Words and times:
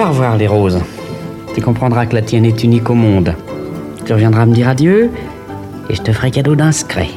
Va 0.00 0.08
revoir 0.08 0.38
les 0.38 0.46
roses. 0.46 0.80
Tu 1.54 1.60
comprendras 1.60 2.06
que 2.06 2.14
la 2.14 2.22
tienne 2.22 2.46
est 2.46 2.64
unique 2.64 2.88
au 2.88 2.94
monde. 2.94 3.34
Tu 4.06 4.14
reviendras 4.14 4.46
me 4.46 4.54
dire 4.54 4.66
adieu 4.66 5.10
et 5.90 5.94
je 5.94 6.00
te 6.00 6.10
ferai 6.10 6.30
cadeau 6.30 6.56
d'un 6.56 6.72
secret. 6.72 7.10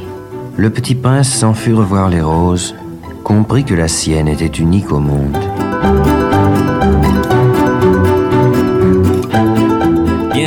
Le 0.57 0.69
petit 0.69 0.93
prince 0.93 1.29
s'en 1.29 1.53
fut 1.53 1.73
revoir 1.73 2.09
les 2.09 2.19
roses, 2.19 2.75
comprit 3.23 3.63
que 3.63 3.73
la 3.73 3.87
sienne 3.87 4.27
était 4.27 4.47
unique 4.47 4.91
au 4.91 4.99
monde. 4.99 5.37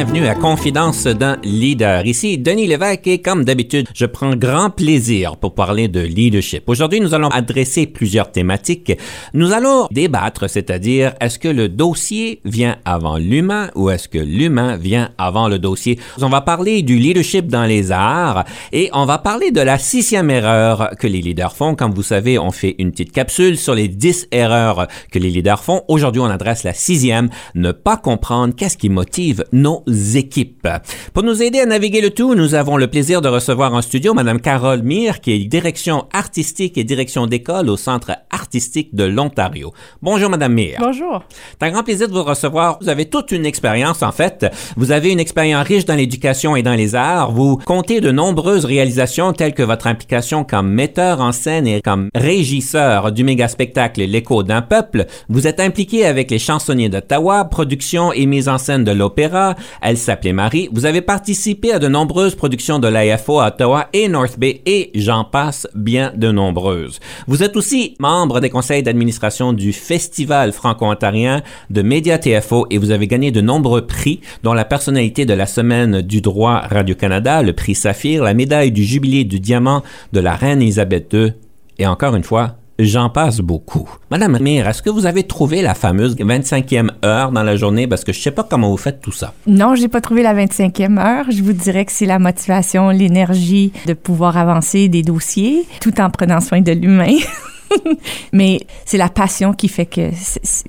Bienvenue 0.06 0.28
à 0.28 0.34
Confidence 0.36 1.04
d'un 1.04 1.36
leader. 1.42 2.06
Ici 2.06 2.38
Denis 2.38 2.68
Lévesque 2.68 3.08
et 3.08 3.18
comme 3.18 3.44
d'habitude, 3.44 3.88
je 3.92 4.06
prends 4.06 4.36
grand 4.36 4.70
plaisir 4.70 5.36
pour 5.36 5.54
parler 5.54 5.88
de 5.88 6.00
leadership. 6.00 6.68
Aujourd'hui, 6.68 7.00
nous 7.00 7.12
allons 7.12 7.28
adresser 7.28 7.86
plusieurs 7.86 8.30
thématiques. 8.30 8.92
Nous 9.34 9.52
allons 9.52 9.88
débattre, 9.90 10.48
c'est-à-dire 10.48 11.14
est-ce 11.20 11.40
que 11.40 11.48
le 11.48 11.68
dossier 11.68 12.40
vient 12.44 12.76
avant 12.84 13.16
l'humain 13.16 13.70
ou 13.74 13.90
est-ce 13.90 14.08
que 14.08 14.18
l'humain 14.18 14.76
vient 14.76 15.10
avant 15.18 15.48
le 15.48 15.58
dossier? 15.58 15.98
On 16.22 16.28
va 16.28 16.40
parler 16.40 16.82
du 16.82 16.98
leadership 16.98 17.48
dans 17.48 17.64
les 17.64 17.90
arts 17.90 18.44
et 18.72 18.90
on 18.92 19.06
va 19.06 19.18
parler 19.18 19.50
de 19.50 19.60
la 19.60 19.78
sixième 19.78 20.30
erreur 20.30 20.90
que 21.00 21.08
les 21.08 21.20
leaders 21.20 21.56
font. 21.56 21.74
Comme 21.74 21.92
vous 21.92 22.04
savez, 22.04 22.38
on 22.38 22.52
fait 22.52 22.76
une 22.78 22.92
petite 22.92 23.12
capsule 23.12 23.58
sur 23.58 23.74
les 23.74 23.88
dix 23.88 24.28
erreurs 24.30 24.86
que 25.10 25.18
les 25.18 25.30
leaders 25.30 25.64
font. 25.64 25.82
Aujourd'hui, 25.88 26.20
on 26.20 26.26
adresse 26.26 26.62
la 26.62 26.74
sixième, 26.74 27.28
ne 27.56 27.72
pas 27.72 27.96
comprendre 27.96 28.54
qu'est-ce 28.54 28.76
qui 28.76 28.88
motive 28.88 29.44
nos 29.52 29.82
équipes. 30.16 30.68
Pour 31.12 31.22
nous 31.22 31.42
aider 31.42 31.60
à 31.60 31.66
naviguer 31.66 32.00
le 32.00 32.10
tout, 32.10 32.34
nous 32.34 32.54
avons 32.54 32.76
le 32.76 32.86
plaisir 32.86 33.22
de 33.22 33.28
recevoir 33.28 33.74
en 33.74 33.82
studio 33.82 34.14
Madame 34.14 34.40
Carole 34.40 34.82
Mire, 34.82 35.20
qui 35.20 35.32
est 35.32 35.38
direction 35.38 36.06
artistique 36.12 36.78
et 36.78 36.84
direction 36.84 37.26
d'école 37.26 37.68
au 37.68 37.76
Centre 37.76 38.12
artistique 38.30 38.94
de 38.94 39.04
l'Ontario. 39.04 39.72
Bonjour 40.02 40.30
Madame 40.30 40.52
Mire. 40.52 40.78
Bonjour. 40.80 41.22
C'est 41.50 41.66
un 41.66 41.70
grand 41.70 41.82
plaisir 41.82 42.08
de 42.08 42.12
vous 42.12 42.22
recevoir. 42.22 42.78
Vous 42.80 42.88
avez 42.88 43.06
toute 43.06 43.32
une 43.32 43.46
expérience 43.46 44.02
en 44.02 44.12
fait. 44.12 44.46
Vous 44.76 44.92
avez 44.92 45.10
une 45.10 45.20
expérience 45.20 45.66
riche 45.66 45.84
dans 45.84 45.94
l'éducation 45.94 46.56
et 46.56 46.62
dans 46.62 46.74
les 46.74 46.94
arts. 46.94 47.32
Vous 47.32 47.56
comptez 47.64 48.00
de 48.00 48.10
nombreuses 48.10 48.64
réalisations 48.64 49.32
telles 49.32 49.54
que 49.54 49.62
votre 49.62 49.86
implication 49.86 50.44
comme 50.44 50.68
metteur 50.68 51.20
en 51.20 51.32
scène 51.32 51.66
et 51.66 51.80
comme 51.80 52.08
régisseur 52.14 53.12
du 53.12 53.24
méga 53.24 53.48
spectacle 53.48 54.02
L'écho 54.04 54.42
d'un 54.42 54.62
peuple. 54.62 55.06
Vous 55.28 55.46
êtes 55.46 55.60
impliqué 55.60 56.06
avec 56.06 56.30
les 56.30 56.38
chansonniers 56.38 56.88
d'Ottawa, 56.88 57.44
production 57.44 58.12
et 58.12 58.26
mise 58.26 58.48
en 58.48 58.58
scène 58.58 58.84
de 58.84 58.92
l'opéra, 58.92 59.54
elle 59.86 59.98
s'appelait 59.98 60.32
Marie. 60.32 60.68
Vous 60.72 60.84
avez 60.84 61.00
participé 61.00 61.70
à 61.70 61.78
de 61.78 61.86
nombreuses 61.86 62.34
productions 62.34 62.80
de 62.80 62.88
l'AFO 62.88 63.38
à 63.38 63.46
Ottawa 63.46 63.88
et 63.92 64.08
North 64.08 64.36
Bay 64.36 64.60
et 64.66 64.90
j'en 64.96 65.22
passe 65.22 65.68
bien 65.76 66.12
de 66.16 66.32
nombreuses. 66.32 66.98
Vous 67.28 67.44
êtes 67.44 67.56
aussi 67.56 67.94
membre 68.00 68.40
des 68.40 68.50
conseils 68.50 68.82
d'administration 68.82 69.52
du 69.52 69.72
Festival 69.72 70.50
franco-ontarien 70.50 71.40
de 71.70 71.82
Média 71.82 72.18
TFO 72.18 72.66
et 72.68 72.78
vous 72.78 72.90
avez 72.90 73.06
gagné 73.06 73.30
de 73.30 73.40
nombreux 73.40 73.86
prix, 73.86 74.20
dont 74.42 74.54
la 74.54 74.64
personnalité 74.64 75.24
de 75.24 75.34
la 75.34 75.46
semaine 75.46 76.02
du 76.02 76.20
droit 76.20 76.62
Radio-Canada, 76.68 77.44
le 77.44 77.52
prix 77.52 77.76
Saphir, 77.76 78.24
la 78.24 78.34
médaille 78.34 78.72
du 78.72 78.82
jubilé 78.82 79.22
du 79.22 79.38
diamant 79.38 79.84
de 80.12 80.18
la 80.18 80.34
reine 80.34 80.62
Elisabeth 80.62 81.12
II 81.12 81.32
et 81.78 81.86
encore 81.86 82.16
une 82.16 82.24
fois, 82.24 82.56
J'en 82.78 83.08
passe 83.08 83.40
beaucoup. 83.40 83.88
Madame 84.10 84.38
Mire, 84.38 84.68
est-ce 84.68 84.82
que 84.82 84.90
vous 84.90 85.06
avez 85.06 85.22
trouvé 85.22 85.62
la 85.62 85.74
fameuse 85.74 86.14
25e 86.14 86.90
heure 87.06 87.32
dans 87.32 87.42
la 87.42 87.56
journée? 87.56 87.86
Parce 87.86 88.04
que 88.04 88.12
je 88.12 88.20
sais 88.20 88.30
pas 88.30 88.44
comment 88.44 88.70
vous 88.70 88.76
faites 88.76 89.00
tout 89.00 89.12
ça. 89.12 89.32
Non, 89.46 89.74
j'ai 89.74 89.88
pas 89.88 90.02
trouvé 90.02 90.22
la 90.22 90.34
25e 90.34 90.98
heure. 90.98 91.24
Je 91.30 91.42
vous 91.42 91.54
dirais 91.54 91.86
que 91.86 91.92
c'est 91.92 92.04
la 92.04 92.18
motivation, 92.18 92.90
l'énergie 92.90 93.72
de 93.86 93.94
pouvoir 93.94 94.36
avancer 94.36 94.88
des 94.88 95.02
dossiers 95.02 95.64
tout 95.80 95.98
en 96.02 96.10
prenant 96.10 96.40
soin 96.40 96.60
de 96.60 96.72
l'humain. 96.72 97.16
Mais 98.32 98.60
c'est 98.84 98.98
la 98.98 99.08
passion 99.08 99.52
qui 99.52 99.68
fait 99.68 99.86
que 99.86 100.10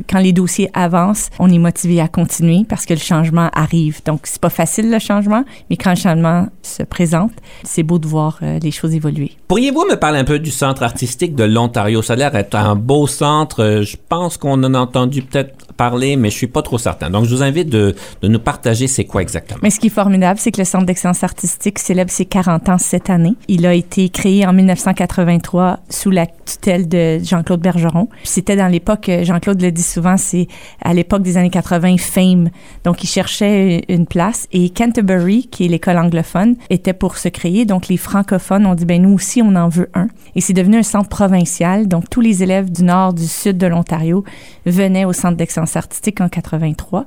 quand 0.10 0.20
les 0.20 0.34
dossiers 0.34 0.70
avancent, 0.74 1.30
on 1.40 1.50
est 1.50 1.58
motivé 1.58 2.00
à 2.02 2.08
continuer 2.08 2.66
parce 2.68 2.86
que 2.86 2.94
le 2.94 3.00
changement 3.00 3.50
arrive. 3.54 4.02
Donc, 4.06 4.22
c'est 4.24 4.42
pas 4.42 4.50
facile 4.50 4.92
le 4.92 5.00
changement, 5.00 5.44
mais 5.70 5.78
quand 5.78 5.92
le 5.92 5.96
changement 5.96 6.48
se 6.62 6.84
présente, 6.84 7.32
c'est 7.64 7.84
beau 7.84 8.00
de 8.00 8.08
voir 8.08 8.40
euh, 8.42 8.60
les 8.60 8.72
choses 8.72 8.94
évoluer. 8.94 9.32
Pourriez-vous 9.48 9.86
me 9.90 9.96
parler 9.96 10.20
un 10.20 10.24
peu 10.24 10.40
du 10.40 10.52
centre 10.52 10.84
artistique 10.84 11.36
de 11.36 11.44
l'Ontario? 11.44 12.02
Ça 12.02 12.14
a 12.14 12.16
l'air 12.16 12.32
un 12.54 12.76
beau 12.76 13.08
centre. 13.08 13.64
Euh, 13.64 13.82
je 13.84 13.98
pense 14.10 14.38
qu'on 14.38 14.64
en 14.64 14.74
a 14.74 14.80
entendu 14.80 15.22
peut-être 15.22 15.74
parler, 15.74 16.16
mais 16.16 16.30
je 16.30 16.36
suis 16.36 16.48
pas 16.48 16.62
trop 16.62 16.78
certain. 16.78 17.10
Donc, 17.10 17.26
je 17.26 17.36
vous 17.36 17.44
invite 17.44 17.70
de, 17.70 17.96
de 18.22 18.28
nous 18.28 18.40
partager 18.40 18.88
c'est 18.88 19.06
quoi 19.06 19.22
exactement. 19.22 19.60
Mais 19.62 19.70
ce 19.70 19.80
qui 19.80 19.88
est 19.88 19.92
formidable, 19.92 20.40
c'est 20.40 20.52
que 20.52 20.60
le 20.60 20.66
Centre 20.66 20.86
d'excellence 20.86 21.24
artistique 21.24 21.80
célèbre 21.80 22.12
ses 22.12 22.26
40 22.26 22.70
ans 22.70 22.78
cette 22.78 23.10
année. 23.10 23.36
Il 23.48 23.66
a 23.66 23.74
été 23.74 24.10
créé 24.10 24.46
en 24.46 24.54
1983 24.54 25.80
sous 25.90 26.12
la 26.12 26.26
tutelle 26.26 26.87
de 26.88 27.20
Jean-Claude 27.24 27.62
Bergeron. 27.62 28.10
C'était 28.24 28.56
dans 28.56 28.68
l'époque, 28.68 29.10
Jean-Claude 29.24 29.62
le 29.62 29.72
dit 29.72 29.84
souvent, 29.84 30.18
c'est 30.18 30.48
à 30.82 30.94
l'époque 30.94 31.22
des 31.22 31.38
années 31.38 31.50
80, 31.50 31.98
Fame. 31.98 32.50
Donc, 32.84 33.04
il 33.04 33.08
cherchait 33.08 33.84
une 33.90 34.06
place 34.06 34.48
et 34.52 34.70
Canterbury, 34.70 35.48
qui 35.48 35.66
est 35.66 35.68
l'école 35.68 35.98
anglophone, 35.98 36.56
était 36.70 36.94
pour 36.94 37.18
se 37.18 37.30
créer. 37.30 37.66
Donc, 37.66 37.88
les 37.88 37.98
francophones 37.98 38.66
ont 38.66 38.76
dit, 38.76 38.86
ben 38.86 39.02
nous 39.02 39.14
aussi, 39.14 39.42
on 39.42 39.56
en 39.56 39.70
veut 39.70 39.90
un. 39.94 40.08
Et 40.36 40.42
c'est 40.42 40.54
devenu 40.54 40.78
un 40.78 40.84
centre 40.84 41.10
provincial. 41.10 41.88
Donc, 41.88 42.10
tous 42.10 42.22
les 42.22 42.44
élèves 42.44 42.72
du 42.72 42.84
nord, 42.84 43.14
du 43.14 43.28
sud 43.28 43.58
de 43.58 43.68
l'Ontario 43.68 44.24
venaient 44.66 45.06
au 45.06 45.14
centre 45.14 45.38
d'excellence 45.38 45.76
artistique 45.76 46.22
en 46.22 46.30
83. 46.30 47.06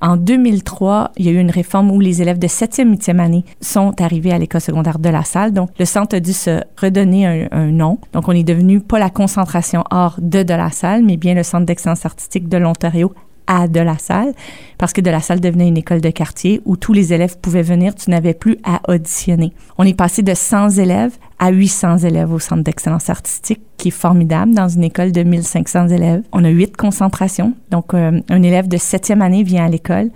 En 0.00 0.16
2003, 0.16 1.12
il 1.16 1.26
y 1.26 1.28
a 1.28 1.32
eu 1.32 1.38
une 1.38 1.50
réforme 1.50 1.90
où 1.90 2.00
les 2.00 2.22
élèves 2.22 2.38
de 2.38 2.48
7e, 2.48 2.96
8e 2.96 3.18
année 3.18 3.44
sont 3.60 4.00
arrivés 4.00 4.32
à 4.32 4.38
l'école 4.38 4.60
secondaire 4.60 4.98
de 4.98 5.08
la 5.08 5.24
salle. 5.24 5.52
Donc, 5.52 5.70
le 5.78 5.84
centre 5.84 6.16
a 6.16 6.20
dû 6.20 6.32
se 6.32 6.60
redonner 6.80 7.26
un, 7.26 7.48
un 7.52 7.70
nom. 7.70 7.98
Donc, 8.12 8.28
on 8.28 8.32
est 8.32 8.42
devenu 8.42 8.80
pas 8.80 8.98
la 8.98 9.10
concentration 9.22 9.84
hors 9.92 10.16
de 10.20 10.42
de 10.42 10.54
la 10.54 10.70
salle, 10.70 11.02
mais 11.04 11.16
bien 11.16 11.34
le 11.34 11.44
centre 11.44 11.66
d'excellence 11.66 12.04
artistique 12.04 12.48
de 12.48 12.56
l'Ontario 12.56 13.12
à 13.46 13.68
de 13.68 13.80
la 13.80 13.98
salle, 13.98 14.32
parce 14.78 14.92
que 14.92 15.00
de 15.00 15.10
la 15.10 15.20
salle 15.20 15.40
devenait 15.40 15.68
une 15.68 15.76
école 15.76 16.00
de 16.00 16.10
quartier 16.10 16.60
où 16.64 16.76
tous 16.76 16.92
les 16.92 17.12
élèves 17.12 17.36
pouvaient 17.38 17.62
venir, 17.62 17.94
tu 17.94 18.10
n'avais 18.10 18.34
plus 18.34 18.56
à 18.64 18.80
auditionner. 18.92 19.52
On 19.78 19.84
est 19.84 19.94
passé 19.94 20.22
de 20.22 20.34
100 20.34 20.78
élèves 20.78 21.16
à 21.38 21.50
800 21.50 21.98
élèves 21.98 22.32
au 22.32 22.40
centre 22.40 22.62
d'excellence 22.62 23.10
artistique, 23.10 23.60
qui 23.76 23.88
est 23.88 23.98
formidable 24.06 24.54
dans 24.54 24.68
une 24.68 24.84
école 24.84 25.12
de 25.12 25.22
1500 25.22 25.88
élèves. 25.88 26.22
On 26.32 26.44
a 26.44 26.48
huit 26.48 26.76
concentrations, 26.76 27.54
donc 27.70 27.94
euh, 27.94 28.20
un 28.28 28.42
élève 28.42 28.66
de 28.68 28.76
septième 28.76 29.22
année 29.22 29.44
vient 29.44 29.64
à 29.64 29.68
l'école, 29.68 30.10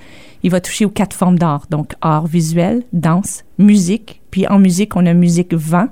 il 0.47 0.51
va 0.53 0.61
toucher 0.61 0.84
aux 0.84 0.91
quatre 0.91 1.17
formes 1.17 1.41
d'art, 1.41 1.67
donc 1.71 1.95
art 2.01 2.29
visuel, 2.29 2.84
danse, 2.93 3.43
musique, 3.59 4.23
puis 4.31 4.47
en 4.47 4.61
musique, 4.61 4.95
on 4.95 5.05
a 5.05 5.12
musique 5.12 5.53
vent 5.53 5.89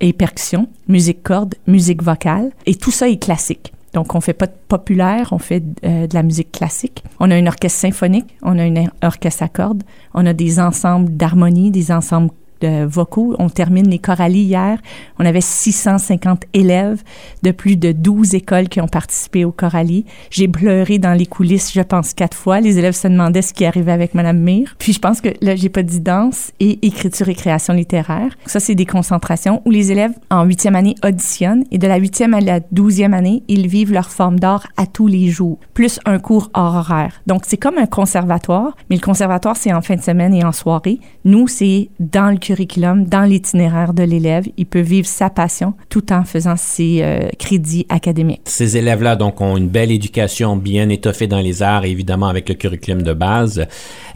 et 0.00 0.14
percussion, 0.14 0.66
musique 0.88 1.22
corde, 1.22 1.56
musique 1.66 2.02
vocale, 2.02 2.52
et 2.64 2.74
tout 2.74 2.90
ça 2.90 3.10
est 3.10 3.22
classique. 3.22 3.74
Donc, 3.92 4.14
on 4.14 4.22
fait 4.22 4.32
pas 4.32 4.46
de 4.46 4.54
populaire, 4.66 5.28
on 5.32 5.38
fait 5.38 5.62
euh, 5.84 6.06
de 6.06 6.14
la 6.14 6.22
musique 6.22 6.52
classique. 6.52 7.04
On 7.20 7.30
a 7.30 7.36
un 7.36 7.46
orchestre 7.46 7.80
symphonique, 7.80 8.34
on 8.40 8.58
a 8.58 8.62
un 8.62 8.86
orchestre 9.02 9.42
à 9.42 9.48
cordes, 9.48 9.82
on 10.14 10.24
a 10.24 10.32
des 10.32 10.58
ensembles 10.58 11.14
d'harmonie, 11.14 11.70
des 11.70 11.92
ensembles 11.92 12.30
vocaux. 12.66 13.34
On 13.38 13.48
termine 13.48 13.88
les 13.88 13.98
choralies 13.98 14.42
hier. 14.42 14.78
On 15.18 15.24
avait 15.24 15.40
650 15.40 16.44
élèves 16.52 17.02
de 17.42 17.50
plus 17.50 17.76
de 17.76 17.92
12 17.92 18.34
écoles 18.34 18.68
qui 18.68 18.80
ont 18.80 18.88
participé 18.88 19.44
aux 19.44 19.52
choralies. 19.52 20.04
J'ai 20.30 20.48
pleuré 20.48 20.98
dans 20.98 21.12
les 21.12 21.26
coulisses, 21.26 21.72
je 21.72 21.80
pense, 21.80 22.14
quatre 22.14 22.36
fois. 22.36 22.60
Les 22.60 22.78
élèves 22.78 22.94
se 22.94 23.08
demandaient 23.08 23.42
ce 23.42 23.52
qui 23.52 23.64
arrivait 23.64 23.92
avec 23.92 24.14
Madame 24.14 24.38
Mire. 24.38 24.74
Puis 24.78 24.92
je 24.92 24.98
pense 24.98 25.20
que 25.20 25.28
là, 25.40 25.56
j'ai 25.56 25.68
pas 25.68 25.82
dit 25.82 26.00
danse 26.00 26.52
et 26.60 26.84
écriture 26.86 27.28
et 27.28 27.34
création 27.34 27.74
littéraire. 27.74 28.36
Ça, 28.46 28.60
c'est 28.60 28.74
des 28.74 28.86
concentrations 28.86 29.62
où 29.64 29.70
les 29.70 29.92
élèves 29.92 30.12
en 30.30 30.44
huitième 30.44 30.76
année 30.76 30.94
auditionnent 31.04 31.64
et 31.70 31.78
de 31.78 31.86
la 31.86 31.96
huitième 31.96 32.34
à 32.34 32.40
la 32.40 32.60
douzième 32.60 33.14
année, 33.14 33.42
ils 33.48 33.66
vivent 33.66 33.92
leur 33.92 34.10
forme 34.10 34.38
d'art 34.38 34.66
à 34.76 34.86
tous 34.86 35.06
les 35.06 35.28
jours, 35.28 35.58
plus 35.74 36.00
un 36.04 36.18
cours 36.18 36.50
hors 36.54 36.72
horaire. 36.76 37.20
Donc, 37.26 37.42
c'est 37.46 37.56
comme 37.56 37.78
un 37.78 37.86
conservatoire, 37.86 38.76
mais 38.90 38.96
le 38.96 39.02
conservatoire, 39.02 39.56
c'est 39.56 39.72
en 39.72 39.82
fin 39.82 39.96
de 39.96 40.00
semaine 40.00 40.34
et 40.34 40.44
en 40.44 40.52
soirée. 40.52 41.00
Nous, 41.24 41.48
c'est 41.48 41.90
dans 42.00 42.30
le 42.30 42.38
curriculum, 42.52 43.06
dans 43.06 43.22
l'itinéraire 43.22 43.94
de 43.94 44.02
l'élève. 44.02 44.44
Il 44.58 44.66
peut 44.66 44.80
vivre 44.80 45.06
sa 45.06 45.30
passion 45.30 45.72
tout 45.88 46.12
en 46.12 46.24
faisant 46.24 46.56
ses 46.56 47.00
euh, 47.00 47.28
crédits 47.38 47.86
académiques. 47.88 48.42
Ces 48.44 48.76
élèves-là, 48.76 49.16
donc, 49.16 49.40
ont 49.40 49.56
une 49.56 49.68
belle 49.68 49.90
éducation 49.90 50.56
bien 50.56 50.90
étoffée 50.90 51.26
dans 51.26 51.40
les 51.40 51.62
arts, 51.62 51.86
évidemment, 51.86 52.26
avec 52.26 52.50
le 52.50 52.54
curriculum 52.54 53.02
de 53.02 53.14
base. 53.14 53.66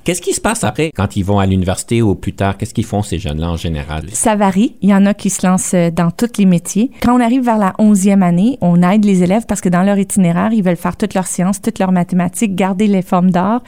Qu'est-ce 0.04 0.20
qui 0.20 0.34
se 0.34 0.40
passe 0.40 0.64
après 0.64 0.92
quand 0.94 1.16
ils 1.16 1.24
vont 1.24 1.38
à 1.38 1.46
l'université 1.46 2.02
ou 2.02 2.14
plus 2.14 2.34
tard? 2.34 2.58
Qu'est-ce 2.58 2.74
qu'ils 2.74 2.84
font 2.84 3.02
ces 3.02 3.18
jeunes-là 3.18 3.50
en 3.50 3.56
général? 3.56 4.04
Ça 4.12 4.36
varie. 4.36 4.76
Il 4.82 4.90
y 4.90 4.94
en 4.94 5.06
a 5.06 5.14
qui 5.14 5.30
se 5.30 5.44
lancent 5.46 5.74
euh, 5.74 5.90
dans 5.90 6.10
tous 6.10 6.38
les 6.38 6.44
métiers. 6.44 6.90
Quand 7.02 7.16
on 7.16 7.20
arrive 7.20 7.42
vers 7.42 7.58
la 7.58 7.72
11e 7.78 8.22
année, 8.22 8.58
on 8.60 8.82
aide 8.82 9.04
les 9.04 9.22
élèves 9.22 9.46
parce 9.48 9.60
que 9.60 9.68
dans 9.68 9.82
leur 9.82 9.98
itinéraire, 9.98 10.52
ils 10.52 10.62
veulent 10.62 10.76
faire 10.76 10.96
toutes 10.96 11.14
leurs 11.14 11.26
sciences, 11.26 11.62
toutes 11.62 11.78
leurs 11.78 11.90
mathématiques, 11.90 12.54
garder 12.54 12.86
les 12.86 13.02
formes 13.02 13.30
d'art 13.30 13.62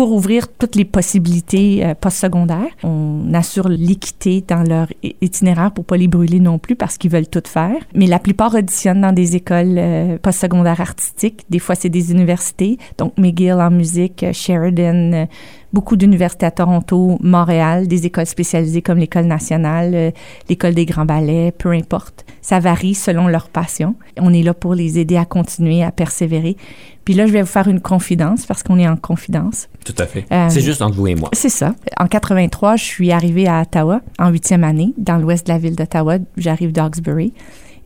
pour 0.00 0.12
ouvrir 0.12 0.48
toutes 0.48 0.76
les 0.76 0.86
possibilités 0.86 1.84
euh, 1.84 1.94
postsecondaires. 1.94 2.70
On 2.84 3.34
assure 3.34 3.68
l'équité 3.68 4.42
dans 4.48 4.62
leur 4.62 4.86
itinéraire 5.20 5.72
pour 5.72 5.84
pas 5.84 5.98
les 5.98 6.08
brûler 6.08 6.40
non 6.40 6.58
plus 6.58 6.74
parce 6.74 6.96
qu'ils 6.96 7.10
veulent 7.10 7.28
tout 7.28 7.42
faire. 7.44 7.76
Mais 7.94 8.06
la 8.06 8.18
plupart 8.18 8.54
auditionnent 8.54 9.02
dans 9.02 9.12
des 9.12 9.36
écoles 9.36 9.76
euh, 9.76 10.16
postsecondaires 10.16 10.80
artistiques. 10.80 11.44
Des 11.50 11.58
fois, 11.58 11.74
c'est 11.74 11.90
des 11.90 12.12
universités. 12.12 12.78
Donc, 12.96 13.12
McGill 13.18 13.52
en 13.60 13.70
musique, 13.70 14.22
euh, 14.22 14.32
Sheridan, 14.32 15.12
euh, 15.12 15.26
beaucoup 15.72 15.96
d'universités 15.96 16.46
à 16.46 16.50
Toronto, 16.50 17.18
Montréal, 17.22 17.88
des 17.88 18.06
écoles 18.06 18.26
spécialisées 18.26 18.82
comme 18.82 18.98
l'École 18.98 19.26
nationale, 19.26 19.94
euh, 19.94 20.10
l'École 20.48 20.74
des 20.74 20.86
grands 20.86 21.04
ballets, 21.04 21.52
peu 21.56 21.70
importe. 21.70 22.24
Ça 22.42 22.58
varie 22.60 22.94
selon 22.94 23.28
leur 23.28 23.48
passion. 23.48 23.94
On 24.18 24.32
est 24.32 24.42
là 24.42 24.54
pour 24.54 24.74
les 24.74 24.98
aider 24.98 25.16
à 25.16 25.24
continuer, 25.24 25.82
à 25.82 25.92
persévérer. 25.92 26.56
Puis 27.04 27.14
là, 27.14 27.26
je 27.26 27.32
vais 27.32 27.40
vous 27.40 27.48
faire 27.48 27.68
une 27.68 27.80
confidence 27.80 28.46
parce 28.46 28.62
qu'on 28.62 28.78
est 28.78 28.88
en 28.88 28.96
confidence. 28.96 29.68
Tout 29.84 29.94
à 29.98 30.06
fait. 30.06 30.26
Euh, 30.32 30.46
C'est 30.50 30.60
juste 30.60 30.82
entre 30.82 30.96
vous 30.96 31.06
et 31.06 31.14
moi. 31.14 31.30
C'est 31.32 31.48
ça. 31.48 31.74
En 31.98 32.06
83, 32.06 32.76
je 32.76 32.84
suis 32.84 33.10
arrivée 33.12 33.46
à 33.48 33.62
Ottawa, 33.62 34.00
en 34.18 34.28
huitième 34.30 34.64
année, 34.64 34.92
dans 34.98 35.16
l'ouest 35.16 35.46
de 35.46 35.52
la 35.52 35.58
ville 35.58 35.76
d'Ottawa. 35.76 36.18
J'arrive 36.36 36.72
d'Hawkesbury. 36.72 37.32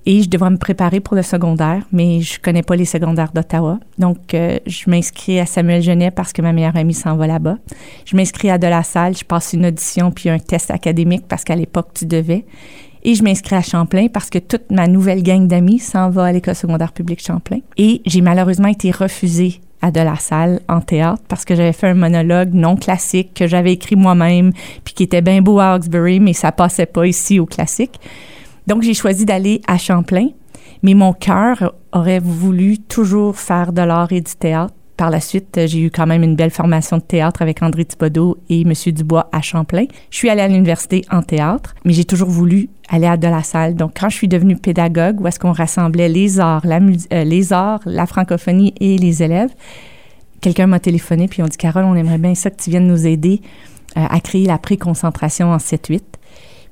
Et 0.07 0.23
je 0.23 0.29
devrais 0.29 0.51
me 0.51 0.59
préparer 0.59 1.01
pour 1.01 1.17
le 1.17 1.23
secondaire, 1.23 1.83
mais 1.91 2.21
je 2.21 2.39
connais 2.39 2.63
pas 2.63 2.77
les 2.77 2.85
secondaires 2.85 3.33
d'Ottawa. 3.33 3.81
Donc, 3.99 4.35
euh, 4.35 4.59
je 4.67 4.91
m'inscris 4.91 5.41
à 5.41 5.47
Samuel 5.47 5.83
Genet 5.83 6.11
parce 6.11 6.33
que 6.33 6.43
ma 6.43 6.53
meilleure 6.53 6.77
amie 6.77 6.93
s'en 6.93 7.17
va 7.17 7.27
là-bas. 7.27 7.57
Je 8.05 8.15
m'inscris 8.15 8.51
à 8.51 8.59
De 8.59 8.67
La 8.67 8.83
Salle, 8.83 9.17
je 9.17 9.25
passe 9.25 9.55
une 9.55 9.65
audition 9.65 10.11
puis 10.11 10.29
un 10.29 10.39
test 10.39 10.71
académique 10.71 11.25
parce 11.27 11.43
qu'à 11.43 11.57
l'époque, 11.57 11.89
tu 11.95 12.05
devais. 12.05 12.45
Et 13.03 13.15
je 13.15 13.23
m'inscris 13.23 13.57
à 13.57 13.63
Champlain 13.63 14.09
parce 14.09 14.31
que 14.31 14.39
toute 14.39 14.71
ma 14.71 14.87
nouvelle 14.87 15.23
gang 15.23 15.47
d'amis 15.47 15.79
s'en 15.79 16.11
va 16.11 16.25
à 16.25 16.33
l'école 16.33 16.55
secondaire 16.55 16.93
publique 16.93 17.23
Champlain. 17.23 17.61
Et 17.77 18.03
j'ai 18.05 18.21
malheureusement 18.21 18.69
été 18.69 18.91
refusée 18.91 19.61
à 19.81 19.91
De 19.91 20.01
La 20.01 20.17
Salle 20.17 20.61
en 20.69 20.81
théâtre 20.81 21.23
parce 21.29 21.45
que 21.45 21.55
j'avais 21.55 21.73
fait 21.73 21.89
un 21.89 21.95
monologue 21.95 22.53
non 22.55 22.77
classique 22.77 23.35
que 23.35 23.47
j'avais 23.47 23.73
écrit 23.73 23.97
moi-même 23.97 24.53
puis 24.85 24.95
qui 24.95 25.03
était 25.03 25.21
bien 25.21 25.43
beau 25.43 25.59
à 25.59 25.75
Hawkesbury, 25.75 26.21
mais 26.21 26.33
ça 26.33 26.53
passait 26.53 26.87
pas 26.87 27.07
ici 27.07 27.39
au 27.39 27.45
classique. 27.45 28.01
Donc, 28.67 28.83
j'ai 28.83 28.95
choisi 28.95 29.25
d'aller 29.25 29.61
à 29.67 29.79
Champlain, 29.79 30.29
mais 30.83 30.95
mon 30.95 31.13
cœur 31.13 31.75
aurait 31.93 32.21
voulu 32.21 32.79
toujours 32.79 33.37
faire 33.37 33.73
de 33.73 33.83
l'art 33.83 34.13
et 34.13 34.21
du 34.21 34.35
théâtre. 34.35 34.75
Par 34.97 35.11
la 35.11 35.21
suite, 35.21 35.59
j'ai 35.67 35.81
eu 35.81 35.91
quand 35.91 36.07
même 36.07 36.23
une 36.23 36.37
belle 36.37 36.53
formation 36.53 36.99
de 36.99 37.03
théâtre 37.03 37.43
avec 37.43 37.63
André 37.63 37.85
Thibodeau 37.85 38.39
et 38.49 38.61
M. 38.61 38.73
Dubois 38.93 39.29
à 39.33 39.41
Champlain. 39.41 39.87
Je 40.11 40.17
suis 40.17 40.31
allée 40.31 40.43
à 40.43 40.47
l'université 40.47 41.05
en 41.11 41.21
théâtre, 41.21 41.75
mais 41.85 41.93
j'ai 41.93 42.05
toujours 42.05 42.31
voulu 42.31 42.69
aller 42.89 43.09
à 43.09 43.17
de 43.17 43.27
la 43.27 43.43
salle. 43.43 43.75
Donc, 43.75 43.99
quand 43.99 44.09
je 44.09 44.15
suis 44.17 44.29
devenue 44.29 44.57
pédagogue, 44.57 45.21
où 45.21 45.27
est-ce 45.27 45.41
qu'on 45.41 45.53
rassemblait 45.53 46.09
les 46.09 46.39
arts, 46.39 46.65
la, 46.65 46.79
euh, 47.13 47.25
les 47.25 47.53
arts, 47.53 47.81
la 47.87 48.07
francophonie 48.07 48.73
et 48.81 48.97
les 48.97 49.23
élèves, 49.25 49.51
quelqu'un 50.41 50.69
m'a 50.69 50.79
téléphoné 50.79 51.27
puis 51.27 51.43
on 51.43 51.47
dit 51.47 51.57
Carole, 51.57 51.85
on 51.85 51.97
aimerait 51.97 52.19
bien 52.19 52.35
ça 52.37 52.51
que 52.51 52.63
tu 52.63 52.71
viennes 52.71 52.87
nous 52.87 53.07
aider 53.07 53.41
euh, 53.97 54.05
à 54.09 54.21
créer 54.21 54.47
la 54.47 54.59
préconcentration 54.59 55.51
en 55.51 55.57
7-8. 55.57 56.03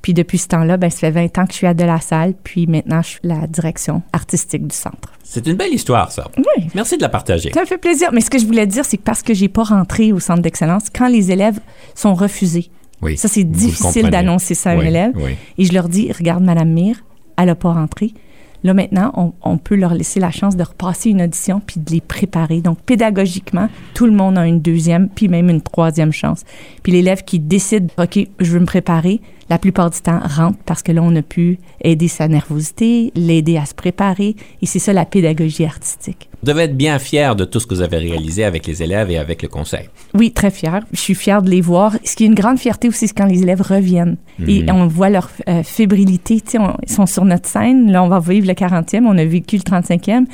Puis 0.03 0.13
depuis 0.13 0.37
ce 0.37 0.47
temps-là, 0.49 0.77
ben, 0.77 0.91
ça 0.91 0.99
fait 0.99 1.11
20 1.11 1.37
ans 1.39 1.45
que 1.47 1.53
je 1.53 1.57
suis 1.57 1.65
à 1.65 1.73
de 1.73 1.83
la 1.83 1.99
salle, 1.99 2.35
puis 2.43 2.67
maintenant 2.67 3.01
je 3.01 3.07
suis 3.07 3.19
la 3.23 3.47
direction 3.47 4.03
artistique 4.13 4.67
du 4.67 4.75
centre. 4.75 5.11
C'est 5.23 5.47
une 5.47 5.55
belle 5.55 5.73
histoire, 5.73 6.11
ça. 6.11 6.29
Oui. 6.37 6.67
Merci 6.75 6.97
de 6.97 7.01
la 7.01 7.09
partager. 7.09 7.51
Ça 7.53 7.61
me 7.61 7.65
fait 7.65 7.79
plaisir. 7.79 8.09
Mais 8.13 8.21
ce 8.21 8.29
que 8.29 8.37
je 8.37 8.45
voulais 8.45 8.67
dire, 8.67 8.85
c'est 8.85 8.97
que 8.97 9.01
parce 9.03 9.23
que 9.23 9.33
j'ai 9.33 9.47
pas 9.47 9.63
rentré 9.63 10.11
au 10.13 10.19
centre 10.19 10.41
d'excellence, 10.43 10.83
quand 10.95 11.07
les 11.07 11.31
élèves 11.31 11.59
sont 11.95 12.13
refusés, 12.13 12.69
Oui. 13.01 13.17
ça 13.17 13.27
c'est 13.27 13.43
difficile 13.45 14.09
d'annoncer 14.11 14.53
ça 14.53 14.71
à 14.71 14.73
un 14.73 14.79
Oui, 14.79 14.87
élève. 14.87 15.11
oui. 15.15 15.31
Et 15.57 15.65
je 15.65 15.73
leur 15.73 15.89
dis, 15.89 16.11
regarde, 16.11 16.43
Madame 16.43 16.69
Mire, 16.69 17.03
elle 17.37 17.45
n'a 17.47 17.55
pas 17.55 17.71
rentré. 17.73 18.13
Là, 18.65 18.73
maintenant, 18.73 19.11
on, 19.17 19.33
on 19.41 19.57
peut 19.57 19.75
leur 19.75 19.93
laisser 19.93 20.21
la 20.21 20.31
chance 20.31 20.55
de 20.55 20.63
repasser 20.63 21.09
une 21.09 21.21
audition 21.21 21.59
puis 21.65 21.81
de 21.81 21.91
les 21.91 21.99
préparer. 21.99 22.61
Donc, 22.61 22.79
pédagogiquement, 22.81 23.67
tout 23.93 24.05
le 24.05 24.13
monde 24.13 24.37
a 24.37 24.47
une 24.47 24.61
deuxième 24.61 25.09
puis 25.09 25.27
même 25.27 25.49
une 25.49 25.61
troisième 25.61 26.13
chance. 26.13 26.43
Puis 26.81 26.93
l'élève 26.93 27.23
qui 27.25 27.39
décide, 27.39 27.89
OK, 27.97 28.19
je 28.39 28.51
veux 28.51 28.59
me 28.61 28.65
préparer, 28.65 29.19
la 29.49 29.57
plupart 29.57 29.89
du 29.89 29.99
temps 29.99 30.19
rentre 30.23 30.57
parce 30.65 30.81
que 30.83 30.91
là, 30.91 31.01
on 31.03 31.15
a 31.15 31.21
pu 31.21 31.59
aider 31.81 32.07
sa 32.07 32.27
nervosité, 32.27 33.11
l'aider 33.15 33.57
à 33.57 33.65
se 33.65 33.73
préparer. 33.73 34.35
Et 34.61 34.65
c'est 34.65 34.79
ça 34.79 34.93
la 34.93 35.05
pédagogie 35.05 35.65
artistique. 35.65 36.29
Vous 36.41 36.47
devez 36.51 36.63
être 36.63 36.75
bien 36.77 36.99
fier 36.99 37.35
de 37.35 37.45
tout 37.45 37.59
ce 37.59 37.67
que 37.67 37.73
vous 37.75 37.81
avez 37.81 37.97
réalisé 37.97 38.43
avec 38.43 38.67
les 38.67 38.83
élèves 38.83 39.09
et 39.11 39.17
avec 39.17 39.41
le 39.41 39.47
conseil. 39.47 39.89
Oui, 40.13 40.31
très 40.31 40.51
fière. 40.51 40.81
Je 40.91 40.99
suis 40.99 41.15
fière 41.15 41.41
de 41.41 41.49
les 41.49 41.61
voir. 41.61 41.95
Ce 42.03 42.15
qui 42.15 42.23
est 42.23 42.27
une 42.27 42.35
grande 42.35 42.57
fierté 42.59 42.87
aussi, 42.89 43.07
c'est 43.07 43.13
quand 43.15 43.25
les 43.25 43.41
élèves 43.43 43.61
reviennent 43.61 44.17
et 44.47 44.63
Mhm. 44.63 44.69
on 44.75 44.87
voit 44.87 45.09
leur 45.09 45.29
euh, 45.47 45.63
fébrilité. 45.63 46.41
On- 46.59 46.75
ils 46.85 46.91
sont 46.91 47.05
sur 47.05 47.23
notre 47.25 47.47
scène. 47.47 47.91
Là, 47.91 48.03
on 48.03 48.07
va 48.09 48.19
vivre 48.19 48.47
le 48.47 48.53
40e. 48.53 49.05
On 49.07 49.17
a 49.17 49.25
vécu 49.25 49.55
le 49.57 49.63
35e. 49.63 50.25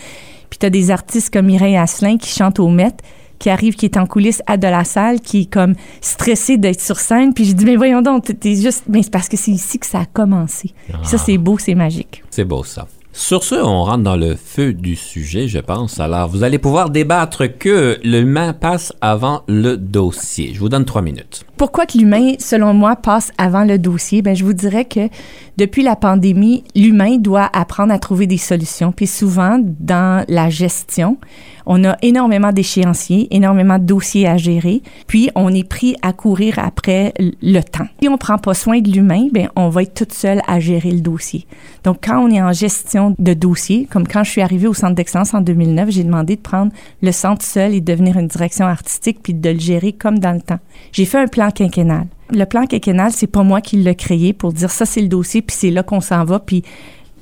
Puis 0.50 0.57
tu 0.59 0.65
as 0.65 0.69
des 0.71 0.89
artistes 0.89 1.31
comme 1.31 1.45
Mireille 1.45 1.77
Asselin 1.77 2.17
qui 2.17 2.29
chantent 2.29 2.59
au 2.59 2.69
Met, 2.69 2.94
qui 3.39 3.50
arrive, 3.50 3.75
qui 3.75 3.86
est 3.86 3.97
en 3.97 4.06
coulisses 4.06 4.44
à 4.45 4.57
de 4.57 4.68
la 4.68 4.83
salle, 4.83 5.21
qui 5.21 5.41
est 5.41 5.51
comme 5.51 5.74
stressé 6.01 6.57
d'être 6.57 6.81
sur 6.81 7.00
scène. 7.00 7.33
Puis 7.33 7.45
j'ai 7.45 7.53
dit, 7.53 7.65
mais 7.65 7.75
voyons 7.77 8.01
donc, 8.01 8.25
t'es- 8.39 8.56
juste... 8.56 8.83
Mais 8.89 9.01
c'est 9.01 9.12
parce 9.12 9.30
que 9.30 9.38
c'est 9.38 9.51
ici 9.51 9.80
que 9.80 9.86
ça 9.88 10.01
a 10.01 10.06
commencé. 10.06 10.74
Ça, 11.03 11.18
c'est 11.18 11.38
beau, 11.38 11.57
c'est 11.57 11.75
magique. 11.75 12.24
C'est 12.30 12.45
beau, 12.45 12.63
ça. 12.63 12.88
Sur 13.12 13.44
ce, 13.44 13.56
on 13.56 13.83
rentre 13.83 14.03
dans 14.03 14.15
le 14.15 14.36
feu 14.36 14.71
du 14.71 14.95
sujet, 14.95 15.47
je 15.47 15.57
pense. 15.59 16.00
Alors, 16.00 16.30
vous 16.30 16.44
allez 16.44 16.59
pouvoir 16.59 16.89
débattre 16.89 17.47
que 17.57 18.00
l'humain 18.03 18.53
passe 18.53 18.94
avant 19.01 19.41
le 19.47 19.77
dossier. 19.77 20.51
Je 20.53 20.59
vous 20.59 20.69
donne 20.69 20.86
trois 20.86 21.01
minutes. 21.01 21.44
Pourquoi 21.57 21.86
que 21.86 21.97
l'humain, 21.97 22.33
selon 22.39 22.74
moi, 22.74 22.95
passe 22.95 23.31
avant 23.38 23.65
le 23.65 23.77
dossier? 23.80 24.21
Ben, 24.21 24.36
je 24.36 24.45
vous 24.45 24.53
dirais 24.53 24.86
que 24.86 25.09
depuis 25.57 25.81
la 25.83 25.95
pandémie, 25.97 26.63
l'humain 26.75 27.18
doit 27.18 27.50
apprendre 27.51 27.91
à 27.91 28.00
trouver 28.00 28.27
des 28.27 28.38
solutions. 28.38 28.91
Puis 28.94 29.07
souvent, 29.07 29.59
dans 29.80 30.24
la 30.30 30.50
gestion, 30.50 31.18
on 31.71 31.83
a 31.83 31.95
énormément 32.01 32.51
d'échéanciers, 32.51 33.27
énormément 33.30 33.77
de 33.77 33.83
dossiers 33.83 34.27
à 34.27 34.38
gérer, 34.38 34.81
puis 35.06 35.30
on 35.36 35.54
est 35.54 35.63
pris 35.63 35.95
à 36.01 36.13
courir 36.13 36.57
après 36.57 37.13
le 37.19 37.62
temps. 37.62 37.86
Si 38.01 38.10
on 38.10 38.18
prend 38.18 38.39
pas 38.39 38.56
soin 38.56 38.80
de 38.81 38.89
l'humain, 38.89 39.27
ben 39.31 39.50
on 39.56 39.69
va 39.69 39.83
être 39.83 39.94
toute 39.94 40.12
seule 40.12 40.42
à 40.48 40.60
gérer 40.60 40.89
le 40.89 41.01
dossier. 41.01 41.45
Donc 41.83 42.00
quand 42.04 42.19
on 42.19 42.31
est 42.31 42.42
en 42.42 42.54
gestion 42.54 43.16
de 43.19 43.33
dossier, 43.36 43.88
comme 43.92 44.07
quand 44.07 44.24
je 44.24 44.31
suis 44.31 44.42
arrivée 44.42 44.66
au 44.66 44.74
centre 44.74 44.95
d'excellence 44.95 45.36
en 45.36 45.42
2009, 45.42 45.92
j'ai 45.92 46.04
demandé 46.04 46.36
de 46.36 46.42
prendre 46.42 46.71
le 47.04 47.12
centre 47.12 47.45
seul 47.45 47.75
et 47.75 47.81
de 47.81 47.92
devenir 47.92 48.18
une 48.18 48.27
direction 48.27 48.65
artistique 48.65 49.19
puis 49.22 49.36
de 49.36 49.50
le 49.51 49.60
gérer 49.60 49.94
comme 49.94 50.18
dans 50.18 50.33
le 50.33 50.42
temps. 50.42 50.60
J'ai 50.92 51.06
fait 51.06 51.19
un 51.19 51.27
plan 51.27 51.51
quinquennal. 51.51 52.07
Le 52.31 52.45
plan 52.45 52.65
quinquennal, 52.65 53.12
c'est 53.12 53.27
pas 53.27 53.44
moi 53.44 53.62
qui 53.62 53.77
l'ai 53.77 53.95
créé 53.95 54.33
pour 54.33 54.54
dire 54.54 54.72
ça 54.72 54.88
c'est 54.88 55.01
le 55.01 55.07
dossier 55.07 55.44
puis 55.44 55.56
c'est 55.56 55.72
là 55.72 55.83
qu'on 55.83 56.01
s'en 56.01 56.24
va 56.25 56.39
puis 56.39 56.63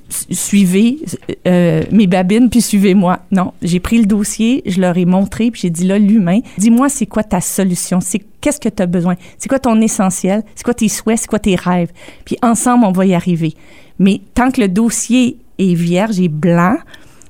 suivez 0.10 1.00
euh, 1.48 1.84
mes 1.92 2.08
babines 2.08 2.50
puis 2.50 2.62
suivez-moi. 2.62 3.20
Non, 3.32 3.54
j'ai 3.62 3.80
pris 3.80 3.98
le 3.98 4.06
dossier, 4.06 4.64
je 4.66 4.80
leur 4.80 4.98
ai 4.98 5.06
montré 5.06 5.52
puis 5.52 5.62
j'ai 5.62 5.70
dit 5.70 5.86
là 5.86 6.00
l'humain, 6.00 6.40
dis-moi 6.58 6.90
c'est 6.90 7.06
quoi 7.06 7.24
ta 7.24 7.42
solution, 7.42 8.00
c'est 8.02 8.22
qu'est-ce 8.42 8.60
que 8.60 8.70
tu 8.70 8.82
as 8.82 8.86
besoin, 8.86 9.16
c'est 9.38 9.50
quoi 9.50 9.60
ton 9.60 9.80
essentiel, 9.82 10.44
c'est 10.56 10.64
quoi 10.64 10.74
tes 10.74 10.90
souhaits, 10.90 11.20
c'est 11.20 11.28
quoi 11.28 11.40
tes 11.40 11.56
rêves? 11.56 11.92
Puis 12.26 12.38
ensemble 12.42 12.86
on 12.86 12.92
va 12.92 13.06
y 13.06 13.14
arriver. 13.14 13.54
Mais 14.00 14.22
tant 14.34 14.52
que 14.52 14.62
le 14.62 14.68
dossier 14.68 15.38
est 15.60 15.74
vierge 15.74 16.20
et 16.20 16.28
blanc, 16.28 16.78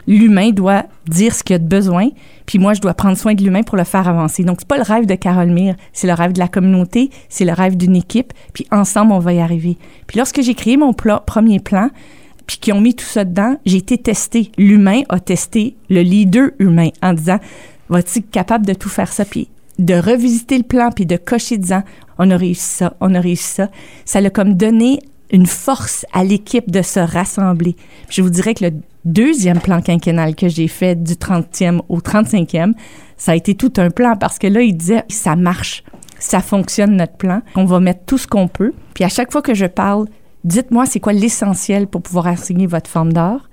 l'humain 0.08 0.52
doit 0.52 0.86
dire 1.08 1.36
ce 1.36 1.44
qu'il 1.44 1.56
a 1.56 1.60
de 1.60 1.68
besoin, 1.68 2.10
puis 2.46 2.60
moi, 2.60 2.74
je 2.74 2.82
dois 2.82 2.94
prendre 2.94 3.18
soin 3.18 3.34
de 3.34 3.44
l'humain 3.44 3.64
pour 3.64 3.78
le 3.78 3.84
faire 3.84 4.08
avancer. 4.08 4.44
Donc, 4.44 4.58
c'est 4.60 4.68
pas 4.68 4.78
le 4.78 4.84
rêve 4.84 5.06
de 5.06 5.16
Carole 5.16 5.50
Mire, 5.50 5.76
c'est 5.94 6.08
le 6.08 6.14
rêve 6.14 6.32
de 6.32 6.40
la 6.40 6.48
communauté, 6.48 7.10
c'est 7.30 7.46
le 7.46 7.54
rêve 7.54 7.76
d'une 7.76 7.96
équipe, 7.96 8.34
puis 8.54 8.66
ensemble, 8.72 9.12
on 9.12 9.20
va 9.20 9.34
y 9.34 9.40
arriver. 9.40 9.78
Puis 10.08 10.18
lorsque 10.18 10.42
j'ai 10.42 10.56
créé 10.56 10.78
mon 10.78 10.94
premier 10.94 11.60
plan, 11.60 11.90
puis 12.48 12.58
qui 12.58 12.72
ont 12.72 12.82
mis 12.82 12.96
tout 12.96 13.06
ça 13.06 13.26
dedans, 13.26 13.58
j'ai 13.66 13.78
été 13.78 13.98
testé. 13.98 14.52
L'humain 14.58 15.02
a 15.10 15.20
testé 15.20 15.76
le 15.90 16.02
leader 16.02 16.50
humain 16.60 16.90
en 17.04 17.14
disant, 17.14 17.40
être 17.94 18.32
capable 18.32 18.66
de 18.66 18.74
tout 18.74 18.90
faire 18.90 19.12
ça? 19.12 19.26
Puis 19.26 19.50
de 19.80 19.94
revisiter 19.94 20.58
le 20.58 20.64
plan, 20.64 20.90
puis 20.92 21.06
de 21.06 21.18
cocher 21.18 21.58
disant, 21.58 21.84
on 22.18 22.32
a 22.32 22.38
réussi 22.38 22.64
ça, 22.64 22.96
on 23.00 23.14
a 23.14 23.20
réussi 23.20 23.44
ça. 23.44 23.70
Ça 24.06 24.22
l'a 24.22 24.30
comme 24.30 24.56
donné 24.56 25.00
une 25.32 25.46
force 25.46 26.06
à 26.14 26.24
l'équipe 26.24 26.72
de 26.72 26.82
se 26.82 27.00
rassembler. 27.00 27.76
Je 28.10 28.22
vous 28.22 28.30
dirais 28.30 28.54
que 28.54 28.66
le 28.66 28.72
deuxième 29.06 29.60
plan 29.60 29.82
quinquennal 29.82 30.36
que 30.36 30.48
j'ai 30.48 30.68
fait 30.68 30.96
du 30.96 31.14
30e 31.14 31.82
au 31.90 32.00
35e, 32.00 32.74
ça 33.18 33.34
a 33.34 33.36
été 33.36 33.56
tout 33.56 33.74
un 33.78 33.90
plan 33.90 34.16
parce 34.16 34.40
que 34.40 34.48
là, 34.48 34.62
il 34.62 34.76
disait, 34.76 35.04
ça 35.10 35.36
marche, 35.36 35.84
ça 36.18 36.40
fonctionne 36.40 36.96
notre 36.96 37.18
plan, 37.18 37.42
on 37.56 37.66
va 37.66 37.80
mettre 37.80 38.06
tout 38.06 38.18
ce 38.18 38.26
qu'on 38.26 38.48
peut. 38.48 38.74
Puis 38.94 39.04
à 39.04 39.10
chaque 39.10 39.32
fois 39.32 39.42
que 39.42 39.54
je 39.54 39.66
parle, 39.66 40.08
dites-moi 40.48 40.86
c'est 40.86 41.00
quoi 41.00 41.14
l'essentiel 41.14 41.88
pour 41.88 42.02
pouvoir 42.02 42.28
enseigner 42.28 42.68
votre 42.68 42.90
forme 42.90 43.14
d'art? 43.14 43.50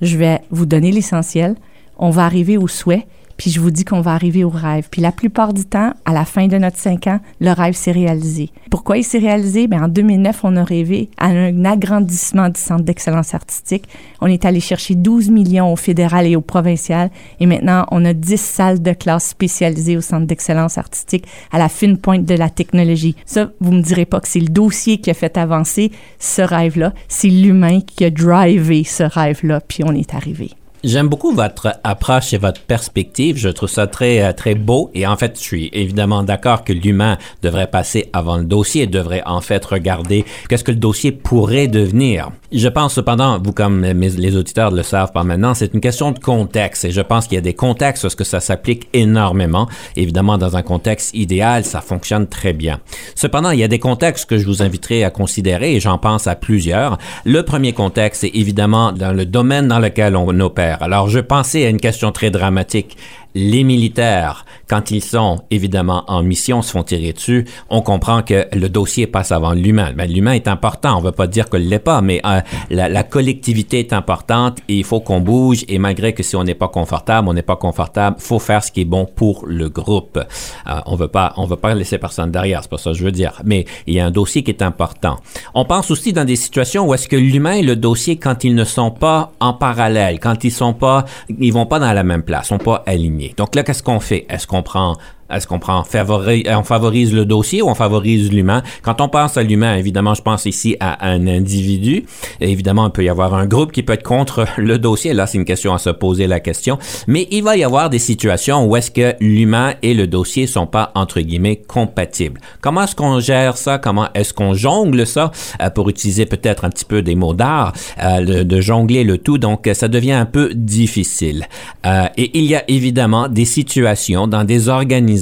Je 0.00 0.18
vais 0.18 0.40
vous 0.50 0.66
donner 0.66 0.90
l'essentiel. 0.90 1.54
On 1.96 2.10
va 2.10 2.24
arriver 2.24 2.58
au 2.58 2.68
souhait. 2.68 3.06
Puis 3.36 3.50
je 3.50 3.60
vous 3.60 3.70
dis 3.70 3.84
qu'on 3.84 4.00
va 4.00 4.12
arriver 4.12 4.44
au 4.44 4.48
rêve. 4.48 4.88
Puis 4.90 5.02
la 5.02 5.12
plupart 5.12 5.52
du 5.52 5.64
temps, 5.64 5.92
à 6.04 6.12
la 6.12 6.24
fin 6.24 6.46
de 6.46 6.56
notre 6.58 6.78
cinq 6.78 7.06
ans, 7.06 7.20
le 7.40 7.52
rêve 7.52 7.74
s'est 7.74 7.92
réalisé. 7.92 8.50
Pourquoi 8.70 8.98
il 8.98 9.04
s'est 9.04 9.18
réalisé? 9.18 9.66
Bien, 9.66 9.84
en 9.84 9.88
2009, 9.88 10.44
on 10.44 10.56
a 10.56 10.64
rêvé 10.64 11.10
à 11.18 11.26
un 11.26 11.64
agrandissement 11.64 12.48
du 12.48 12.60
Centre 12.60 12.84
d'excellence 12.84 13.34
artistique. 13.34 13.84
On 14.20 14.26
est 14.26 14.44
allé 14.44 14.60
chercher 14.60 14.94
12 14.94 15.30
millions 15.30 15.72
au 15.72 15.76
fédéral 15.76 16.26
et 16.26 16.36
au 16.36 16.40
provincial, 16.40 17.10
et 17.40 17.46
maintenant, 17.46 17.86
on 17.90 18.04
a 18.04 18.12
10 18.12 18.40
salles 18.40 18.82
de 18.82 18.92
classe 18.92 19.28
spécialisées 19.28 19.96
au 19.96 20.00
Centre 20.00 20.26
d'excellence 20.26 20.78
artistique 20.78 21.26
à 21.52 21.58
la 21.58 21.68
fine 21.68 21.98
pointe 21.98 22.24
de 22.24 22.34
la 22.34 22.48
technologie. 22.48 23.16
Ça, 23.24 23.50
vous 23.60 23.72
me 23.72 23.82
direz 23.82 24.06
pas 24.06 24.20
que 24.20 24.28
c'est 24.28 24.40
le 24.40 24.48
dossier 24.48 24.98
qui 24.98 25.10
a 25.10 25.14
fait 25.14 25.36
avancer 25.36 25.92
ce 26.18 26.42
rêve-là, 26.42 26.92
c'est 27.08 27.28
l'humain 27.28 27.80
qui 27.80 28.04
a 28.04 28.10
drivé 28.10 28.84
ce 28.84 29.02
rêve-là, 29.02 29.60
puis 29.60 29.84
on 29.84 29.92
est 29.92 30.14
arrivé. 30.14 30.50
J'aime 30.84 31.08
beaucoup 31.08 31.32
votre 31.32 31.78
approche 31.84 32.34
et 32.34 32.38
votre 32.38 32.60
perspective. 32.60 33.38
Je 33.38 33.48
trouve 33.48 33.68
ça 33.68 33.86
très, 33.86 34.22
euh, 34.22 34.32
très 34.32 34.54
beau. 34.54 34.90
Et 34.94 35.06
en 35.06 35.16
fait, 35.16 35.36
je 35.36 35.42
suis 35.42 35.70
évidemment 35.72 36.22
d'accord 36.22 36.64
que 36.64 36.72
l'humain 36.72 37.16
devrait 37.42 37.66
passer 37.66 38.10
avant 38.12 38.36
le 38.36 38.44
dossier, 38.44 38.86
devrait 38.86 39.22
en 39.24 39.40
fait 39.40 39.64
regarder 39.64 40.24
qu'est-ce 40.48 40.64
que 40.64 40.72
le 40.72 40.76
dossier 40.76 41.12
pourrait 41.12 41.66
devenir. 41.66 42.30
Je 42.52 42.68
pense 42.68 42.94
cependant, 42.94 43.40
vous 43.42 43.52
comme 43.52 43.82
les 43.82 44.36
auditeurs 44.36 44.70
le 44.70 44.82
savent 44.82 45.12
par 45.12 45.24
maintenant, 45.24 45.54
c'est 45.54 45.74
une 45.74 45.80
question 45.80 46.12
de 46.12 46.18
contexte. 46.18 46.84
Et 46.84 46.90
je 46.90 47.00
pense 47.00 47.26
qu'il 47.26 47.34
y 47.34 47.38
a 47.38 47.42
des 47.42 47.54
contextes 47.54 48.04
où 48.04 48.08
ce 48.08 48.14
que 48.14 48.24
ça 48.24 48.40
s'applique 48.40 48.88
énormément. 48.92 49.68
Évidemment, 49.96 50.38
dans 50.38 50.56
un 50.56 50.62
contexte 50.62 51.14
idéal, 51.14 51.64
ça 51.64 51.80
fonctionne 51.80 52.28
très 52.28 52.52
bien. 52.52 52.80
Cependant, 53.14 53.50
il 53.50 53.58
y 53.58 53.64
a 53.64 53.68
des 53.68 53.78
contextes 53.78 54.26
que 54.26 54.38
je 54.38 54.46
vous 54.46 54.62
inviterai 54.62 55.04
à 55.04 55.10
considérer 55.10 55.74
et 55.74 55.80
j'en 55.80 55.98
pense 55.98 56.26
à 56.26 56.36
plusieurs. 56.36 56.98
Le 57.24 57.42
premier 57.42 57.72
contexte, 57.72 58.20
c'est 58.20 58.32
évidemment 58.34 58.92
dans 58.92 59.12
le 59.12 59.26
domaine 59.26 59.68
dans 59.68 59.80
lequel 59.80 60.14
on 60.14 60.38
opère 60.38 60.75
alors, 60.82 61.08
je 61.08 61.18
pensais 61.18 61.66
à 61.66 61.68
une 61.68 61.80
question 61.80 62.12
très 62.12 62.30
dramatique 62.30 62.96
les 63.36 63.64
militaires, 63.64 64.46
quand 64.66 64.90
ils 64.90 65.04
sont 65.04 65.42
évidemment 65.50 66.04
en 66.06 66.22
mission, 66.22 66.62
se 66.62 66.70
font 66.70 66.82
tirer 66.82 67.12
dessus, 67.12 67.44
on 67.68 67.82
comprend 67.82 68.22
que 68.22 68.46
le 68.56 68.68
dossier 68.70 69.06
passe 69.06 69.30
avant 69.30 69.52
l'humain. 69.52 69.92
Ben, 69.94 70.10
l'humain 70.10 70.32
est 70.32 70.48
important, 70.48 70.96
on 70.96 71.00
ne 71.00 71.04
veut 71.04 71.12
pas 71.12 71.26
dire 71.26 71.50
que 71.50 71.58
l'est 71.58 71.78
pas, 71.78 72.00
mais 72.00 72.22
euh, 72.24 72.40
la, 72.70 73.02
collectivité 73.02 73.78
est 73.78 73.92
importante 73.92 74.60
et 74.68 74.78
il 74.78 74.84
faut 74.84 75.00
qu'on 75.00 75.20
bouge 75.20 75.66
et 75.68 75.78
malgré 75.78 76.14
que 76.14 76.22
si 76.22 76.34
on 76.34 76.44
n'est 76.44 76.54
pas 76.54 76.68
confortable, 76.68 77.28
on 77.28 77.34
n'est 77.34 77.42
pas 77.42 77.56
confortable, 77.56 78.16
faut 78.20 78.38
faire 78.38 78.64
ce 78.64 78.72
qui 78.72 78.80
est 78.80 78.86
bon 78.86 79.04
pour 79.04 79.44
le 79.46 79.68
groupe. 79.68 80.16
Euh, 80.16 80.80
on 80.86 80.96
veut 80.96 81.08
pas, 81.08 81.34
on 81.36 81.44
veut 81.44 81.56
pas 81.56 81.74
laisser 81.74 81.98
personne 81.98 82.30
derrière, 82.30 82.62
c'est 82.62 82.70
pas 82.70 82.78
ça 82.78 82.92
que 82.92 82.96
je 82.96 83.04
veux 83.04 83.12
dire. 83.12 83.42
Mais 83.44 83.66
il 83.86 83.92
y 83.92 84.00
a 84.00 84.06
un 84.06 84.10
dossier 84.10 84.44
qui 84.44 84.50
est 84.50 84.62
important. 84.62 85.18
On 85.52 85.66
pense 85.66 85.90
aussi 85.90 86.14
dans 86.14 86.24
des 86.24 86.36
situations 86.36 86.88
où 86.88 86.94
est-ce 86.94 87.06
que 87.06 87.16
l'humain 87.16 87.52
et 87.52 87.62
le 87.62 87.76
dossier, 87.76 88.16
quand 88.16 88.44
ils 88.44 88.54
ne 88.54 88.64
sont 88.64 88.90
pas 88.90 89.32
en 89.40 89.52
parallèle, 89.52 90.20
quand 90.20 90.42
ils 90.42 90.50
sont 90.50 90.72
pas, 90.72 91.04
ils 91.38 91.52
vont 91.52 91.66
pas 91.66 91.78
dans 91.78 91.92
la 91.92 92.02
même 92.02 92.22
place, 92.22 92.48
sont 92.48 92.56
pas 92.56 92.82
alignés. 92.86 93.25
Donc 93.36 93.54
là, 93.54 93.62
qu'est-ce 93.62 93.82
qu'on 93.82 94.00
fait? 94.00 94.26
Est-ce 94.28 94.46
qu'on 94.46 94.62
prend 94.62 94.96
est-ce 95.30 95.46
qu'on 95.46 95.58
prend 95.58 95.80
on 95.80 96.62
favorise 96.62 97.12
le 97.12 97.24
dossier 97.24 97.62
ou 97.62 97.68
on 97.68 97.74
favorise 97.74 98.30
l'humain? 98.30 98.62
Quand 98.82 99.00
on 99.00 99.08
pense 99.08 99.36
à 99.36 99.42
l'humain, 99.42 99.76
évidemment, 99.76 100.14
je 100.14 100.22
pense 100.22 100.46
ici 100.46 100.76
à 100.80 101.08
un 101.08 101.26
individu. 101.26 102.04
évidemment, 102.40 102.86
il 102.86 102.92
peut 102.92 103.04
y 103.04 103.08
avoir 103.08 103.34
un 103.34 103.46
groupe 103.46 103.72
qui 103.72 103.82
peut 103.82 103.94
être 103.94 104.02
contre 104.02 104.46
le 104.56 104.78
dossier. 104.78 105.14
Là, 105.14 105.26
c'est 105.26 105.38
une 105.38 105.44
question 105.44 105.74
à 105.74 105.78
se 105.78 105.90
poser 105.90 106.26
la 106.26 106.40
question. 106.40 106.78
Mais 107.06 107.26
il 107.30 107.42
va 107.42 107.56
y 107.56 107.64
avoir 107.64 107.90
des 107.90 107.98
situations 107.98 108.64
où 108.66 108.76
est-ce 108.76 108.90
que 108.90 109.14
l'humain 109.20 109.74
et 109.82 109.94
le 109.94 110.06
dossier 110.06 110.46
sont 110.46 110.66
pas 110.66 110.92
entre 110.94 111.20
guillemets 111.20 111.56
compatibles. 111.56 112.40
Comment 112.60 112.84
est-ce 112.84 112.94
qu'on 112.94 113.18
gère 113.20 113.56
ça? 113.56 113.78
Comment 113.78 114.08
est-ce 114.14 114.32
qu'on 114.32 114.54
jongle 114.54 115.06
ça? 115.06 115.32
Euh, 115.60 115.70
pour 115.70 115.88
utiliser 115.88 116.26
peut-être 116.26 116.64
un 116.64 116.70
petit 116.70 116.84
peu 116.84 117.02
des 117.02 117.14
mots 117.14 117.34
d'art, 117.34 117.72
euh, 118.02 118.44
de, 118.44 118.60
jongler 118.60 119.04
le 119.04 119.18
tout. 119.18 119.38
Donc, 119.38 119.68
ça 119.74 119.88
devient 119.88 120.12
un 120.12 120.24
peu 120.24 120.52
difficile. 120.54 121.46
Euh, 121.84 122.06
et 122.16 122.38
il 122.38 122.44
y 122.44 122.54
a 122.54 122.64
évidemment 122.68 123.28
des 123.28 123.44
situations 123.44 124.26
dans 124.26 124.44
des 124.44 124.68
organisations 124.68 125.15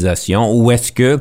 ou 0.52 0.70
est-ce 0.70 0.92
que 0.92 1.20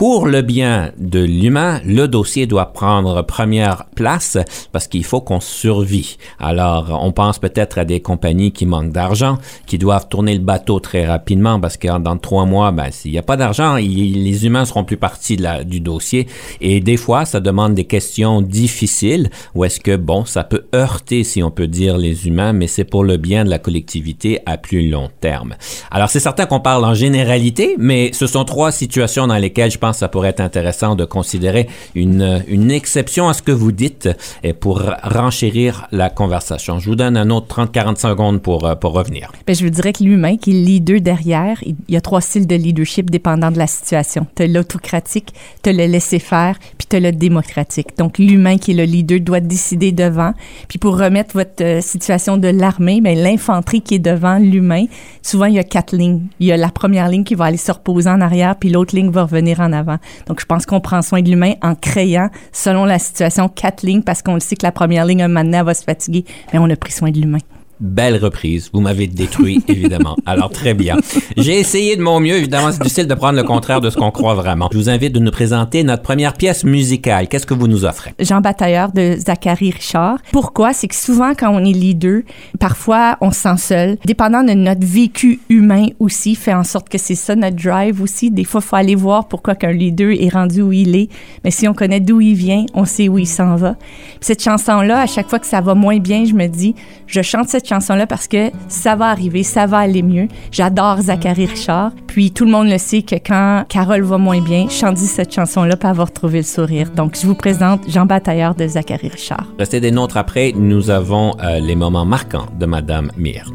pour 0.00 0.26
le 0.26 0.40
bien 0.40 0.92
de 0.96 1.20
l'humain, 1.22 1.78
le 1.84 2.08
dossier 2.08 2.46
doit 2.46 2.72
prendre 2.72 3.20
première 3.20 3.84
place 3.94 4.38
parce 4.72 4.86
qu'il 4.86 5.04
faut 5.04 5.20
qu'on 5.20 5.40
survit. 5.40 6.16
Alors, 6.38 6.98
on 7.02 7.12
pense 7.12 7.38
peut-être 7.38 7.76
à 7.76 7.84
des 7.84 8.00
compagnies 8.00 8.50
qui 8.50 8.64
manquent 8.64 8.92
d'argent, 8.92 9.36
qui 9.66 9.76
doivent 9.76 10.08
tourner 10.08 10.32
le 10.32 10.40
bateau 10.40 10.80
très 10.80 11.04
rapidement 11.04 11.60
parce 11.60 11.76
que 11.76 11.98
dans 11.98 12.16
trois 12.16 12.46
mois, 12.46 12.72
ben, 12.72 12.90
s'il 12.90 13.12
n'y 13.12 13.18
a 13.18 13.22
pas 13.22 13.36
d'argent, 13.36 13.76
les 13.76 14.46
humains 14.46 14.64
seront 14.64 14.84
plus 14.84 14.96
la, 15.38 15.64
du 15.64 15.80
dossier. 15.80 16.28
Et 16.62 16.80
des 16.80 16.96
fois, 16.96 17.26
ça 17.26 17.40
demande 17.40 17.74
des 17.74 17.84
questions 17.84 18.40
difficiles 18.40 19.28
où 19.54 19.66
est-ce 19.66 19.80
que, 19.80 19.96
bon, 19.96 20.24
ça 20.24 20.44
peut 20.44 20.64
heurter, 20.74 21.24
si 21.24 21.42
on 21.42 21.50
peut 21.50 21.66
dire, 21.66 21.98
les 21.98 22.26
humains, 22.26 22.54
mais 22.54 22.68
c'est 22.68 22.84
pour 22.84 23.04
le 23.04 23.18
bien 23.18 23.44
de 23.44 23.50
la 23.50 23.58
collectivité 23.58 24.40
à 24.46 24.56
plus 24.56 24.88
long 24.88 25.10
terme. 25.20 25.56
Alors, 25.90 26.08
c'est 26.08 26.20
certain 26.20 26.46
qu'on 26.46 26.60
parle 26.60 26.86
en 26.86 26.94
généralité, 26.94 27.74
mais 27.76 28.14
ce 28.14 28.26
sont 28.26 28.46
trois 28.46 28.72
situations 28.72 29.26
dans 29.26 29.36
lesquelles 29.36 29.70
je 29.70 29.76
pense 29.76 29.89
ça 29.92 30.08
pourrait 30.08 30.30
être 30.30 30.40
intéressant 30.40 30.94
de 30.96 31.04
considérer 31.04 31.68
une, 31.94 32.42
une 32.48 32.70
exception 32.70 33.28
à 33.28 33.34
ce 33.34 33.42
que 33.42 33.52
vous 33.52 33.72
dites 33.72 34.08
et 34.42 34.52
pour 34.52 34.82
renchérir 35.02 35.86
la 35.92 36.10
conversation. 36.10 36.78
Je 36.78 36.88
vous 36.88 36.96
donne 36.96 37.16
un 37.16 37.30
autre 37.30 37.46
30-40 37.54 37.96
secondes 37.96 38.42
pour, 38.42 38.64
euh, 38.64 38.74
pour 38.74 38.92
revenir. 38.92 39.32
Bien, 39.46 39.54
je 39.54 39.64
vous 39.64 39.70
dirais 39.70 39.92
que 39.92 40.02
l'humain 40.02 40.36
qui 40.36 40.50
est 40.50 40.54
leader 40.54 41.00
derrière, 41.00 41.58
il 41.64 41.76
y 41.88 41.96
a 41.96 42.00
trois 42.00 42.20
styles 42.20 42.46
de 42.46 42.54
leadership 42.54 43.10
dépendant 43.10 43.50
de 43.50 43.58
la 43.58 43.66
situation. 43.66 44.26
Tu 44.36 44.42
as 44.42 44.46
l'autocratique, 44.46 45.32
tu 45.62 45.70
as 45.70 45.72
le 45.72 45.86
laisser-faire, 45.86 46.58
puis 46.78 46.86
tu 46.88 46.96
as 46.96 47.00
le 47.00 47.12
démocratique. 47.12 47.96
Donc, 47.98 48.18
l'humain 48.18 48.58
qui 48.58 48.72
est 48.72 48.74
le 48.74 48.84
leader 48.84 49.20
doit 49.20 49.40
décider 49.40 49.92
devant. 49.92 50.32
Puis 50.68 50.78
pour 50.78 50.98
remettre 50.98 51.34
votre 51.34 51.62
euh, 51.62 51.80
situation 51.80 52.36
de 52.36 52.48
l'armée, 52.48 53.00
bien, 53.00 53.14
l'infanterie 53.14 53.82
qui 53.82 53.96
est 53.96 54.00
devant 54.00 54.38
l'humain, 54.38 54.86
souvent, 55.22 55.46
il 55.46 55.54
y 55.54 55.58
a 55.58 55.64
quatre 55.64 55.96
lignes. 55.96 56.22
Il 56.38 56.46
y 56.46 56.52
a 56.52 56.56
la 56.56 56.70
première 56.70 57.08
ligne 57.08 57.24
qui 57.24 57.34
va 57.34 57.46
aller 57.46 57.56
se 57.56 57.72
reposer 57.72 58.10
en 58.10 58.20
arrière, 58.20 58.56
puis 58.56 58.70
l'autre 58.70 58.94
ligne 58.94 59.10
va 59.10 59.22
revenir 59.22 59.60
en 59.60 59.72
avant. 59.72 59.79
Donc, 60.26 60.40
je 60.40 60.46
pense 60.46 60.66
qu'on 60.66 60.80
prend 60.80 61.02
soin 61.02 61.22
de 61.22 61.30
l'humain 61.30 61.54
en 61.62 61.74
créant, 61.74 62.28
selon 62.52 62.84
la 62.84 62.98
situation, 62.98 63.48
quatre 63.48 63.82
lignes 63.82 64.02
parce 64.02 64.22
qu'on 64.22 64.34
le 64.34 64.40
sait 64.40 64.56
que 64.56 64.66
la 64.66 64.72
première 64.72 65.04
ligne, 65.04 65.22
un 65.22 65.28
moment 65.28 65.64
va 65.64 65.74
se 65.74 65.84
fatiguer, 65.84 66.24
mais 66.52 66.58
on 66.58 66.68
a 66.70 66.76
pris 66.76 66.92
soin 66.92 67.10
de 67.10 67.18
l'humain. 67.18 67.38
Belle 67.80 68.16
reprise. 68.16 68.70
Vous 68.72 68.80
m'avez 68.80 69.06
détruit, 69.06 69.62
évidemment. 69.68 70.16
Alors, 70.26 70.50
très 70.50 70.74
bien. 70.74 70.96
J'ai 71.36 71.58
essayé 71.58 71.96
de 71.96 72.02
mon 72.02 72.20
mieux. 72.20 72.36
Évidemment, 72.36 72.70
c'est 72.72 72.82
difficile 72.82 73.06
de 73.06 73.14
prendre 73.14 73.36
le 73.36 73.42
contraire 73.42 73.80
de 73.80 73.88
ce 73.88 73.96
qu'on 73.96 74.10
croit 74.10 74.34
vraiment. 74.34 74.68
Je 74.72 74.78
vous 74.78 74.90
invite 74.90 75.14
de 75.14 75.18
nous 75.18 75.30
présenter 75.30 75.82
notre 75.82 76.02
première 76.02 76.34
pièce 76.34 76.64
musicale. 76.64 77.28
Qu'est-ce 77.28 77.46
que 77.46 77.54
vous 77.54 77.68
nous 77.68 77.84
offrez? 77.84 78.12
Jean 78.18 78.40
Batailleur 78.40 78.92
de 78.92 79.16
Zachary 79.18 79.70
Richard. 79.70 80.18
Pourquoi? 80.30 80.72
C'est 80.72 80.88
que 80.88 80.94
souvent, 80.94 81.32
quand 81.34 81.50
on 81.54 81.64
est 81.64 81.72
leader, 81.72 82.22
parfois, 82.58 83.16
on 83.20 83.30
se 83.30 83.40
sent 83.40 83.56
seul. 83.56 83.96
Dépendant 84.04 84.42
de 84.42 84.52
notre 84.52 84.86
vécu 84.86 85.40
humain 85.48 85.86
aussi, 85.98 86.34
fait 86.34 86.54
en 86.54 86.64
sorte 86.64 86.88
que 86.88 86.98
c'est 86.98 87.14
ça 87.14 87.34
notre 87.34 87.56
drive 87.56 88.02
aussi. 88.02 88.30
Des 88.30 88.44
fois, 88.44 88.60
il 88.62 88.68
faut 88.68 88.76
aller 88.76 88.94
voir 88.94 89.26
pourquoi 89.26 89.54
qu'un 89.54 89.72
leader 89.72 90.10
est 90.10 90.28
rendu 90.28 90.60
où 90.60 90.72
il 90.72 90.96
est. 90.96 91.08
Mais 91.44 91.50
si 91.50 91.66
on 91.66 91.74
connaît 91.74 92.00
d'où 92.00 92.20
il 92.20 92.34
vient, 92.34 92.66
on 92.74 92.84
sait 92.84 93.08
où 93.08 93.18
il 93.18 93.26
s'en 93.26 93.56
va. 93.56 93.76
cette 94.20 94.42
chanson-là, 94.42 95.00
à 95.00 95.06
chaque 95.06 95.28
fois 95.28 95.38
que 95.38 95.46
ça 95.46 95.60
va 95.60 95.74
moins 95.74 95.98
bien, 95.98 96.24
je 96.24 96.34
me 96.34 96.46
dis, 96.46 96.74
je 97.06 97.22
chante 97.22 97.48
cette 97.48 97.69
chanson-là 97.70 98.06
parce 98.06 98.28
que 98.28 98.50
ça 98.68 98.96
va 98.96 99.06
arriver, 99.06 99.42
ça 99.42 99.66
va 99.66 99.78
aller 99.78 100.02
mieux. 100.02 100.28
J'adore 100.50 101.00
Zachary 101.00 101.46
Richard. 101.46 101.92
Puis 102.06 102.32
tout 102.32 102.44
le 102.44 102.50
monde 102.50 102.68
le 102.68 102.78
sait 102.78 103.02
que 103.02 103.14
quand 103.14 103.64
Carole 103.68 104.02
va 104.02 104.18
moins 104.18 104.40
bien, 104.40 104.68
chante 104.68 104.98
cette 104.98 105.32
chanson-là 105.32 105.76
pour 105.76 105.88
avoir 105.88 106.12
trouvé 106.12 106.38
le 106.38 106.44
sourire. 106.44 106.90
Donc 106.90 107.16
je 107.20 107.26
vous 107.26 107.34
présente 107.34 107.88
Jean 107.88 108.06
Batailleur 108.06 108.54
de 108.54 108.66
Zachary 108.66 109.08
Richard. 109.08 109.46
Restez 109.58 109.80
des 109.80 109.90
nôtres 109.90 110.16
après, 110.16 110.52
nous 110.54 110.90
avons 110.90 111.34
euh, 111.42 111.60
les 111.60 111.76
moments 111.76 112.04
marquants 112.04 112.46
de 112.58 112.66
Madame 112.66 113.10
Mire. 113.16 113.50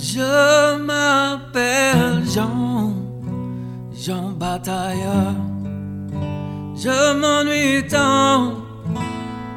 Je 0.00 0.78
m'appelle 0.78 2.22
Jean, 2.32 2.94
Jean 3.92 4.30
Batailleur. 4.30 5.34
Je 6.76 7.18
m'ennuie 7.20 7.86
tant 7.88 8.52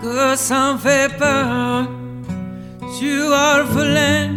que 0.02 0.36
ça 0.36 0.74
me 0.74 0.78
fait 0.80 1.16
peur 1.20 2.01
tu 3.00 3.22
orphelin, 3.22 4.30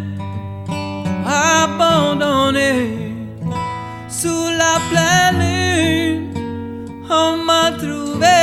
abandonné 1.27 2.89
sous 4.09 4.49
la 4.63 4.79
pleine 4.91 5.39
lune, 5.41 6.29
on 7.11 7.37
m'a 7.45 7.73
trouvé 7.73 8.43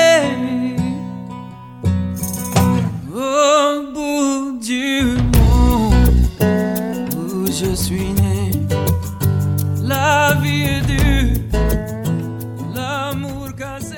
au 3.14 3.92
bout 3.94 4.60
du 4.60 5.04
monde 5.38 5.94
où 7.18 7.48
je 7.48 7.76
suis 7.76 8.12
né. 8.14 8.52
La 9.84 10.38
vie 10.42 10.82
dure, 10.88 11.60
l'amour 12.76 13.50
cassé. 13.58 13.96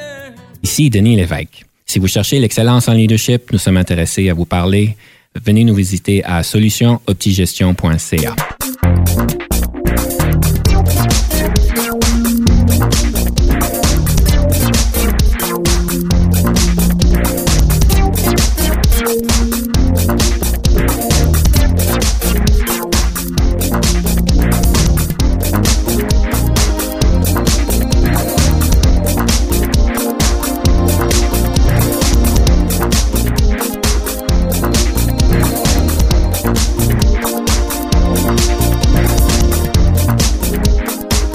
Ici 0.62 0.89
Denis 0.89 1.15
Lévesque. 1.15 1.65
Si 1.86 2.00
vous 2.00 2.08
cherchez 2.08 2.39
l'excellence 2.39 2.88
en 2.88 2.93
leadership, 2.93 3.51
nous 3.51 3.60
sommes 3.60 3.77
intéressés 3.77 4.27
à 4.29 4.34
vous 4.34 4.46
parler 4.46 4.96
venez 5.42 5.63
nous 5.63 5.75
visiter 5.75 6.24
à 6.24 6.44
solutionoptigestion.ca. 6.44 8.36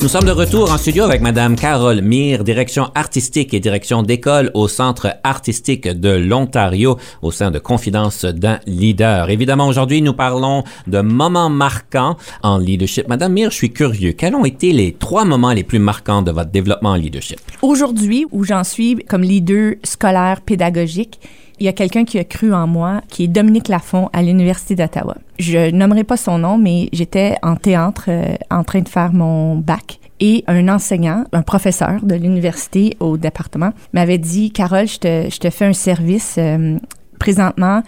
Nous 0.08 0.12
sommes 0.12 0.24
de 0.24 0.30
retour 0.30 0.72
en 0.72 0.78
studio 0.78 1.04
avec 1.04 1.20
Madame 1.20 1.54
Carole 1.54 2.00
Mire, 2.00 2.42
direction 2.42 2.90
artistique 2.94 3.52
et 3.52 3.60
direction 3.60 4.02
d'école 4.02 4.50
au 4.54 4.66
Centre 4.66 5.18
artistique 5.22 5.86
de 5.86 6.08
l'Ontario 6.08 6.96
au 7.20 7.30
sein 7.30 7.50
de 7.50 7.58
Confidence 7.58 8.24
d'un 8.24 8.58
leader. 8.64 9.28
Évidemment, 9.28 9.68
aujourd'hui, 9.68 10.00
nous 10.00 10.14
parlons 10.14 10.64
de 10.86 11.02
moments 11.02 11.50
marquants 11.50 12.16
en 12.42 12.56
leadership. 12.56 13.06
Madame 13.06 13.34
Mire, 13.34 13.50
je 13.50 13.56
suis 13.56 13.70
curieux. 13.70 14.12
Quels 14.12 14.34
ont 14.34 14.46
été 14.46 14.72
les 14.72 14.92
trois 14.94 15.26
moments 15.26 15.52
les 15.52 15.62
plus 15.62 15.78
marquants 15.78 16.22
de 16.22 16.30
votre 16.30 16.50
développement 16.50 16.92
en 16.92 16.96
leadership? 16.96 17.40
Aujourd'hui, 17.60 18.24
où 18.32 18.44
j'en 18.44 18.64
suis 18.64 18.96
comme 19.10 19.20
leader 19.20 19.74
scolaire 19.84 20.40
pédagogique, 20.40 21.20
il 21.60 21.66
y 21.66 21.68
a 21.68 21.72
quelqu'un 21.72 22.04
qui 22.04 22.18
a 22.18 22.24
cru 22.24 22.52
en 22.52 22.66
moi, 22.66 23.02
qui 23.08 23.24
est 23.24 23.28
Dominique 23.28 23.68
Lafont 23.68 24.10
à 24.12 24.22
l'Université 24.22 24.74
d'Ottawa. 24.74 25.16
Je 25.38 25.70
nommerai 25.70 26.04
pas 26.04 26.16
son 26.16 26.38
nom, 26.38 26.58
mais 26.58 26.88
j'étais 26.92 27.36
en 27.42 27.56
théâtre 27.56 28.06
euh, 28.08 28.36
en 28.50 28.64
train 28.64 28.80
de 28.80 28.88
faire 28.88 29.12
mon 29.12 29.56
bac 29.56 29.98
et 30.20 30.44
un 30.46 30.68
enseignant, 30.68 31.24
un 31.32 31.42
professeur 31.42 32.02
de 32.02 32.14
l'université 32.14 32.96
au 33.00 33.16
département, 33.16 33.72
m'avait 33.92 34.18
dit 34.18 34.50
Carole, 34.50 34.88
je 34.88 34.98
te, 35.38 35.50
fais 35.50 35.66
un 35.66 35.72
service 35.72 36.36
euh, 36.38 36.76
présentement. 37.18 37.82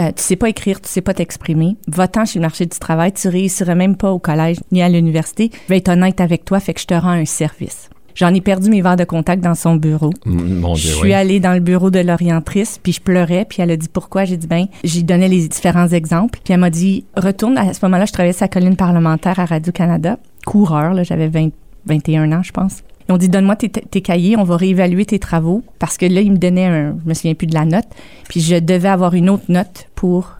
Euh, 0.00 0.10
tu 0.16 0.22
sais 0.22 0.36
pas 0.36 0.48
écrire, 0.48 0.80
tu 0.80 0.88
sais 0.88 1.00
pas 1.02 1.12
t'exprimer. 1.12 1.76
Va-t'en 1.86 2.24
chez 2.24 2.38
le 2.38 2.42
marché 2.42 2.66
du 2.66 2.78
travail, 2.78 3.12
tu 3.12 3.28
réussirais 3.28 3.74
même 3.74 3.96
pas 3.96 4.10
au 4.10 4.18
collège 4.18 4.58
ni 4.70 4.82
à 4.82 4.88
l'université. 4.88 5.50
Je 5.64 5.68
vais 5.68 5.78
être 5.78 5.90
honnête 5.90 6.20
avec 6.20 6.44
toi, 6.44 6.60
fait 6.60 6.74
que 6.74 6.80
je 6.80 6.86
te 6.86 6.94
rends 6.94 7.10
un 7.10 7.26
service. 7.26 7.90
J'en 8.14 8.32
ai 8.34 8.40
perdu 8.40 8.70
mes 8.70 8.82
verres 8.82 8.96
de 8.96 9.04
contact 9.04 9.42
dans 9.42 9.54
son 9.54 9.76
bureau. 9.76 10.10
Mm, 10.26 10.74
Je 10.74 10.88
suis 10.88 11.02
oui. 11.02 11.12
allée 11.12 11.40
dans 11.40 11.54
le 11.54 11.60
bureau 11.60 11.90
de 11.90 12.00
l'orientrice, 12.00 12.78
puis 12.82 12.92
je 12.92 13.00
pleurais, 13.00 13.46
puis 13.48 13.62
elle 13.62 13.70
a 13.70 13.76
dit 13.76 13.88
pourquoi. 13.88 14.24
J'ai 14.24 14.36
dit 14.36 14.46
ben, 14.46 14.66
j'ai 14.84 15.02
donné 15.02 15.28
les 15.28 15.48
différents 15.48 15.88
exemples, 15.88 16.38
puis 16.44 16.52
elle 16.54 16.60
m'a 16.60 16.70
dit 16.70 17.04
retourne. 17.16 17.56
À 17.58 17.72
ce 17.74 17.84
moment-là, 17.84 18.04
je 18.04 18.12
travaillais 18.12 18.32
sur 18.32 18.44
la 18.44 18.48
colline 18.48 18.76
parlementaire 18.76 19.38
à 19.40 19.44
Radio 19.44 19.72
Canada, 19.72 20.18
coureur, 20.46 20.94
là, 20.94 21.02
j'avais 21.02 21.28
20 21.28 21.50
21 21.86 22.30
ans, 22.32 22.42
je 22.42 22.52
pense. 22.52 22.82
Ils 23.08 23.12
ont 23.12 23.18
dit 23.18 23.28
donne-moi 23.28 23.56
tes, 23.56 23.68
tes 23.68 24.00
cahiers, 24.00 24.36
on 24.36 24.44
va 24.44 24.56
réévaluer 24.56 25.04
tes 25.04 25.18
travaux, 25.18 25.62
parce 25.80 25.96
que 25.96 26.06
là, 26.06 26.20
ils 26.20 26.30
me 26.30 26.36
donnaient 26.38 26.66
un, 26.66 26.94
je 27.02 27.08
me 27.08 27.14
souviens 27.14 27.34
plus 27.34 27.48
de 27.48 27.54
la 27.54 27.64
note, 27.64 27.86
puis 28.28 28.40
je 28.40 28.56
devais 28.56 28.88
avoir 28.88 29.14
une 29.14 29.28
autre 29.28 29.44
note 29.48 29.88
pour. 29.96 30.36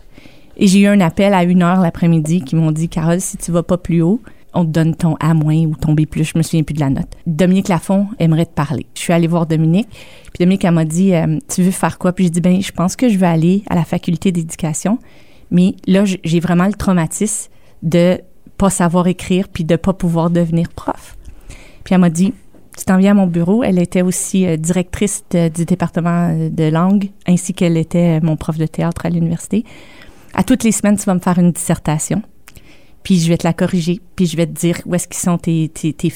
Et 0.56 0.68
j'ai 0.68 0.80
eu 0.80 0.86
un 0.86 1.00
appel 1.00 1.34
à 1.34 1.42
une 1.42 1.62
heure 1.62 1.80
l'après-midi 1.80 2.42
qui 2.42 2.54
m'ont 2.54 2.70
dit 2.70 2.88
Carole, 2.88 3.20
si 3.20 3.36
tu 3.38 3.50
vas 3.50 3.62
pas 3.64 3.78
plus 3.78 4.02
haut, 4.02 4.20
on 4.54 4.64
te 4.64 4.70
donne 4.70 4.94
ton 4.94 5.16
A- 5.20 5.34
ou 5.34 5.74
ton 5.76 5.94
B+, 5.94 6.04
je 6.14 6.32
me 6.36 6.42
souviens 6.42 6.62
plus 6.62 6.74
de 6.74 6.80
la 6.80 6.90
note. 6.90 7.08
Dominique 7.26 7.68
Lafont 7.68 8.08
aimerait 8.18 8.46
te 8.46 8.52
parler. 8.54 8.86
Je 8.94 9.00
suis 9.00 9.12
allée 9.12 9.26
voir 9.26 9.46
Dominique, 9.46 9.88
puis 9.90 10.38
Dominique, 10.40 10.64
elle 10.64 10.72
m'a 10.72 10.84
dit, 10.84 11.14
euh, 11.14 11.38
tu 11.48 11.62
veux 11.62 11.70
faire 11.70 11.98
quoi? 11.98 12.12
Puis 12.12 12.24
j'ai 12.24 12.30
dit, 12.30 12.40
ben, 12.40 12.60
je 12.60 12.72
pense 12.72 12.96
que 12.96 13.08
je 13.08 13.18
vais 13.18 13.26
aller 13.26 13.64
à 13.68 13.74
la 13.74 13.84
faculté 13.84 14.32
d'éducation, 14.32 14.98
mais 15.50 15.74
là, 15.86 16.04
j'ai 16.04 16.40
vraiment 16.40 16.66
le 16.66 16.72
traumatisme 16.74 17.50
de 17.82 18.20
pas 18.58 18.70
savoir 18.70 19.06
écrire 19.08 19.48
puis 19.48 19.64
de 19.64 19.76
pas 19.76 19.92
pouvoir 19.92 20.30
devenir 20.30 20.68
prof. 20.68 21.16
Puis 21.84 21.94
elle 21.94 22.00
m'a 22.00 22.10
dit, 22.10 22.32
tu 22.78 22.84
t'en 22.84 22.96
viens 22.96 23.10
à 23.10 23.14
mon 23.14 23.26
bureau. 23.26 23.62
Elle 23.62 23.78
était 23.78 24.02
aussi 24.02 24.46
euh, 24.46 24.56
directrice 24.56 25.24
du 25.30 25.64
département 25.64 26.30
euh, 26.30 26.48
de 26.48 26.64
langue, 26.64 27.10
ainsi 27.26 27.52
qu'elle 27.52 27.76
était 27.76 28.20
mon 28.20 28.36
prof 28.36 28.56
de 28.56 28.66
théâtre 28.66 29.04
à 29.04 29.10
l'université. 29.10 29.64
À 30.34 30.42
toutes 30.44 30.64
les 30.64 30.72
semaines, 30.72 30.96
tu 30.96 31.04
vas 31.04 31.14
me 31.14 31.20
faire 31.20 31.38
une 31.38 31.52
dissertation 31.52 32.22
puis 33.02 33.18
je 33.18 33.28
vais 33.28 33.36
te 33.36 33.46
la 33.46 33.52
corriger, 33.52 34.00
puis 34.16 34.26
je 34.26 34.36
vais 34.36 34.46
te 34.46 34.52
dire 34.52 34.80
où 34.86 34.94
est-ce 34.94 35.08
qu'ils 35.08 35.20
sont 35.20 35.38
tes, 35.38 35.68
tes, 35.68 35.92
tes, 35.92 36.10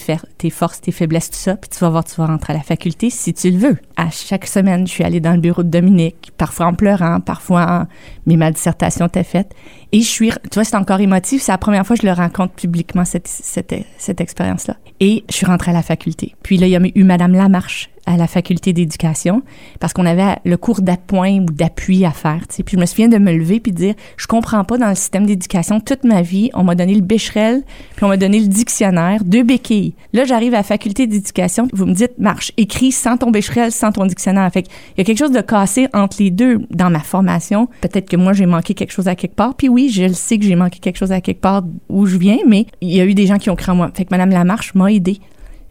forces, 0.51 0.81
tes 0.81 0.93
faiblesses, 0.93 1.31
tout 1.31 1.39
ça, 1.39 1.57
puis 1.57 1.69
tu 1.69 1.79
vas 1.79 1.91
voir, 1.91 2.05
tu 2.05 2.15
vas 2.17 2.27
rentrer 2.27 2.53
à 2.53 2.57
la 2.57 2.63
faculté 2.63 3.11
si 3.11 3.35
tu 3.35 3.51
le 3.51 3.59
veux. 3.59 3.77
À 3.97 4.11
chaque 4.11 4.47
semaine, 4.47 4.87
je 4.87 4.93
suis 4.93 5.05
allée 5.05 5.21
dans 5.21 5.33
le 5.33 5.41
bureau 5.41 5.63
de 5.63 5.69
Dominique, 5.69 6.33
parfois 6.37 6.67
en 6.67 6.75
pleurant, 6.75 7.21
parfois 7.21 7.67
en... 7.69 7.87
mais 8.27 8.37
ma 8.37 8.51
dissertation 8.51 9.07
était 9.07 9.25
faite. 9.25 9.55
Et 9.93 10.01
je 10.01 10.09
suis, 10.09 10.31
tu 10.31 10.55
vois, 10.55 10.65
c'est 10.65 10.77
encore 10.77 11.01
émotif, 11.01 11.43
c'est 11.43 11.53
la 11.53 11.59
première 11.59 11.87
fois 11.87 11.97
que 11.97 12.03
je 12.03 12.07
le 12.07 12.13
rencontre 12.13 12.55
publiquement, 12.55 13.05
cette, 13.05 13.29
cette, 13.29 13.75
cette 13.99 14.21
expérience-là. 14.21 14.77
Et 15.01 15.25
je 15.29 15.35
suis 15.35 15.47
rentrée 15.47 15.73
à 15.73 15.75
la 15.75 15.83
faculté. 15.83 16.35
Puis 16.43 16.57
là, 16.57 16.67
il 16.67 16.71
y 16.71 16.77
a 16.77 16.81
eu 16.95 17.05
Madame 17.05 17.33
Lamarche 17.33 17.91
à 18.07 18.17
la 18.17 18.27
faculté 18.27 18.73
d'éducation 18.73 19.43
parce 19.81 19.93
qu'on 19.93 20.07
avait 20.07 20.37
le 20.45 20.57
cours 20.57 20.81
d'appoint 20.81 21.41
ou 21.41 21.47
d'appui 21.47 22.05
à 22.05 22.13
faire. 22.13 22.43
Puis 22.49 22.77
je 22.77 22.81
me 22.81 22.87
souviens 22.87 23.09
de 23.09 23.19
me 23.19 23.33
lever 23.33 23.61
puis 23.61 23.73
de 23.73 23.77
dire, 23.77 23.95
je 24.17 24.27
comprends 24.27 24.65
pas 24.65 24.79
dans 24.79 24.89
le 24.89 24.95
système 24.95 25.27
d'éducation. 25.27 25.81
Toute 25.81 26.05
ma 26.05 26.23
vie, 26.23 26.51
on 26.55 26.65
m'a 26.65 26.75
donné 26.75 26.95
le 26.95 27.01
bécherel, 27.01 27.63
puis 27.97 28.05
on 28.05 28.09
m'a 28.09 28.17
donné 28.17 28.41
le 28.41 28.47
dictionnaire, 28.47 29.25
deux 29.25 29.43
béquilles. 29.43 29.95
Là, 30.13 30.25
j'arrive 30.25 30.55
à 30.55 30.59
la 30.59 30.63
faculté 30.63 31.07
d'éducation, 31.07 31.69
vous 31.73 31.87
me 31.87 31.95
dites, 31.95 32.19
marche, 32.19 32.53
écris 32.57 32.93
sans 32.93 33.17
ton 33.17 33.31
bécherel, 33.31 33.73
sans 33.73 33.93
ton 33.93 34.07
dictionnaire. 34.07 34.51
Fait 34.53 34.63
qu'il 34.63 34.73
y 34.99 35.01
a 35.01 35.05
quelque 35.05 35.19
chose 35.19 35.33
de 35.33 35.41
cassé 35.41 35.89
entre 35.93 36.17
les 36.21 36.31
deux 36.31 36.61
dans 36.71 36.91
ma 36.91 37.01
formation. 37.01 37.69
Peut-être 37.81 38.09
que 38.09 38.17
moi, 38.17 38.33
j'ai 38.33 38.47
manqué 38.47 38.75
quelque 38.75 38.93
chose 38.93 39.09
à 39.09 39.15
quelque 39.15 39.35
part. 39.35 39.55
Puis 39.55 39.69
oui, 39.69 39.91
je 39.91 40.05
le 40.05 40.15
sais 40.15 40.39
que 40.39 40.45
j'ai 40.45 40.57
manqué 40.57 40.79
quelque 40.79 40.97
chose 40.97 41.13
à 41.13 41.21
quelque 41.21 41.41
part 41.41 41.63
où 41.89 42.07
je 42.07 42.17
viens, 42.17 42.39
mais 42.47 42.67
il 42.81 42.95
y 42.95 43.01
a 43.01 43.05
eu 43.05 43.15
des 43.15 43.27
gens 43.27 43.39
qui 43.39 43.51
ont 43.51 43.57
cru 43.57 43.73
en 43.73 43.77
moi. 43.77 43.91
Fait 43.95 44.05
que 44.05 44.11
Madame 44.11 44.31
Lamarche 44.31 44.75
m'a 44.75 44.93
aidé. 44.93 45.21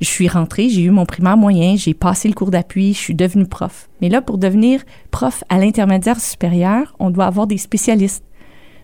Je 0.01 0.08
suis 0.08 0.27
rentrée, 0.27 0.69
j'ai 0.69 0.81
eu 0.81 0.89
mon 0.89 1.05
primaire 1.05 1.38
moyen, 1.38 1.75
j'ai 1.77 1.93
passé 1.93 2.27
le 2.27 2.34
cours 2.34 2.51
d'appui, 2.51 2.93
je 2.93 2.99
suis 2.99 3.15
devenue 3.15 3.45
prof. 3.45 3.89
Mais 4.01 4.10
là, 4.10 4.21
pour 4.21 4.38
devenir 4.38 4.81
prof 5.12 5.43
à 5.49 5.58
l'intermédiaire 5.58 6.19
supérieur, 6.19 6.95
on 6.99 7.10
doit 7.10 7.25
avoir 7.25 7.47
des 7.47 7.58
spécialistes. 7.58 8.23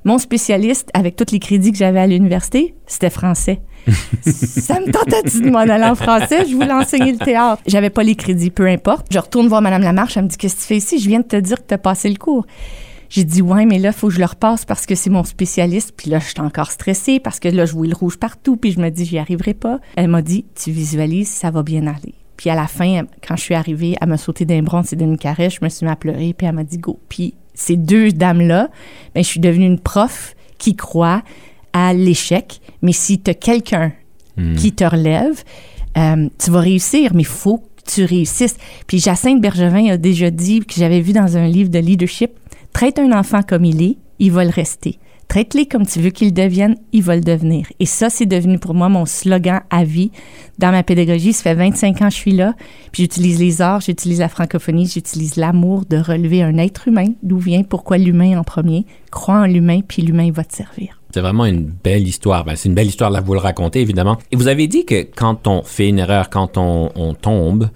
Mon 0.04 0.18
spécialiste, 0.18 0.90
avec 0.96 1.16
tous 1.16 1.32
les 1.32 1.40
crédits 1.40 1.72
que 1.72 1.78
j'avais 1.78 2.00
à 2.00 2.08
l'université, 2.08 2.74
c'était 2.88 3.12
français. 3.12 3.62
ça 4.22 4.80
me 4.80 4.92
tentait 4.92 5.22
de 5.22 5.50
m'en 5.50 5.60
aller 5.60 5.84
en 5.84 5.96
français, 5.96 6.46
je 6.48 6.56
voulais 6.56 6.72
enseigner 6.72 7.12
le 7.12 7.20
théâtre. 7.20 7.62
J'avais 7.68 7.92
pas 7.92 8.04
les 8.04 8.16
crédits, 8.16 8.50
peu 8.50 8.68
importe. 8.68 9.08
Je 9.12 9.20
retourne 9.20 9.48
voir 9.48 9.62
Madame 9.62 9.84
Lamarche, 9.84 10.18
elle 10.18 10.24
me 10.24 10.28
dit 10.30 10.38
Qu'est-ce 10.38 10.56
que 10.56 10.62
tu 10.62 10.68
fais 10.68 10.78
ici? 10.78 10.98
Je 10.98 11.08
viens 11.08 11.20
de 11.20 11.26
te 11.26 11.36
dire 11.36 11.58
que 11.58 11.68
tu 11.68 11.74
as 11.74 11.78
passé 11.78 12.10
le 12.10 12.16
cours. 12.16 12.46
J'ai 13.12 13.26
dit 13.26 13.42
ouais, 13.42 13.66
mais 13.66 13.78
là, 13.78 13.90
il 13.90 13.94
faut 13.94 14.08
que 14.08 14.14
je 14.14 14.20
le 14.20 14.26
repasse 14.26 14.64
parce 14.64 14.86
que 14.86 14.96
c'est 14.96 15.10
mon 15.10 15.26
spécialiste. 15.26 15.94
Puis 15.98 16.10
là, 16.10 16.20
je 16.20 16.28
suis 16.28 16.40
encore 16.40 16.72
stressée 16.72 17.20
parce 17.20 17.42
que 17.42 17.50
là, 17.50 17.66
je 17.66 17.74
vois 17.74 17.86
le 17.86 17.94
rouge 17.94 18.18
partout. 18.18 18.56
Puis 18.56 18.72
je 18.72 18.80
me 18.80 18.90
dis, 18.90 19.06
j'y 19.06 19.20
arriverai 19.20 19.54
pas. 19.54 19.80
Elle 19.98 20.08
m'a 20.08 20.22
dit, 20.22 20.46
tu 20.56 20.72
visualises, 20.72 21.28
ça 21.28 21.52
va 21.52 21.62
bien 21.62 21.88
aller. 21.88 22.14
Puis 22.38 22.50
à 22.50 22.56
la 22.56 22.68
fin, 22.68 23.04
quand 23.28 23.36
je 23.36 23.42
suis 23.42 23.54
arrivée, 23.54 23.98
elle 24.00 24.08
m'a 24.08 24.18
sauté 24.18 24.46
d'un 24.46 24.64
bronze 24.64 24.94
et 24.94 24.96
d'une 24.96 25.18
caresse. 25.18 25.56
Je 25.60 25.66
me 25.66 25.68
suis 25.68 25.86
mis 25.86 25.92
à 25.92 25.98
pleurer. 25.98 26.34
Puis 26.34 26.48
elle 26.48 26.56
m'a 26.56 26.64
dit, 26.64 26.78
go. 26.78 27.02
Puis 27.10 27.34
ces 27.54 27.76
deux 27.76 28.14
dames-là, 28.14 28.70
ben, 29.14 29.22
je 29.22 29.28
suis 29.28 29.42
devenue 29.42 29.66
une 29.66 29.80
prof 29.80 30.34
qui 30.58 30.78
croit 30.78 31.22
à 31.74 31.94
l'échec. 31.94 32.62
Mais 32.82 32.94
si 32.94 33.20
tu 33.20 33.32
as 33.32 33.34
quelqu'un 33.34 33.92
qui 34.56 34.72
te 34.72 34.84
relève, 34.84 35.44
euh, 35.98 36.30
tu 36.40 36.50
vas 36.50 36.62
réussir, 36.62 37.12
mais 37.14 37.22
il 37.22 37.28
faut 37.28 37.58
que 37.58 37.92
tu 37.94 38.06
réussisses. 38.06 38.56
Puis 38.88 39.00
Jacinthe 39.00 39.42
Bergevin 39.42 39.92
a 39.92 39.98
déjà 39.98 40.32
dit, 40.32 40.62
que 40.62 40.74
j'avais 40.76 41.02
vu 41.02 41.14
dans 41.14 41.38
un 41.38 41.48
livre 41.48 41.70
de 41.70 41.78
leadership, 41.78 42.32
traite 42.74 43.00
un 43.00 43.12
enfant 43.12 43.42
comme 43.42 43.66
il 43.66 43.82
est, 43.82 43.98
il 44.20 44.32
va 44.32 44.44
le 44.44 44.50
rester. 44.50 45.00
Traite-les 45.32 45.66
comme 45.66 45.86
tu 45.86 46.02
veux 46.02 46.10
qu'il 46.10 46.34
devienne, 46.34 46.76
il 46.92 47.04
va 47.04 47.16
le 47.16 47.22
devenir. 47.22 47.66
Et 47.80 47.86
ça, 47.86 48.10
c'est 48.10 48.26
devenu 48.26 48.60
pour 48.60 48.74
moi 48.74 48.90
mon 48.90 49.06
slogan 49.06 49.62
à 49.70 49.86
vie 49.86 50.12
dans 50.60 50.72
ma 50.72 50.84
pédagogie. 50.84 51.32
Ça 51.32 51.44
fait 51.44 51.56
25 51.56 52.02
ans 52.02 52.08
que 52.10 52.14
je 52.14 52.18
suis 52.18 52.34
là, 52.34 52.54
puis 52.92 53.04
j'utilise 53.04 53.40
les 53.40 53.62
arts, 53.62 53.80
j'utilise 53.80 54.20
la 54.20 54.28
francophonie, 54.28 54.88
j'utilise 54.88 55.38
l'amour 55.38 55.86
de 55.90 55.96
relever 55.96 56.44
un 56.44 56.58
être 56.58 56.90
humain, 56.90 57.08
d'où 57.24 57.38
vient, 57.38 57.64
pourquoi 57.64 57.98
l'humain 57.98 58.38
en 58.38 58.44
premier? 58.44 58.86
Crois 59.10 59.36
en 59.36 59.46
l'humain, 59.46 59.80
puis 59.88 60.02
l'humain 60.02 60.32
va 60.34 60.44
te 60.44 60.54
servir. 60.54 61.00
C'est 61.14 61.22
vraiment 61.22 61.46
une 61.46 61.64
belle 61.64 62.06
histoire. 62.06 62.44
Ben, 62.44 62.58
c'est 62.58 62.68
une 62.68 62.76
belle 62.76 62.88
histoire 62.88 63.10
de 63.10 63.20
vous 63.26 63.34
le 63.34 63.40
raconter, 63.40 63.80
évidemment. 63.80 64.18
Et 64.32 64.36
vous 64.36 64.50
avez 64.50 64.68
dit 64.68 64.84
que 64.84 65.04
quand 65.16 65.48
on 65.48 65.64
fait 65.64 65.88
une 65.88 66.00
erreur, 66.00 66.30
quand 66.30 66.58
on, 66.58 66.92
on 66.96 67.14
tombe, 67.14 67.70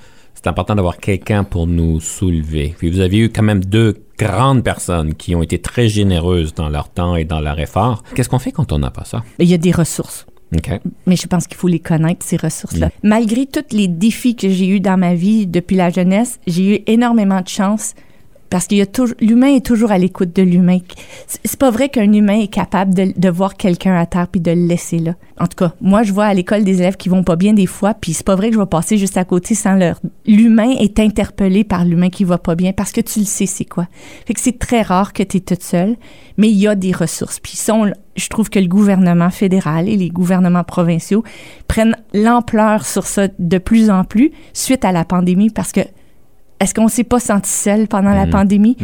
c'est 0.46 0.50
important 0.50 0.76
d'avoir 0.76 0.98
quelqu'un 0.98 1.44
pour 1.44 1.66
nous 1.66 2.00
soulever. 2.00 2.76
Puis 2.78 2.92
vous 2.92 3.00
avez 3.00 3.18
eu 3.18 3.30
quand 3.30 3.42
même 3.42 3.66
deux 3.66 3.96
grandes 4.20 4.64
personnes 4.64 5.16
qui 5.16 5.34
ont 5.34 5.42
été 5.42 5.58
très 5.58 5.90
généreuses 5.90 6.54
dans 6.54 6.70
leur 6.70 6.90
temps 6.90 7.16
et 7.16 7.26
dans 7.26 7.40
leur 7.40 7.60
effort. 7.60 8.04
Qu'est-ce 8.14 8.30
qu'on 8.30 8.38
fait 8.38 8.52
quand 8.52 8.72
on 8.72 8.78
n'a 8.78 8.92
pas 8.92 9.06
ça? 9.06 9.24
Il 9.40 9.50
y 9.50 9.56
a 9.56 9.58
des 9.58 9.72
ressources. 9.72 10.28
OK. 10.56 10.70
mais 11.08 11.16
je 11.16 11.26
pense 11.26 11.48
qu'il 11.48 11.58
faut 11.58 11.68
les 11.68 11.80
connaître, 11.80 12.24
ces 12.24 12.38
ressources-là. 12.38 12.92
Malgré 13.02 13.48
tous 13.48 13.76
les 13.76 13.88
défis 13.88 14.36
que 14.36 14.48
j'ai 14.48 14.68
eus 14.68 14.80
dans 14.80 14.98
ma 14.98 15.16
vie 15.16 15.48
depuis 15.48 15.76
la 15.76 15.90
jeunesse, 15.90 16.40
j'ai 16.46 16.76
eu 16.76 16.84
énormément 16.86 17.42
de 17.42 17.48
chance 17.48 17.96
parce 18.50 18.68
toujours, 18.68 19.16
l'humain 19.20 19.56
est 19.56 19.66
toujours 19.66 19.92
à 19.92 19.98
l'écoute 19.98 20.36
de 20.36 20.42
l'humain. 20.42 20.80
C'est 21.28 21.60
pas 21.60 21.72
vrai 21.72 21.90
qu'un 21.90 22.12
humain 22.12 22.40
est 22.40 22.48
capable 22.48 22.94
de, 22.94 23.14
de 23.16 23.30
voir 23.30 23.56
quelqu'un 23.56 23.96
à 23.96 24.06
terre 24.06 24.28
puis 24.28 24.42
de 24.42 24.52
le 24.52 24.66
laisser 24.68 25.00
là. 25.00 25.16
En 25.40 25.48
tout 25.48 25.58
cas, 25.58 25.74
moi, 25.82 26.04
je 26.04 26.14
vois 26.14 26.26
à 26.26 26.34
l'école 26.34 26.64
des 26.64 26.80
élèves 26.80 26.96
qui 26.96 27.10
vont 27.10 27.24
pas 27.24 27.36
bien 27.36 27.54
des 27.54 27.66
fois, 27.66 27.94
puis 27.94 28.14
c'est 28.14 28.26
pas 28.26 28.36
vrai 28.36 28.50
que 28.50 28.56
je 28.56 28.60
vais 28.60 28.66
passer 28.66 28.98
juste 28.98 29.18
à 29.18 29.26
côté 29.26 29.56
sans 29.56 29.76
leur. 29.76 30.00
L'humain 30.26 30.70
est 30.80 31.00
interpellé 31.00 31.64
par 31.64 31.84
l'humain 31.84 32.10
qui 32.10 32.24
va 32.24 32.38
pas 32.38 32.56
bien 32.56 32.72
parce 32.72 32.92
que 32.92 33.02
tu 33.02 33.20
le 33.20 33.26
sais, 33.26 33.46
c'est 33.46 33.66
quoi. 33.66 33.88
Fait 34.26 34.34
que 34.34 34.40
c'est 34.40 34.58
très 34.58 34.82
rare 34.82 35.12
que 35.12 35.24
tu 35.24 35.38
es 35.38 35.40
toute 35.42 35.64
seule, 35.64 35.98
mais 36.38 36.50
il 36.50 36.58
y 36.58 36.68
a 36.68 36.76
des 36.76 36.94
ressources. 36.94 37.40
Puis 37.40 37.58
sont, 37.58 37.92
je 38.16 38.28
trouve 38.30 38.50
que 38.50 38.60
le 38.60 38.68
gouvernement 38.68 39.30
fédéral 39.30 39.90
et 39.90 39.98
les 39.98 40.10
gouvernements 40.10 40.64
provinciaux 40.64 41.24
prennent 41.68 41.98
l'ampleur 42.14 42.86
sur 42.86 43.06
ça 43.06 43.28
de 43.38 43.58
plus 43.58 43.90
en 43.90 44.06
plus 44.06 44.32
suite 44.54 44.86
à 44.86 44.92
la 44.92 45.04
pandémie 45.04 45.50
parce 45.50 45.72
que 45.72 45.82
est-ce 46.60 46.74
qu'on 46.74 46.88
s'est 46.88 47.04
pas 47.04 47.20
senti 47.20 47.50
seul 47.50 47.88
pendant 47.88 48.12
la 48.12 48.28
pandémie? 48.28 48.78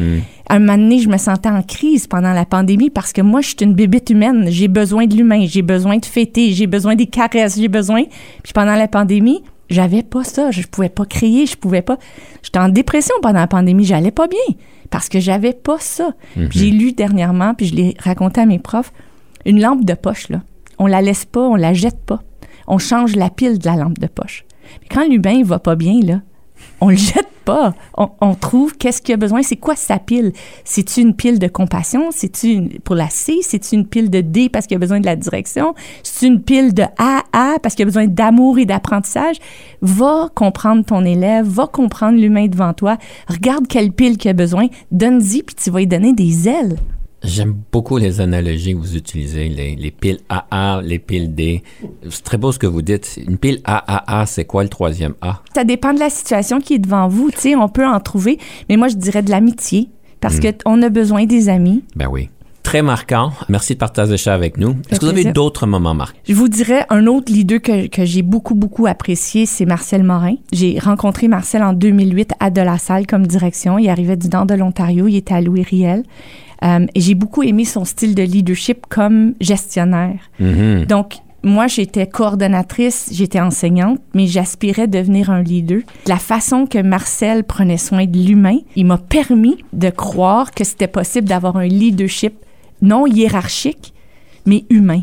À 0.50 0.56
un 0.56 0.60
moment 0.60 0.78
donné, 0.78 1.00
je 1.00 1.08
me 1.08 1.18
sentais 1.18 1.50
en 1.50 1.64
crise 1.64 2.08
pendant 2.08 2.34
la 2.34 2.46
pandémie 2.46 2.90
parce 2.90 3.14
que 3.14 3.22
moi, 3.22 3.42
je 3.42 3.48
suis 3.48 3.58
une 3.62 3.74
bébête 3.74 4.10
humaine. 4.10 4.48
J'ai 4.50 4.68
besoin 4.68 5.08
de 5.08 5.16
l'humain, 5.16 5.46
j'ai 5.48 5.62
besoin 5.62 5.98
de 5.98 6.06
fêter, 6.06 6.52
j'ai 6.52 6.68
besoin 6.68 6.96
des 6.96 7.08
caresses, 7.08 7.58
j'ai 7.58 7.70
besoin. 7.70 8.04
Puis 8.44 8.52
pendant 8.54 8.76
la 8.76 8.88
pandémie, 8.88 9.42
j'avais 9.70 10.04
pas 10.04 10.26
ça. 10.26 10.52
Je 10.52 10.68
pouvais 10.68 10.90
pas 10.90 11.06
crier, 11.06 11.46
je 11.46 11.56
pouvais 11.56 11.82
pas. 11.82 11.98
J'étais 12.44 12.60
en 12.60 12.68
dépression 12.70 13.16
pendant 13.22 13.40
la 13.40 13.48
pandémie, 13.48 13.86
j'allais 13.86 14.12
pas 14.12 14.28
bien 14.28 14.56
parce 14.92 15.08
que 15.10 15.20
j'avais 15.20 15.54
pas 15.54 15.78
ça. 15.80 16.12
Puis 16.34 16.48
J'ai 16.52 16.70
lu 16.70 16.92
dernièrement, 16.92 17.56
puis 17.56 17.66
je 17.66 17.76
l'ai 17.76 17.96
raconté 18.00 18.42
à 18.42 18.46
mes 18.46 18.60
profs, 18.60 18.92
une 19.46 19.60
lampe 19.60 19.86
de 19.86 19.94
poche, 19.94 20.30
là. 20.30 20.42
On 20.78 20.86
la 20.86 21.02
laisse 21.02 21.26
pas, 21.26 21.42
on 21.42 21.56
la 21.56 21.74
jette 21.74 22.00
pas. 22.06 22.22
On 22.68 22.78
change 22.78 23.16
la 23.16 23.30
pile 23.30 23.58
de 23.58 23.66
la 23.66 23.76
lampe 23.76 24.00
de 24.00 24.08
poche. 24.08 24.46
Mais 24.82 24.88
quand 24.90 25.08
l'humain 25.08 25.32
il 25.32 25.46
va 25.46 25.60
pas 25.60 25.76
bien, 25.76 26.00
là, 26.04 26.22
on 26.82 26.89
le 26.89 26.96
jette 26.96 27.30
pas. 27.46 27.74
On, 27.96 28.36
trouve 28.36 28.76
qu'est-ce 28.76 29.02
qu'il 29.02 29.13
a 29.13 29.17
besoin. 29.17 29.44
C'est 29.44 29.56
quoi 29.56 29.76
sa 29.76 30.00
pile? 30.00 30.34
C'est-tu 30.63 31.02
une 31.02 31.15
pile 31.15 31.39
de 31.39 31.48
compassion? 31.48 32.10
C'est-tu 32.12 32.80
pour 32.84 32.96
la 32.96 33.10
C? 33.10 33.39
C'est-tu 33.41 33.76
une 33.76 33.86
pile 33.86 34.10
de 34.10 34.22
D 34.22 34.50
parce 34.50 34.65
qu'il 34.67 34.76
a 34.76 34.80
besoin 34.80 35.00
de 35.00 35.06
la 35.06 35.15
direction? 35.15 35.76
C'est 36.04 36.26
une 36.26 36.41
pile 36.41 36.74
de 36.74 36.84
AA 36.98 37.60
parce 37.62 37.76
qu'il 37.76 37.84
a 37.84 37.86
besoin 37.86 38.08
d'amour 38.08 38.58
et 38.58 38.65
d'apprentissage? 38.65 39.38
Va 39.82 40.30
comprendre 40.34 40.84
ton 40.84 41.06
élève, 41.06 41.46
va 41.46 41.67
comprendre 41.67 42.20
l'humain 42.20 42.48
devant 42.48 42.74
toi. 42.74 42.98
Regarde 43.28 43.67
quelle 43.67 43.91
pile 43.91 44.17
qu'il 44.17 44.32
a 44.32 44.34
besoin. 44.34 44.67
Donne-y, 44.91 45.44
puis 45.44 45.56
tu 45.56 45.70
vas 45.70 45.80
lui 45.80 45.88
donner 45.88 46.13
des 46.13 46.50
ailes. 46.50 46.78
J'aime 47.24 47.54
beaucoup 47.72 47.98
les 47.98 48.20
analogies 48.20 48.74
que 48.74 48.80
vous 48.80 48.96
utilisez, 48.98 49.48
les, 49.48 49.76
les 49.76 49.92
piles 49.92 50.20
AA, 50.30 50.82
les 50.84 50.98
piles 50.98 51.36
D. 51.36 51.62
C'est 52.10 52.24
très 52.24 52.38
beau 52.38 52.52
ce 52.52 52.58
que 52.58 52.66
vous 52.68 52.82
dites. 52.82 53.20
Une 53.28 53.38
pile 53.38 53.62
AAA, 53.64 54.26
c'est 54.26 54.46
quoi 54.46 54.64
le 54.64 54.70
troisième 54.70 55.14
A? 55.22 55.42
Ça 55.54 55.64
dépend 55.64 55.94
de 55.94 56.00
la 56.00 56.10
situation 56.10 56.60
qui 56.60 56.74
est 56.76 56.80
devant 56.80 57.08
vous. 57.08 57.30
Tu 57.30 57.38
sais, 57.40 57.56
on 57.56 57.70
peut 57.70 57.86
en 57.86 58.00
trouver, 58.00 58.40
mais 58.70 58.76
moi, 58.78 58.88
je 58.88 58.96
dirais 58.96 59.22
de 59.22 59.30
l'amitié 59.30 59.90
parce 60.20 60.38
Mm. 60.38 60.52
qu'on 60.64 60.82
a 60.82 60.90
besoin 60.90 61.26
des 61.26 61.48
amis. 61.50 61.84
Ben 61.96 62.08
oui. 62.10 62.30
Très 62.63 62.82
marquant. 62.82 63.32
Merci 63.50 63.74
de 63.74 63.80
partager 63.80 64.17
ça 64.17 64.34
avec 64.34 64.58
nous. 64.58 64.78
Est-ce 64.89 65.00
que 65.00 65.06
vous 65.06 65.12
avez 65.12 65.32
d'autres 65.32 65.65
moments 65.65 65.93
marquants? 65.93 66.17
Je 66.28 66.34
vous 66.34 66.47
dirais 66.47 66.86
un 66.89 67.08
autre 67.08 67.32
leader 67.32 67.62
que, 67.62 67.88
que 67.88 68.06
j'ai 68.06 68.21
beaucoup, 68.21 68.56
beaucoup 68.56 68.88
apprécié, 68.88 69.45
c'est 69.45 69.65
Marcel 69.65 70.04
Morin. 70.04 70.36
J'ai 70.54 70.78
rencontré 70.80 71.28
Marcel 71.28 71.63
en 71.63 71.74
2008 71.74 72.34
à 72.39 72.50
De 72.50 72.62
La 72.62 72.78
Salle 72.78 73.08
comme 73.08 73.26
direction. 73.28 73.78
Il 73.78 73.89
arrivait 73.89 74.15
du 74.15 74.30
nord 74.30 74.45
de 74.45 74.54
l'Ontario, 74.54 75.08
il 75.08 75.17
était 75.17 75.34
à 75.34 75.41
Louis-Riel. 75.41 76.04
Euh, 76.63 76.86
et 76.93 77.02
j'ai 77.02 77.15
beaucoup 77.15 77.43
aimé 77.43 77.65
son 77.65 77.86
style 77.86 78.13
de 78.13 78.24
leadership 78.24 78.86
comme 78.88 79.34
gestionnaire. 79.41 80.19
Mhm. 80.39 80.86
Donc, 80.86 81.15
moi, 81.43 81.65
j'étais 81.65 82.06
coordonnatrice, 82.06 83.10
j'étais 83.12 83.39
enseignante, 83.39 84.00
mais 84.13 84.28
j'aspirais 84.28 84.88
devenir 84.88 85.32
un 85.32 85.41
leader. 85.41 85.80
La 86.06 86.17
façon 86.17 86.67
que 86.67 86.78
Marcel 86.80 87.43
prenait 87.43 87.78
soin 87.78 88.06
de 88.06 88.19
l'humain, 88.19 88.60
il 88.76 88.86
m'a 88.86 89.00
permis 89.00 89.58
de 89.74 89.89
croire 89.89 90.52
que 90.52 90.63
c'était 90.63 90.88
possible 90.88 91.28
d'avoir 91.28 91.58
un 91.58 91.65
leadership 91.65 92.36
non 92.82 93.06
hiérarchique, 93.08 93.94
mais 94.46 94.65
humain. 94.70 95.02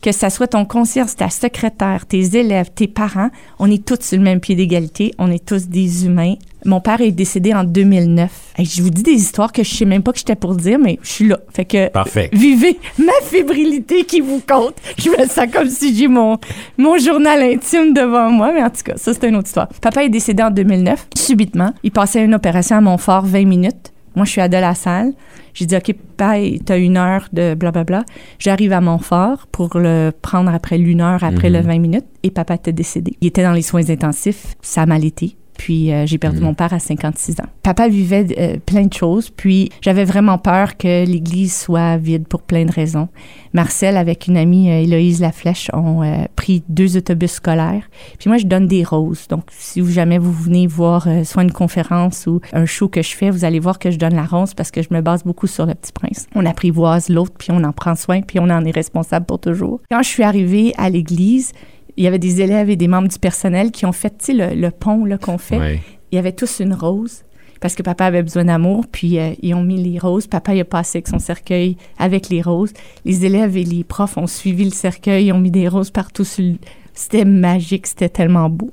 Que 0.00 0.12
ça 0.12 0.30
soit 0.30 0.46
ton 0.46 0.64
concierge, 0.64 1.16
ta 1.16 1.28
secrétaire, 1.28 2.06
tes 2.06 2.36
élèves, 2.38 2.70
tes 2.72 2.86
parents, 2.86 3.30
on 3.58 3.68
est 3.68 3.84
tous 3.84 3.98
sur 4.00 4.16
le 4.16 4.22
même 4.22 4.38
pied 4.38 4.54
d'égalité, 4.54 5.12
on 5.18 5.28
est 5.28 5.44
tous 5.44 5.66
des 5.66 6.06
humains. 6.06 6.34
Mon 6.64 6.80
père 6.80 7.00
est 7.00 7.10
décédé 7.10 7.52
en 7.52 7.64
2009. 7.64 8.30
Hey, 8.58 8.64
je 8.64 8.80
vous 8.80 8.90
dis 8.90 9.02
des 9.02 9.12
histoires 9.12 9.50
que 9.50 9.64
je 9.64 9.74
sais 9.74 9.84
même 9.84 10.04
pas 10.04 10.12
que 10.12 10.18
j'étais 10.18 10.36
pour 10.36 10.54
dire, 10.54 10.78
mais 10.78 11.00
je 11.02 11.08
suis 11.08 11.26
là. 11.26 11.38
Fait 11.52 11.64
que 11.64 11.88
Parfait. 11.88 12.30
vivez 12.32 12.78
ma 12.98 13.12
fébrilité 13.24 14.04
qui 14.04 14.20
vous 14.20 14.40
compte. 14.48 14.74
Je 14.98 15.10
me 15.10 15.26
sens 15.26 15.46
comme 15.52 15.68
si 15.68 15.96
j'ai 15.96 16.06
mon, 16.06 16.38
mon 16.76 16.96
journal 16.98 17.42
intime 17.42 17.92
devant 17.92 18.30
moi, 18.30 18.52
mais 18.52 18.62
en 18.62 18.70
tout 18.70 18.82
cas, 18.84 18.96
ça, 18.96 19.12
c'est 19.12 19.28
une 19.28 19.34
autre 19.34 19.48
histoire. 19.48 19.68
Papa 19.80 20.04
est 20.04 20.08
décédé 20.10 20.44
en 20.44 20.50
2009, 20.52 21.08
subitement. 21.16 21.72
Il 21.82 21.90
passait 21.90 22.24
une 22.24 22.34
opération 22.36 22.76
à 22.76 22.80
Montfort, 22.80 23.26
20 23.26 23.44
minutes. 23.46 23.92
Moi, 24.14 24.24
je 24.24 24.30
suis 24.30 24.40
à 24.40 24.48
de 24.48 24.56
la 24.56 24.74
salle. 24.76 25.12
J'ai 25.58 25.66
dit, 25.66 25.74
OK, 25.76 25.92
papa, 26.16 26.38
t'as 26.64 26.78
une 26.78 26.96
heure 26.96 27.26
de 27.32 27.54
blablabla. 27.54 28.04
J'arrive 28.38 28.72
à 28.72 28.80
Montfort 28.80 29.48
pour 29.50 29.76
le 29.76 30.10
prendre 30.22 30.54
après 30.54 30.78
l'une 30.78 31.00
heure, 31.00 31.24
après 31.24 31.48
Mhm. 31.50 31.56
le 31.56 31.62
20 31.62 31.78
minutes, 31.80 32.04
et 32.22 32.30
papa 32.30 32.54
était 32.54 32.72
décédé. 32.72 33.16
Il 33.20 33.26
était 33.26 33.42
dans 33.42 33.52
les 33.52 33.62
soins 33.62 33.90
intensifs. 33.90 34.54
Ça 34.62 34.82
a 34.82 34.86
mal 34.86 35.04
été. 35.04 35.36
Puis 35.58 35.92
euh, 35.92 36.06
j'ai 36.06 36.16
perdu 36.16 36.38
Mhm. 36.38 36.44
mon 36.44 36.54
père 36.54 36.72
à 36.72 36.78
56 36.78 37.32
ans. 37.40 37.48
Papa 37.62 37.88
vivait 37.88 38.26
euh, 38.38 38.56
plein 38.64 38.86
de 38.86 38.92
choses, 38.94 39.28
puis 39.28 39.70
j'avais 39.82 40.04
vraiment 40.04 40.38
peur 40.38 40.76
que 40.78 41.04
l'église 41.04 41.54
soit 41.54 41.98
vide 41.98 42.26
pour 42.26 42.40
plein 42.42 42.64
de 42.64 42.72
raisons. 42.72 43.08
Marcel, 43.52 43.96
avec 43.96 44.26
une 44.28 44.36
amie, 44.36 44.70
euh, 44.70 44.80
Héloïse 44.82 45.20
Laflèche, 45.20 45.68
ont 45.74 46.02
euh, 46.02 46.24
pris 46.36 46.62
deux 46.68 46.96
autobus 46.96 47.32
scolaires. 47.32 47.82
Puis 48.18 48.28
moi, 48.30 48.38
je 48.38 48.46
donne 48.46 48.66
des 48.68 48.84
roses. 48.84 49.26
Donc, 49.28 49.44
si 49.50 49.80
vous, 49.80 49.90
jamais 49.90 50.16
vous 50.18 50.32
venez 50.32 50.66
voir 50.66 51.06
soit 51.24 51.42
une 51.42 51.52
conférence 51.52 52.26
ou 52.26 52.40
un 52.52 52.64
show 52.64 52.88
que 52.88 53.02
je 53.02 53.14
fais, 53.16 53.30
vous 53.30 53.44
allez 53.44 53.58
voir 53.58 53.78
que 53.78 53.90
je 53.90 53.98
donne 53.98 54.14
la 54.14 54.24
rose 54.24 54.54
parce 54.54 54.70
que 54.70 54.80
je 54.80 54.88
me 54.92 55.00
base 55.00 55.24
beaucoup 55.24 55.46
sur 55.48 55.66
le 55.66 55.74
petit 55.74 55.92
prince. 55.92 56.26
On 56.34 56.46
apprivoise 56.46 57.08
l'autre, 57.08 57.32
puis 57.36 57.48
on 57.50 57.62
en 57.64 57.72
prend 57.72 57.96
soin, 57.96 58.22
puis 58.22 58.38
on 58.38 58.44
en 58.48 58.64
est 58.64 58.70
responsable 58.70 59.26
pour 59.26 59.40
toujours. 59.40 59.80
Quand 59.90 60.02
je 60.02 60.08
suis 60.08 60.22
arrivée 60.22 60.72
à 60.78 60.88
l'église, 60.88 61.52
il 61.98 62.04
y 62.04 62.06
avait 62.06 62.20
des 62.20 62.40
élèves 62.40 62.70
et 62.70 62.76
des 62.76 62.86
membres 62.86 63.08
du 63.08 63.18
personnel 63.18 63.72
qui 63.72 63.84
ont 63.84 63.92
fait, 63.92 64.16
tu 64.16 64.26
sais, 64.26 64.32
le, 64.32 64.54
le 64.54 64.70
pont 64.70 65.04
qu'on 65.20 65.36
fait. 65.36 65.80
Il 66.10 66.14
y 66.14 66.18
avait 66.18 66.32
tous 66.32 66.60
une 66.60 66.72
rose 66.72 67.24
parce 67.60 67.74
que 67.74 67.82
papa 67.82 68.06
avait 68.06 68.22
besoin 68.22 68.44
d'amour, 68.44 68.84
puis 68.90 69.18
euh, 69.18 69.32
ils 69.42 69.52
ont 69.52 69.64
mis 69.64 69.82
les 69.82 69.98
roses. 69.98 70.28
Papa, 70.28 70.54
il 70.54 70.60
a 70.60 70.64
passé 70.64 70.98
avec 70.98 71.08
son 71.08 71.18
cercueil 71.18 71.76
avec 71.98 72.28
les 72.28 72.40
roses. 72.40 72.72
Les 73.04 73.26
élèves 73.26 73.56
et 73.56 73.64
les 73.64 73.82
profs 73.82 74.16
ont 74.16 74.28
suivi 74.28 74.64
le 74.64 74.70
cercueil, 74.70 75.26
ils 75.26 75.32
ont 75.32 75.40
mis 75.40 75.50
des 75.50 75.66
roses 75.66 75.90
partout. 75.90 76.24
Sur 76.24 76.44
le... 76.44 76.54
C'était 76.94 77.24
magique, 77.24 77.88
c'était 77.88 78.08
tellement 78.08 78.48
beau. 78.48 78.70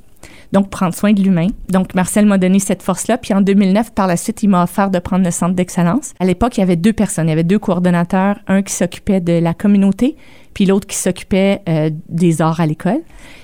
Donc, 0.55 0.69
prendre 0.69 0.95
soin 0.95 1.11
de 1.11 1.21
l'humain. 1.21 1.47
Donc, 1.67 1.95
Marcel 1.95 2.25
m'a 2.25 2.37
donné 2.37 2.59
cette 2.59 2.81
force-là. 2.81 3.17
Puis 3.17 3.33
en 3.33 3.41
2009, 3.41 3.91
par 3.91 4.07
la 4.07 4.15
suite, 4.15 4.41
il 4.41 4.47
m'a 4.47 4.63
offert 4.63 4.89
de 4.89 4.99
prendre 4.99 5.25
le 5.25 5.31
centre 5.31 5.53
d'excellence. 5.53 6.13
À 6.17 6.23
l'époque, 6.23 6.55
il 6.55 6.61
y 6.61 6.63
avait 6.63 6.77
deux 6.77 6.93
personnes. 6.93 7.27
Il 7.27 7.31
y 7.31 7.33
avait 7.33 7.43
deux 7.43 7.59
coordonnateurs, 7.59 8.37
un 8.47 8.61
qui 8.61 8.71
s'occupait 8.71 9.19
de 9.19 9.33
la 9.33 9.53
communauté, 9.53 10.15
puis 10.53 10.65
l'autre 10.65 10.87
qui 10.87 10.95
s'occupait 10.95 11.61
euh, 11.67 11.89
des 12.07 12.41
arts 12.41 12.61
à 12.61 12.65
l'école. 12.67 13.01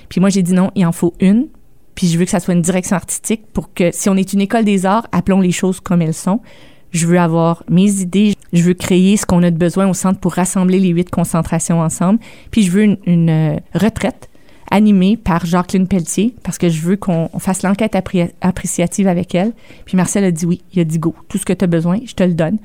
Puis 0.08 0.22
moi, 0.22 0.30
j'ai 0.30 0.42
dit 0.42 0.54
non, 0.54 0.70
il 0.74 0.86
en 0.86 0.92
faut 0.92 1.12
une. 1.20 1.48
Puis 1.94 2.06
je 2.06 2.16
veux 2.16 2.24
que 2.24 2.30
ça 2.30 2.40
soit 2.40 2.54
une 2.54 2.62
direction 2.62 2.96
artistique 2.96 3.42
pour 3.52 3.74
que 3.74 3.90
si 3.92 4.08
on 4.08 4.16
est 4.16 4.32
une 4.32 4.40
école 4.40 4.64
des 4.64 4.86
arts, 4.86 5.06
appelons 5.12 5.42
les 5.42 5.52
choses 5.52 5.80
comme 5.80 6.00
elles 6.00 6.14
sont. 6.14 6.40
Je 6.92 7.06
veux 7.06 7.20
avoir 7.20 7.62
mes 7.68 8.00
idées. 8.00 8.32
Je 8.54 8.62
veux 8.62 8.72
créer 8.72 9.18
ce 9.18 9.26
qu'on 9.26 9.42
a 9.42 9.50
de 9.50 9.58
besoin 9.58 9.86
au 9.86 9.92
centre 9.92 10.18
pour 10.18 10.32
rassembler 10.32 10.78
les 10.78 10.88
huit 10.88 11.10
concentrations 11.10 11.82
ensemble. 11.82 12.20
Puis 12.50 12.62
je 12.62 12.70
veux 12.70 12.96
une, 13.04 13.28
euh, 13.28 13.56
retraite 13.74 14.30
animée 14.72 15.16
par 15.16 15.46
Jacqueline 15.46 15.86
Pelletier 15.86 16.34
parce 16.42 16.58
que 16.58 16.68
je 16.68 16.80
veux 16.80 16.96
qu'on 16.96 17.28
on 17.32 17.38
fasse 17.38 17.62
l'enquête 17.62 17.94
appré- 17.94 18.32
appréciative 18.40 19.06
avec 19.06 19.34
elle. 19.34 19.52
Puis 19.84 19.96
Marcel 19.96 20.24
a 20.24 20.30
dit 20.32 20.46
oui. 20.46 20.62
Il 20.72 20.80
a 20.80 20.84
dit 20.84 20.98
go. 20.98 21.14
Tout 21.28 21.38
ce 21.38 21.44
que 21.44 21.52
tu 21.52 21.64
as 21.64 21.68
besoin, 21.68 22.00
je 22.04 22.14
te 22.14 22.22
le 22.22 22.34
donne. 22.34 22.58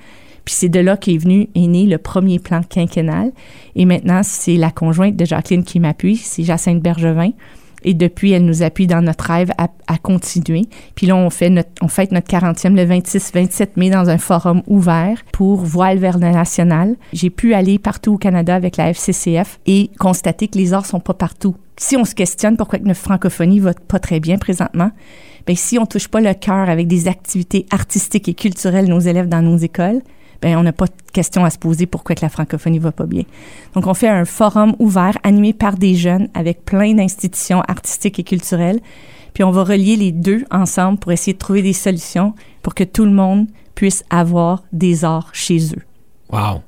Puis 0.46 0.56
c'est 0.56 0.70
de 0.70 0.80
là 0.80 0.96
qu'est 0.96 1.17
venu, 1.17 1.50
est 1.56 1.67
né 1.67 1.86
le 1.86 1.98
premier 1.98 2.39
plan 2.39 2.62
quinquennal. 2.63 3.34
Et 3.76 3.84
maintenant, 3.84 4.22
c'est 4.24 4.56
la 4.56 4.72
conjointe 4.72 5.17
de 5.17 5.26
Jacqueline 5.26 5.65
qui 5.65 5.80
m'appuie, 5.82 6.15
c'est 6.15 6.43
Jacinthe 6.43 6.82
Bergevin. 6.82 7.32
Et 7.88 7.93
depuis, 7.93 8.34
elle 8.34 8.43
nous 8.43 8.63
appuie 8.63 8.86
dans 8.86 9.02
notre 9.02 9.23
rêve 9.23 9.50
à, 9.58 9.97
continuer. 9.97 10.63
Puis 10.95 11.08
là, 11.08 11.15
on, 11.15 11.30
fait 11.30 11.50
notre, 11.50 11.69
on 11.82 11.88
fête 11.88 12.12
notre 12.12 12.28
40e 12.28 12.76
le 12.76 12.86
26-27 12.86 13.69
mai 13.78 13.89
dans 13.89 14.10
un 14.10 14.17
forum 14.17 14.62
ouvert 14.67 15.23
pour 15.32 15.62
Voile 15.62 15.97
vers 15.97 16.17
le 16.17 16.30
national. 16.30 16.97
J'ai 17.13 17.30
pu 17.30 17.54
aller 17.54 17.80
partout 17.80 18.15
au 18.15 18.17
Canada 18.17 18.54
avec 18.56 18.76
la 18.76 18.89
FCCF 18.89 19.62
et 19.67 19.89
constater 20.00 20.50
que 20.50 20.58
les 20.58 20.73
arts 20.73 20.86
sont 20.86 21.00
pas 21.00 21.13
partout. 21.13 21.56
Si 21.78 21.95
on 21.95 22.04
se 22.04 22.13
questionne 22.13 22.58
pourquoi 22.58 22.80
notre 22.80 23.00
francophonie 23.00 23.62
va 23.62 23.73
pas 23.73 24.00
très 24.00 24.19
bien 24.19 24.38
présentement, 24.38 24.91
ben 25.45 25.56
si 25.56 25.80
on 25.80 25.86
touche 25.86 26.10
pas 26.10 26.19
le 26.19 26.34
cœur 26.34 26.69
avec 26.69 26.88
des 26.88 27.08
activités 27.08 27.65
artistiques 27.71 28.28
et 28.28 28.34
culturelles 28.34 28.89
nos 28.89 29.00
élèves 29.00 29.30
dans 29.30 29.41
nos 29.41 29.56
écoles, 29.56 30.02
ben 30.41 30.58
on 30.58 30.63
n'a 30.63 30.73
pas 30.73 30.86
de 30.86 31.12
question 31.12 31.43
à 31.45 31.50
se 31.50 31.58
poser 31.58 31.86
pourquoi 31.86 32.15
que 32.15 32.21
la 32.21 32.30
francophonie 32.30 32.80
va 32.80 32.91
pas 32.91 33.06
bien. 33.06 33.23
Donc 33.73 33.88
on 33.88 33.93
fait 33.93 34.08
un 34.08 34.26
forum 34.26 34.76
ouvert 34.80 35.17
animé 35.23 35.54
par 35.54 35.78
des 35.78 35.95
jeunes 35.95 36.30
avec 36.34 36.65
plein 36.65 36.93
d'institutions 36.93 37.62
artistiques 37.62 38.19
et 38.19 38.23
culturelles, 38.23 38.80
puis 39.34 39.43
on 39.43 39.52
va 39.52 39.63
relier 39.63 39.95
les 39.95 40.12
deux 40.12 40.45
ensemble 40.52 41.00
pour 41.00 41.12
essayer 41.12 41.34
de 41.34 41.38
trouver 41.38 41.62
des 41.62 41.73
solutions 41.73 42.34
pour 42.62 42.76
que 42.76 42.84
tout 42.84 43.06
le 43.06 43.12
monde 43.12 43.47
puisse 43.76 44.04
avoir 44.10 44.63
des 44.71 45.06
arts 45.06 45.30
chez 45.34 45.73
eux. 45.73 45.84
Wow. 46.32 46.62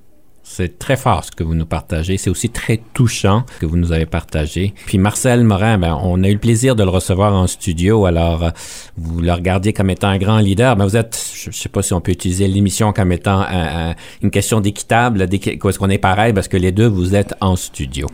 C'est 0.52 0.80
très 0.80 0.98
fort 0.98 1.24
ce 1.24 1.32
que 1.32 1.44
vous 1.44 1.54
nous 1.54 1.68
partagez. 1.68 2.18
C'est 2.18 2.32
aussi 2.32 2.50
très 2.50 2.82
touchant 2.96 3.44
ce 3.54 3.60
que 3.60 3.66
vous 3.68 3.78
nous 3.78 3.92
avez 3.92 4.08
partagé. 4.08 4.74
Puis 4.88 4.98
Marcel 4.98 5.44
Morin, 5.44 5.78
ben, 5.78 5.96
on 6.02 6.24
a 6.24 6.28
eu 6.28 6.34
le 6.34 6.40
plaisir 6.40 6.76
de 6.76 6.84
le 6.84 6.90
recevoir 6.90 7.34
en 7.36 7.46
studio. 7.46 8.06
Alors, 8.08 8.44
euh, 8.46 8.50
vous 8.98 9.22
le 9.22 9.32
regardiez 9.32 9.74
comme 9.74 9.92
étant 9.92 10.08
un 10.08 10.18
grand 10.18 10.40
leader. 10.40 10.76
Ben, 10.76 10.86
vous 10.88 10.98
êtes, 10.98 11.24
je 11.36 11.50
ne 11.50 11.54
sais 11.54 11.70
pas 11.70 11.84
si 11.84 11.94
on 11.94 12.02
peut 12.02 12.12
utiliser 12.12 12.48
l'émission 12.48 12.94
comme 12.94 13.12
étant 13.12 13.42
un- 13.42 13.90
un- 13.92 13.96
une 14.24 14.32
question 14.32 14.60
d'équitable, 14.60 15.28
d'équi- 15.28 15.60
est-ce 15.64 15.78
qu'on 15.78 15.90
est 15.92 16.00
pareil, 16.00 16.34
parce 16.34 16.48
que 16.48 16.58
les 16.58 16.72
deux, 16.72 16.88
vous 16.88 17.14
êtes 17.14 17.36
en 17.42 17.56
studio. 17.56 18.08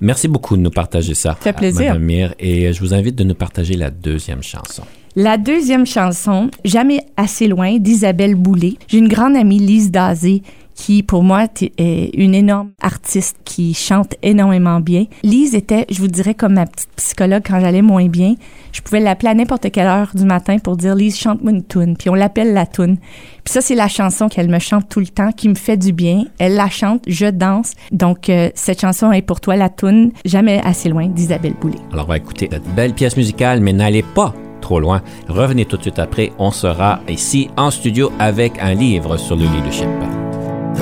Merci 0.00 0.26
beaucoup 0.26 0.56
de 0.56 0.62
nous 0.62 0.70
partager 0.70 1.14
ça. 1.14 1.36
fait 1.40 1.52
plaisir. 1.52 1.86
Madame 1.92 2.02
Mire. 2.02 2.34
Et 2.40 2.72
je 2.72 2.80
vous 2.80 2.92
invite 2.92 3.14
de 3.14 3.24
nous 3.24 3.34
partager 3.36 3.76
la 3.76 3.90
deuxième 3.90 4.42
chanson. 4.42 4.82
La 5.14 5.38
deuxième 5.38 5.86
chanson, 5.86 6.50
Jamais 6.64 7.00
assez 7.16 7.46
loin, 7.46 7.78
d'Isabelle 7.78 8.34
Boulay. 8.34 8.74
J'ai 8.88 8.98
une 8.98 9.08
grande 9.08 9.36
amie, 9.36 9.58
Lise 9.58 9.90
Dazé, 9.90 10.42
qui, 10.76 11.02
pour 11.02 11.24
moi, 11.24 11.44
est 11.44 12.10
une 12.14 12.34
énorme 12.34 12.70
artiste 12.80 13.38
qui 13.44 13.74
chante 13.74 14.14
énormément 14.22 14.78
bien. 14.78 15.06
Lise 15.24 15.54
était, 15.54 15.86
je 15.90 15.98
vous 15.98 16.06
dirais, 16.06 16.34
comme 16.34 16.54
ma 16.54 16.66
petite 16.66 16.90
psychologue 16.96 17.42
quand 17.44 17.58
j'allais 17.58 17.82
moins 17.82 18.06
bien. 18.06 18.34
Je 18.72 18.82
pouvais 18.82 19.00
l'appeler 19.00 19.30
à 19.30 19.34
n'importe 19.34 19.70
quelle 19.72 19.86
heure 19.86 20.10
du 20.14 20.24
matin 20.24 20.58
pour 20.58 20.76
dire 20.76 20.94
Lise, 20.94 21.16
chante-moi 21.16 21.50
une 21.50 21.64
toune. 21.64 21.96
Puis 21.96 22.10
on 22.10 22.14
l'appelle 22.14 22.52
la 22.52 22.66
toune. 22.66 22.98
Puis 23.42 23.52
ça, 23.52 23.62
c'est 23.62 23.74
la 23.74 23.88
chanson 23.88 24.28
qu'elle 24.28 24.48
me 24.48 24.58
chante 24.58 24.88
tout 24.88 25.00
le 25.00 25.06
temps, 25.06 25.32
qui 25.32 25.48
me 25.48 25.54
fait 25.54 25.78
du 25.78 25.92
bien. 25.92 26.24
Elle 26.38 26.54
la 26.54 26.68
chante, 26.68 27.02
je 27.06 27.26
danse. 27.26 27.72
Donc, 27.90 28.28
euh, 28.28 28.50
cette 28.54 28.80
chanson 28.80 29.10
est 29.12 29.22
pour 29.22 29.40
toi, 29.40 29.56
la 29.56 29.70
toune, 29.70 30.12
Jamais 30.24 30.60
assez 30.62 30.88
loin, 30.88 31.06
d'Isabelle 31.06 31.54
Boulay. 31.60 31.78
Alors, 31.92 32.04
on 32.04 32.08
va 32.08 32.16
écouter 32.18 32.48
cette 32.52 32.74
belle 32.74 32.92
pièce 32.92 33.16
musicale, 33.16 33.60
mais 33.60 33.72
n'allez 33.72 34.02
pas 34.02 34.34
trop 34.60 34.80
loin. 34.80 35.00
Revenez 35.28 35.64
tout 35.64 35.76
de 35.76 35.82
suite 35.82 35.98
après. 35.98 36.32
On 36.38 36.50
sera 36.50 37.00
ici 37.08 37.48
en 37.56 37.70
studio 37.70 38.10
avec 38.18 38.52
un 38.60 38.74
livre 38.74 39.16
sur 39.16 39.36
le 39.36 39.44
leadership. 39.44 40.25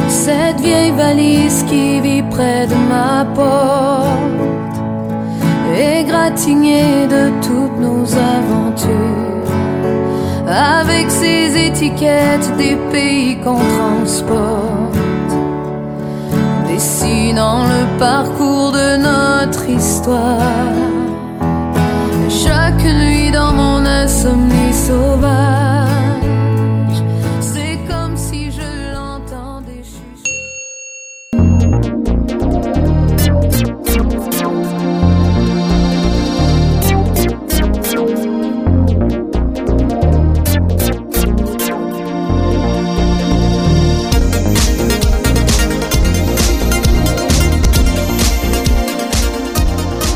Cette 0.09 0.61
vieille 0.61 0.93
valise 0.93 1.65
qui 1.65 2.01
vit 2.01 2.23
près 2.23 2.67
de 2.67 2.75
ma 2.89 3.25
porte 3.35 4.25
égratigné 5.77 7.07
de 7.07 7.31
toutes 7.43 7.79
nos 7.79 8.07
aventures, 8.15 9.51
avec 10.47 11.11
ces 11.11 11.67
étiquettes 11.67 12.57
des 12.57 12.77
pays 12.93 13.39
qu'on 13.41 13.59
transporte, 13.77 14.97
dessinant 16.69 17.65
le 17.65 17.99
parcours 17.99 18.73
de 18.73 18.97
notre 18.97 19.69
histoire. 19.69 20.73
Chaque 22.29 22.85
nuit 22.85 23.31
dans 23.31 23.53
mon 23.53 23.85
insomnie 23.85 24.73
sauvage. 24.73 25.84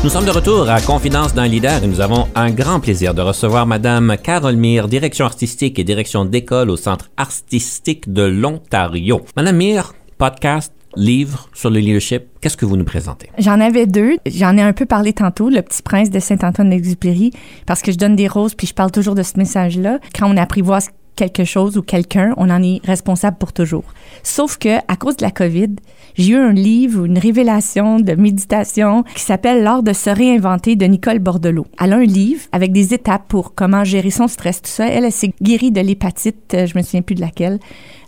Nous 0.09 0.15
sommes 0.15 0.25
de 0.25 0.31
retour 0.31 0.67
à 0.67 0.81
Confidence 0.81 1.35
d'un 1.35 1.45
leader 1.45 1.83
et 1.83 1.87
nous 1.87 2.01
avons 2.01 2.27
un 2.33 2.49
grand 2.49 2.79
plaisir 2.79 3.13
de 3.13 3.21
recevoir 3.21 3.67
Madame 3.67 4.17
Carole 4.17 4.55
Mire, 4.55 4.87
direction 4.87 5.23
artistique 5.23 5.77
et 5.77 5.83
direction 5.83 6.25
d'école 6.25 6.71
au 6.71 6.77
Centre 6.77 7.11
artistique 7.15 8.11
de 8.11 8.23
l'Ontario. 8.23 9.21
Madame 9.35 9.57
Mire, 9.57 9.93
podcast, 10.17 10.73
livre 10.95 11.47
sur 11.53 11.69
le 11.69 11.79
leadership, 11.79 12.23
qu'est-ce 12.41 12.57
que 12.57 12.65
vous 12.65 12.75
nous 12.75 12.85
présentez? 12.85 13.29
J'en 13.37 13.59
avais 13.59 13.85
deux. 13.85 14.17
J'en 14.25 14.57
ai 14.57 14.63
un 14.63 14.73
peu 14.73 14.87
parlé 14.87 15.13
tantôt, 15.13 15.47
Le 15.47 15.61
Petit 15.61 15.83
Prince 15.83 16.09
de 16.09 16.19
Saint-Antoine-d'Exupéry, 16.19 17.29
parce 17.67 17.83
que 17.83 17.91
je 17.91 17.97
donne 17.97 18.15
des 18.15 18.27
roses, 18.27 18.55
puis 18.55 18.65
je 18.65 18.73
parle 18.73 18.89
toujours 18.89 19.13
de 19.13 19.21
ce 19.21 19.37
message-là. 19.37 19.99
Quand 20.17 20.27
on 20.27 20.37
apprivoise 20.37 20.89
quelque 21.19 21.43
chose 21.43 21.77
ou 21.77 21.81
quelqu'un, 21.81 22.33
on 22.37 22.49
en 22.49 22.63
est 22.63 22.79
responsable 22.85 23.37
pour 23.37 23.51
toujours. 23.51 23.83
Sauf 24.23 24.57
que 24.57 24.77
à 24.87 24.95
cause 24.95 25.17
de 25.17 25.25
la 25.25 25.31
COVID, 25.31 25.75
j'ai 26.15 26.31
eu 26.31 26.37
un 26.37 26.53
livre 26.53 27.01
ou 27.01 27.05
une 27.05 27.17
révélation 27.17 27.99
de 27.99 28.13
méditation 28.13 29.03
qui 29.15 29.21
s'appelle 29.21 29.63
L'art 29.63 29.83
de 29.83 29.91
se 29.91 30.09
réinventer 30.09 30.77
de 30.77 30.85
Nicole 30.85 31.19
Bordelot. 31.19 31.67
Elle 31.81 31.93
a 31.93 31.97
un 31.97 32.03
livre 32.03 32.41
avec 32.53 32.71
des 32.71 32.93
étapes 32.93 33.27
pour 33.27 33.53
comment 33.53 33.83
gérer 33.83 34.11
son 34.11 34.27
stress, 34.29 34.61
tout 34.61 34.69
ça. 34.69 34.87
Elle, 34.87 35.03
elle 35.03 35.11
s'est 35.11 35.33
guérie 35.41 35.71
de 35.71 35.81
l'hépatite, 35.81 36.53
euh, 36.53 36.65
je 36.65 36.77
me 36.77 36.83
souviens 36.83 37.01
plus 37.01 37.15
de 37.15 37.21
laquelle, 37.21 37.59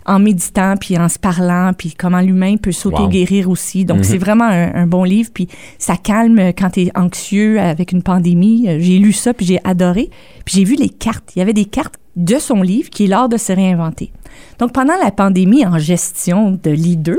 en 0.06 0.18
méditant 0.18 0.74
puis 0.80 0.98
en 0.98 1.08
se 1.08 1.18
parlant 1.18 1.72
puis 1.76 1.92
comment 1.96 2.20
l'humain 2.20 2.56
peut 2.56 2.72
s'auto-guérir 2.72 3.50
aussi. 3.50 3.84
Donc 3.84 4.04
c'est 4.04 4.18
vraiment 4.18 4.46
un, 4.46 4.74
un 4.74 4.86
bon 4.86 5.04
livre 5.04 5.30
puis 5.32 5.48
ça 5.78 5.96
calme 5.96 6.52
quand 6.58 6.70
tu 6.70 6.82
es 6.84 6.90
anxieux 6.96 7.60
avec 7.60 7.92
une 7.92 8.02
pandémie. 8.02 8.68
Euh, 8.68 8.78
J'ai 8.80 8.98
lu 8.98 9.12
ça 9.12 9.34
puis 9.34 9.46
j'ai 9.46 9.60
adoré. 9.64 10.08
Puis 10.44 10.56
j'ai 10.56 10.64
vu 10.64 10.76
les 10.76 10.88
cartes. 10.88 11.32
Il 11.36 11.40
y 11.40 11.42
avait 11.42 11.52
des 11.52 11.66
cartes 11.66 11.94
de 12.16 12.38
son 12.38 12.62
livre 12.62 12.90
qui 12.90 13.04
est 13.04 13.08
l'art 13.08 13.28
de 13.28 13.36
se 13.36 13.52
réinventer. 13.52 14.12
Donc 14.58 14.72
pendant 14.72 14.96
la 15.02 15.10
pandémie 15.10 15.66
en 15.66 15.78
gestion 15.78 16.58
de 16.62 16.70
leader, 16.70 17.16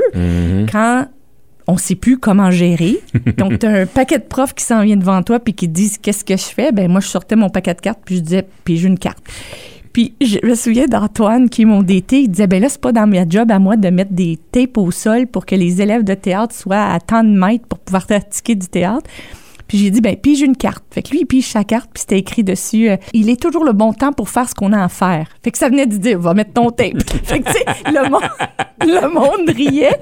quand 0.70 1.06
on 1.66 1.76
sait 1.76 1.94
plus 1.94 2.18
comment 2.18 2.50
gérer. 2.50 3.00
Donc, 3.38 3.58
tu 3.60 3.66
as 3.66 3.70
un 3.70 3.86
paquet 3.86 4.18
de 4.18 4.24
profs 4.24 4.54
qui 4.54 4.64
s'en 4.64 4.82
vient 4.82 4.96
devant 4.96 5.22
toi 5.22 5.40
puis 5.40 5.54
qui 5.54 5.68
te 5.68 5.72
disent 5.72 5.98
qu'est-ce 5.98 6.24
que 6.24 6.36
je 6.36 6.44
fais? 6.44 6.72
Ben 6.72 6.90
moi, 6.90 7.00
je 7.00 7.08
sortais 7.08 7.36
mon 7.36 7.48
paquet 7.48 7.74
de 7.74 7.80
cartes 7.80 8.00
puis 8.04 8.16
je 8.16 8.20
disais, 8.20 8.46
puis 8.64 8.76
j'ai 8.76 8.88
une 8.88 8.98
carte. 8.98 9.24
Puis 9.92 10.14
je 10.20 10.44
me 10.44 10.56
souviens 10.56 10.86
d'Antoine 10.86 11.48
qui 11.48 11.62
est 11.62 11.66
mon 11.66 11.82
DT, 11.82 12.22
il 12.22 12.28
disait 12.28 12.48
ben 12.48 12.60
là 12.60 12.68
c'est 12.68 12.80
pas 12.80 12.90
dans 12.90 13.06
ma 13.06 13.28
job 13.28 13.52
à 13.52 13.60
moi 13.60 13.76
de 13.76 13.90
mettre 13.90 14.12
des 14.12 14.40
tapes 14.50 14.76
au 14.76 14.90
sol 14.90 15.28
pour 15.28 15.46
que 15.46 15.54
les 15.54 15.80
élèves 15.80 16.02
de 16.02 16.14
théâtre 16.14 16.52
soient 16.52 16.92
à 16.92 16.98
tant 16.98 17.22
de 17.22 17.28
mètres 17.28 17.66
pour 17.68 17.78
pouvoir 17.78 18.04
pratiquer 18.08 18.56
du 18.56 18.66
théâtre. 18.66 19.08
Puis 19.68 19.78
j'ai 19.78 19.90
dit 19.90 20.00
ben 20.00 20.16
pige 20.16 20.42
une 20.42 20.56
carte. 20.56 20.84
Fait 20.90 21.02
que 21.02 21.10
lui 21.10 21.20
il 21.20 21.26
pige 21.26 21.48
sa 21.48 21.64
carte 21.64 21.90
puis 21.92 22.00
c'était 22.02 22.18
écrit 22.18 22.44
dessus 22.44 22.90
euh, 22.90 22.96
il 23.12 23.28
est 23.30 23.40
toujours 23.40 23.64
le 23.64 23.72
bon 23.72 23.92
temps 23.92 24.12
pour 24.12 24.28
faire 24.28 24.48
ce 24.48 24.54
qu'on 24.54 24.72
a 24.72 24.82
à 24.84 24.88
faire. 24.88 25.28
Fait 25.42 25.50
que 25.50 25.58
ça 25.58 25.68
venait 25.68 25.86
de 25.86 25.96
dire 25.96 26.18
va 26.20 26.34
mettre 26.34 26.52
ton 26.52 26.70
tape. 26.70 27.02
fait 27.24 27.40
que 27.40 27.46
tu 27.46 27.52
sais 27.52 27.64
le 27.92 28.10
monde 28.10 28.22
le 28.80 29.08
monde 29.08 29.48
riait. 29.56 29.98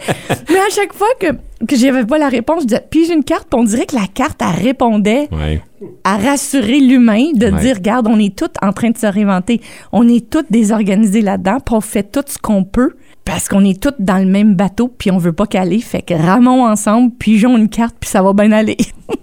Mais 0.50 0.58
à 0.58 0.70
chaque 0.74 0.92
fois 0.92 1.08
que 1.20 1.26
que 1.68 1.76
j'avais 1.76 2.04
pas 2.04 2.18
la 2.18 2.28
réponse, 2.28 2.62
je 2.62 2.66
disais 2.66 2.84
pige 2.90 3.08
une 3.10 3.22
carte, 3.22 3.46
puis 3.48 3.60
on 3.60 3.62
dirait 3.62 3.86
que 3.86 3.94
la 3.94 4.08
carte 4.12 4.40
elle 4.42 4.64
répondait 4.64 5.28
Ouais. 5.30 5.62
à 6.02 6.16
rassurer 6.16 6.80
l'humain 6.80 7.26
de 7.34 7.46
Ouais. 7.52 7.60
dire 7.60 7.76
regarde 7.76 8.08
on 8.08 8.18
est 8.18 8.34
tous 8.36 8.50
en 8.60 8.72
train 8.72 8.90
de 8.90 8.98
se 8.98 9.06
réinventer 9.06 9.60
on 9.92 10.08
est 10.08 10.28
tous 10.28 10.44
désorganisés 10.50 11.20
là-dedans 11.20 11.58
puis 11.64 11.74
on 11.76 11.80
fait 11.80 12.02
tout 12.10 12.24
ce 12.26 12.36
qu'on 12.38 12.64
peut 12.64 12.96
parce 13.24 13.48
qu'on 13.48 13.64
est 13.64 13.80
tous 13.80 13.94
dans 14.00 14.18
le 14.18 14.24
même 14.26 14.54
bateau 14.56 14.88
puis 14.88 15.12
on 15.12 15.18
veut 15.18 15.32
pas 15.32 15.46
caler 15.46 15.78
fait 15.80 16.02
que 16.02 16.14
ramons 16.14 16.66
ensemble 16.66 17.12
pigeons 17.14 17.56
une 17.56 17.68
carte 17.68 17.94
puis 18.00 18.10
ça 18.10 18.22
va 18.22 18.32
bien 18.32 18.50
aller 18.50 18.76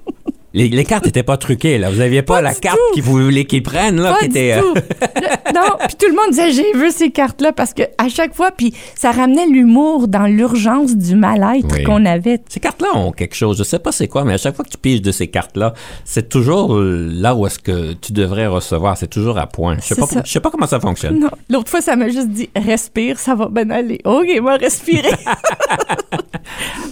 Les, 0.54 0.68
les 0.68 0.84
cartes 0.86 1.06
n'étaient 1.06 1.24
pas 1.24 1.38
truquées, 1.38 1.78
là. 1.78 1.90
Vous 1.92 2.02
aviez 2.02 2.22
pas, 2.24 2.36
Pas 2.36 2.42
la 2.42 2.56
carte 2.56 2.80
qu'ils 2.94 3.04
voulaient 3.04 3.46
qu'ils 3.46 3.62
prennent, 3.64 4.02
là, 4.02 4.14
pas 4.14 4.20
qui 4.20 4.30
du 4.30 4.32
était. 4.38 4.54
euh, 4.54 4.62
tout 4.62 4.74
Le- 5.16 5.54
non 5.54 5.78
puis 5.80 5.96
tout 6.00 6.08
le 6.08 6.16
monde 6.16 6.30
disait 6.32 6.52
j'ai 6.52 6.74
vu 6.78 6.92
ces 6.92 7.10
cartes 7.12 7.42
là 7.42 7.52
parce 7.52 7.74
que 7.74 7.82
à 7.98 8.08
chaque 8.08 8.36
fois 8.36 8.52
puis 8.52 8.74
ça 8.96 9.12
ramenait 9.12 9.48
l'humour 9.48 10.08
dans 10.08 10.26
l'urgence 10.28 10.96
du 10.96 11.16
mal-être 11.16 11.68
Oui. 11.76 11.84
qu'on 11.84 12.06
avait 12.06 12.40
Ces 12.50 12.60
cartes-là 12.60 12.96
ont 12.96 13.12
quelque 13.12 13.36
chose. 13.36 13.58
Je 13.58 13.64
sais 13.64 13.80
pas 13.80 13.92
c'est 13.92 14.08
quoi, 14.08 14.24
mais 14.24 14.34
à 14.34 14.38
chaque 14.38 14.56
fois 14.56 14.64
que 14.64 14.70
tu 14.70 14.78
piges 14.78 15.02
de 15.02 15.12
ces 15.12 15.28
cartes-là, 15.28 15.74
c'est 16.06 16.30
toujours 16.30 16.78
là 16.80 17.36
où 17.36 17.46
est-ce 17.48 17.60
que 17.60 17.94
tu 17.94 18.14
devrais 18.14 18.48
recevoir. 18.48 18.96
C'est 18.98 19.08
toujours 19.10 19.38
à 19.40 19.48
point. 19.48 19.76
Je 19.78 19.82
sais 19.82 19.96
C'est 19.96 20.02
pas, 20.02 20.08
ça. 20.08 20.22
je 20.26 20.32
sais 20.32 20.40
pas 20.40 20.52
comment 20.52 20.68
ça 20.68 20.80
fonctionne. 20.80 21.20
non 21.20 21.30
l'autre 21.50 21.70
fois 21.70 21.82
ça 21.82 21.96
m'a 21.96 22.10
juste 22.10 22.30
dit 22.30 22.50
respire 22.56 23.18
ça 23.20 23.34
va 23.36 23.48
bien 23.50 23.70
aller 23.72 24.00
ok 24.06 24.28
moi 24.42 24.56
respirer 24.58 25.10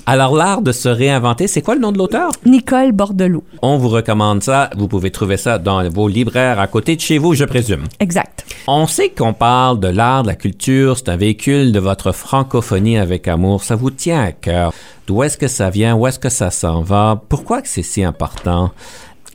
Alors, 0.06 0.36
l'art 0.36 0.62
de 0.62 0.72
se 0.72 0.88
réinventer, 0.88 1.48
c'est 1.48 1.62
quoi 1.62 1.76
le 1.76 1.82
nom 1.82 1.91
de 1.91 1.98
l'auteur? 1.98 2.32
Nicole 2.46 2.91
Bordelot 2.93 3.43
On 3.62 3.78
vous 3.78 3.90
recommande 3.90 4.44
ça. 4.44 4.70
Vous 4.78 4.88
pouvez 4.88 5.12
trouver 5.12 5.38
ça 5.38 5.58
dans 5.58 5.88
vos 5.90 6.08
libraires 6.08 6.60
à 6.60 6.68
côté 6.68 6.96
de 6.96 7.02
chez 7.02 7.18
vous, 7.18 7.34
je 7.34 7.46
présume. 7.46 7.84
exact 8.00 8.46
On 8.68 8.88
sait 8.88 9.10
qu'on 9.10 9.34
parle 9.34 9.80
de 9.80 9.88
l'art, 9.88 10.24
de 10.24 10.28
la 10.28 10.36
culture, 10.36 10.98
c'est 10.98 11.10
un 11.10 11.18
véhicule 11.18 11.72
de 11.72 11.80
votre 11.80 12.12
francophonie 12.12 12.98
avec 12.98 13.28
amour. 13.28 13.64
Ça 13.64 13.76
vous 13.76 13.92
tient 13.92 14.22
à 14.22 14.32
cœur. 14.32 14.74
D'où 15.08 15.24
est-ce 15.24 15.38
que 15.38 15.48
ça 15.48 15.70
vient? 15.70 15.96
Où 15.96 16.08
est-ce 16.08 16.20
que 16.20 16.30
ça 16.30 16.52
s'en 16.52 16.82
va? 16.82 17.22
Pourquoi 17.30 17.62
que 17.62 17.68
c'est 17.68 17.84
si 17.84 18.04
important? 18.04 18.72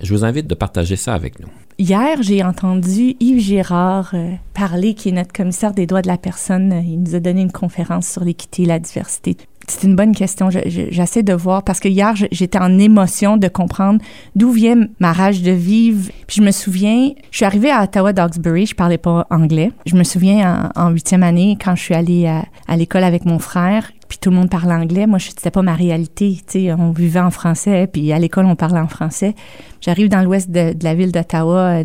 Je 0.02 0.12
vous 0.14 0.24
invite 0.24 0.46
de 0.46 0.54
partager 0.54 0.96
ça 0.96 1.14
avec 1.14 1.40
nous. 1.40 1.48
Hier, 1.78 2.22
j'ai 2.22 2.44
entendu 2.44 3.16
Yves 3.18 3.40
Girard 3.40 4.10
euh, 4.14 4.34
parler, 4.54 4.94
qui 4.94 5.08
est 5.08 5.12
notre 5.12 5.32
commissaire 5.32 5.72
des 5.72 5.86
droits 5.86 6.02
de 6.02 6.06
la 6.06 6.18
personne. 6.18 6.82
Il 6.86 7.02
nous 7.02 7.14
a 7.14 7.20
donné 7.20 7.40
une 7.40 7.50
conférence 7.50 8.06
sur 8.06 8.22
l'équité 8.22 8.64
et 8.64 8.66
la 8.66 8.78
diversité. 8.78 9.36
C'est 9.68 9.86
une 9.86 9.94
bonne 9.94 10.14
question. 10.14 10.50
Je- 10.50 10.58
je- 10.66 10.90
J'essaie 10.90 11.22
de 11.22 11.32
voir 11.32 11.62
parce 11.62 11.78
que 11.78 11.88
hier, 11.88 12.14
j'étais 12.30 12.58
en 12.58 12.78
émotion 12.78 13.36
de 13.36 13.46
comprendre 13.48 14.00
d'où 14.34 14.50
vient 14.50 14.86
ma 14.98 15.12
rage 15.12 15.40
de 15.42 15.52
vivre. 15.52 16.10
Puis 16.26 16.36
je 16.38 16.42
me 16.42 16.50
souviens, 16.50 17.10
je 17.30 17.36
suis 17.36 17.44
arrivée 17.44 17.70
à 17.70 17.84
Ottawa-Doxbury, 17.84 18.66
je 18.66 18.74
parlais 18.74 18.98
pas 18.98 19.26
anglais. 19.30 19.70
Je 19.86 19.94
me 19.94 20.02
souviens 20.04 20.70
en, 20.74 20.90
huitième 20.90 21.22
année, 21.22 21.56
quand 21.62 21.76
je 21.76 21.82
suis 21.82 21.94
allée 21.94 22.26
à, 22.26 22.76
l'école 22.76 23.04
avec 23.04 23.24
mon 23.24 23.38
frère, 23.38 23.92
puis 24.08 24.18
tout 24.18 24.30
le 24.30 24.36
monde 24.36 24.50
parlait 24.50 24.74
anglais. 24.74 25.06
Moi, 25.06 25.18
c'était 25.20 25.50
pas 25.50 25.62
ma 25.62 25.74
réalité. 25.74 26.38
Tu 26.46 26.64
sais, 26.66 26.72
on 26.72 26.90
vivait 26.90 27.20
en 27.20 27.30
français, 27.30 27.86
puis 27.86 28.12
à 28.12 28.18
l'école, 28.18 28.46
on 28.46 28.56
parlait 28.56 28.80
en 28.80 28.88
français. 28.88 29.34
J'arrive 29.80 30.08
dans 30.08 30.22
l'ouest 30.22 30.50
de, 30.50 30.74
la 30.82 30.94
ville 30.94 31.12
d'Ottawa, 31.12 31.82
euh, 31.82 31.84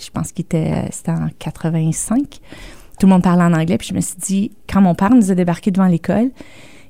je 0.00 0.10
pense 0.12 0.32
qu'il 0.32 0.44
était, 0.44 0.72
euh, 0.72 0.88
c'était 0.90 1.10
en 1.12 1.28
85. 1.38 2.40
Tout 2.98 3.06
le 3.06 3.12
monde 3.12 3.22
parlait 3.22 3.44
en 3.44 3.52
anglais, 3.52 3.76
puis 3.78 3.88
je 3.88 3.94
me 3.94 4.00
suis 4.00 4.16
dit, 4.18 4.50
quand 4.72 4.80
mon 4.80 4.94
père 4.94 5.10
nous 5.10 5.30
a 5.30 5.34
débarqué 5.34 5.70
devant 5.70 5.86
l'école, 5.86 6.30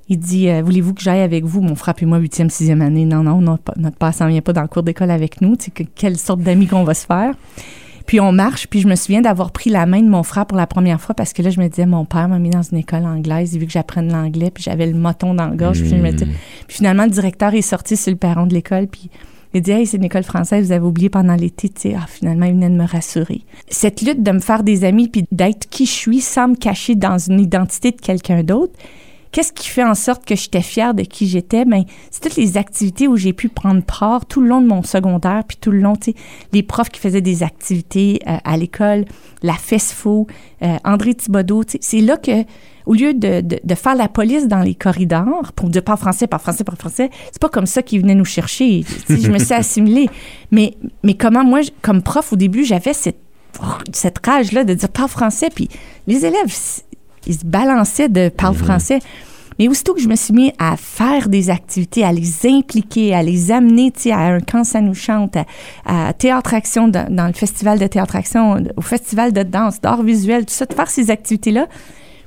il 0.08 0.18
dit 0.18 0.48
euh, 0.48 0.62
Voulez-vous 0.62 0.94
que 0.94 1.02
j'aille 1.02 1.20
avec 1.22 1.44
vous 1.44 1.60
Mon 1.60 1.74
frère 1.74 1.94
et 2.00 2.06
moi, 2.06 2.18
huitième, 2.18 2.50
sixième 2.50 2.82
année? 2.82 3.04
Non, 3.04 3.22
non, 3.22 3.40
notre, 3.40 3.62
pa- 3.62 3.74
notre 3.76 3.96
père 3.96 4.14
s'en 4.14 4.28
vient 4.28 4.40
pas 4.40 4.52
dans 4.52 4.62
le 4.62 4.68
cours 4.68 4.82
d'école 4.82 5.10
avec 5.10 5.40
nous. 5.40 5.56
Que- 5.74 5.82
quelle 5.94 6.16
sorte 6.16 6.40
d'amis 6.40 6.66
qu'on 6.66 6.84
va 6.84 6.94
se 6.94 7.06
faire? 7.06 7.34
Puis 8.06 8.20
on 8.20 8.30
marche, 8.30 8.68
puis 8.68 8.80
je 8.80 8.86
me 8.86 8.94
souviens 8.94 9.20
d'avoir 9.20 9.50
pris 9.50 9.68
la 9.68 9.84
main 9.84 10.00
de 10.00 10.08
mon 10.08 10.22
frère 10.22 10.46
pour 10.46 10.56
la 10.56 10.68
première 10.68 11.00
fois 11.00 11.14
parce 11.16 11.32
que 11.32 11.42
là, 11.42 11.50
je 11.50 11.60
me 11.60 11.68
disais 11.68 11.86
Mon 11.86 12.04
père 12.04 12.28
m'a 12.28 12.38
mis 12.38 12.50
dans 12.50 12.62
une 12.62 12.78
école 12.78 13.04
anglaise, 13.04 13.54
il 13.54 13.60
veut 13.60 13.66
que 13.66 13.72
j'apprenne 13.72 14.12
l'anglais, 14.12 14.50
puis 14.52 14.62
j'avais 14.62 14.86
le 14.86 14.94
moton 14.96 15.34
dans 15.34 15.48
la 15.48 15.56
gorge. 15.56 15.80
Puis, 15.80 15.88
je 15.90 15.96
me 15.96 16.12
disais- 16.12 16.26
puis 16.68 16.76
finalement, 16.76 17.04
le 17.04 17.10
directeur 17.10 17.52
est 17.54 17.62
sorti 17.62 17.96
sur 17.96 18.12
le 18.12 18.16
perron 18.16 18.46
de 18.46 18.54
l'école, 18.54 18.86
puis 18.86 19.10
il 19.54 19.60
dit 19.62 19.72
Hey, 19.72 19.86
c'est 19.86 19.96
une 19.96 20.04
école 20.04 20.22
française, 20.22 20.66
vous 20.66 20.72
avez 20.72 20.86
oublié 20.86 21.08
pendant 21.08 21.34
l'été. 21.34 21.68
Tu 21.68 21.80
sais, 21.80 21.96
ah, 21.98 22.06
finalement, 22.06 22.46
il 22.46 22.52
venait 22.52 22.70
de 22.70 22.76
me 22.76 22.86
rassurer. 22.86 23.40
Cette 23.70 24.02
lutte 24.02 24.22
de 24.22 24.30
me 24.30 24.38
faire 24.40 24.62
des 24.62 24.84
amis, 24.84 25.08
puis 25.08 25.24
d'être 25.32 25.68
qui 25.68 25.84
je 25.86 25.90
suis 25.92 26.20
sans 26.20 26.46
me 26.46 26.54
cacher 26.54 26.94
dans 26.94 27.18
une 27.18 27.40
identité 27.40 27.90
de 27.90 28.00
quelqu'un 28.00 28.44
d'autre, 28.44 28.74
Qu'est-ce 29.32 29.52
qui 29.52 29.68
fait 29.68 29.84
en 29.84 29.94
sorte 29.94 30.24
que 30.24 30.34
j'étais 30.34 30.62
fière 30.62 30.94
de 30.94 31.02
qui 31.02 31.26
j'étais? 31.26 31.64
Ben, 31.64 31.84
c'est 32.10 32.22
toutes 32.22 32.36
les 32.36 32.56
activités 32.56 33.08
où 33.08 33.16
j'ai 33.16 33.32
pu 33.32 33.48
prendre 33.48 33.82
part 33.82 34.26
tout 34.26 34.40
le 34.40 34.48
long 34.48 34.60
de 34.60 34.66
mon 34.66 34.82
secondaire, 34.82 35.42
puis 35.46 35.56
tout 35.60 35.70
le 35.70 35.80
long, 35.80 35.94
tu 35.96 36.12
sais, 36.12 36.16
les 36.52 36.62
profs 36.62 36.90
qui 36.90 37.00
faisaient 37.00 37.20
des 37.20 37.42
activités 37.42 38.20
euh, 38.26 38.36
à 38.44 38.56
l'école, 38.56 39.04
la 39.42 39.54
FESFO, 39.54 40.26
euh, 40.62 40.76
André 40.84 41.14
Thibodeau, 41.14 41.64
tu 41.64 41.72
sais, 41.72 41.78
c'est 41.82 42.00
là 42.00 42.16
que, 42.16 42.44
au 42.86 42.94
lieu 42.94 43.14
de, 43.14 43.40
de, 43.40 43.58
de 43.62 43.74
faire 43.74 43.94
la 43.94 44.08
police 44.08 44.46
dans 44.46 44.60
les 44.60 44.74
corridors 44.74 45.52
pour 45.54 45.68
dire 45.68 45.82
pas 45.82 45.96
français, 45.96 46.26
pas 46.26 46.38
français, 46.38 46.64
pas 46.64 46.76
français, 46.76 47.10
c'est 47.32 47.40
pas 47.40 47.48
comme 47.48 47.66
ça 47.66 47.82
qu'ils 47.82 48.00
venaient 48.00 48.14
nous 48.14 48.24
chercher. 48.24 48.84
Tu 49.06 49.16
sais, 49.16 49.20
je 49.20 49.30
me 49.30 49.38
suis 49.38 49.54
assimilée. 49.54 50.08
Mais, 50.50 50.74
mais 51.02 51.14
comment 51.14 51.44
moi, 51.44 51.60
comme 51.82 52.02
prof, 52.02 52.32
au 52.32 52.36
début, 52.36 52.64
j'avais 52.64 52.92
cette, 52.92 53.18
cette 53.92 54.24
rage-là 54.24 54.64
de 54.64 54.74
dire 54.74 54.88
pas 54.88 55.08
français, 55.08 55.48
puis 55.54 55.68
les 56.06 56.24
élèves, 56.24 56.54
ils 57.26 57.34
se 57.38 57.44
balançaient 57.44 58.08
de 58.08 58.28
parle 58.28 58.54
français. 58.54 59.00
Mais 59.58 59.68
aussitôt 59.68 59.94
que 59.94 60.02
je 60.02 60.08
me 60.08 60.16
suis 60.16 60.34
mis 60.34 60.52
à 60.58 60.76
faire 60.76 61.30
des 61.30 61.48
activités, 61.48 62.04
à 62.04 62.12
les 62.12 62.46
impliquer, 62.46 63.14
à 63.14 63.22
les 63.22 63.50
amener, 63.50 63.90
tu 63.90 64.02
sais, 64.02 64.12
à 64.12 64.18
un 64.18 64.40
quand 64.40 64.64
ça 64.64 64.82
nous 64.82 64.92
chante, 64.92 65.36
à, 65.86 66.08
à 66.08 66.12
Théâtre 66.12 66.52
Action, 66.52 66.88
dans, 66.88 67.06
dans 67.10 67.26
le 67.26 67.32
festival 67.32 67.78
de 67.78 67.86
Théâtre 67.86 68.16
Action, 68.16 68.62
au 68.76 68.82
festival 68.82 69.32
de 69.32 69.42
danse, 69.42 69.80
d'art 69.80 70.02
visuel, 70.02 70.44
tout 70.44 70.52
ça, 70.52 70.66
de 70.66 70.74
faire 70.74 70.90
ces 70.90 71.10
activités-là 71.10 71.68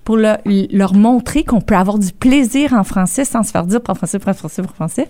pour 0.05 0.17
le- 0.17 0.38
leur 0.75 0.95
montrer 0.95 1.43
qu'on 1.43 1.62
peut 1.62 1.75
avoir 1.75 1.99
du 1.99 2.12
plaisir 2.13 2.73
en 2.73 2.83
français 2.83 3.25
sans 3.25 3.43
se 3.43 3.51
faire 3.51 3.65
dire 3.67 3.81
pour 3.81 3.95
français, 3.95 4.17
pour 4.17 4.33
français, 4.33 4.63
pour 4.63 4.73
français. 4.73 5.07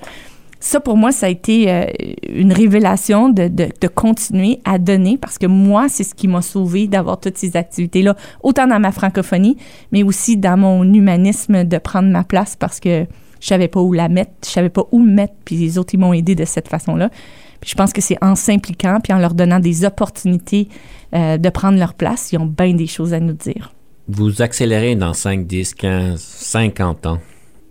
Ça, 0.60 0.82
pour 0.82 0.98
moi, 0.98 1.12
ça 1.12 1.28
a 1.28 1.30
été 1.30 1.72
euh, 1.72 1.86
une 2.28 2.52
révélation 2.52 3.30
de, 3.30 3.48
de, 3.48 3.88
continuer 3.88 4.60
à 4.65 4.78
donner 4.78 5.17
parce 5.17 5.38
que 5.38 5.45
moi, 5.45 5.88
c'est 5.88 6.04
ce 6.04 6.13
qui 6.13 6.28
m'a 6.28 6.41
sauvé 6.41 6.88
d'avoir 6.88 7.19
toutes 7.19 7.38
ces 7.38 7.56
activités-là, 7.56 8.15
autant 8.43 8.67
dans 8.67 8.80
ma 8.80 8.91
francophonie, 8.91 9.58
mais 9.91 10.04
aussi 10.04 10.36
dans 10.36 10.58
mon 10.58 10.84
humanisme 10.93 11.63
de 11.63 11.78
prendre 11.78 12.10
ma 12.10 12.26
place 12.26 12.58
parce 12.58 12.82
que 12.82 13.06
je 13.39 13.48
savais 13.48 13.69
pas 13.69 13.80
où 13.80 13.93
la 13.93 14.10
mettre, 14.10 14.32
je 14.43 14.50
savais 14.50 14.69
pas 14.69 14.84
où 14.91 15.00
me 15.00 15.12
mettre, 15.12 15.34
puis 15.45 15.56
les 15.56 15.78
autres, 15.78 15.93
ils 15.93 16.00
m'ont 16.00 16.13
aidé 16.13 16.36
de 16.36 16.43
cette 16.43 16.67
façon-là. 16.67 17.10
Puis 17.62 17.69
je 17.72 17.76
pense 17.76 17.93
que 17.93 18.02
c'est 18.02 18.17
en 18.22 18.36
s'impliquant 18.36 19.00
puis 19.02 19.13
en 19.13 19.19
leur 19.19 19.34
donnant 19.34 19.60
des 19.60 19.86
opportunités 19.86 20.67
euh, 21.13 21.38
de 21.38 21.50
prendre 21.50 21.78
leur 21.78 21.93
place, 21.93 22.32
ils 22.32 22.38
ont 22.38 22.45
bien 22.45 22.74
des 22.74 22.88
choses 22.88 23.13
à 23.13 23.19
nous 23.19 23.34
dire. 23.34 23.74
Vous 24.08 24.41
accélérez 24.41 24.95
dans 24.95 25.13
5, 25.13 25.45
10, 25.45 25.74
15, 25.76 26.19
50 26.19 27.06
ans. 27.06 27.19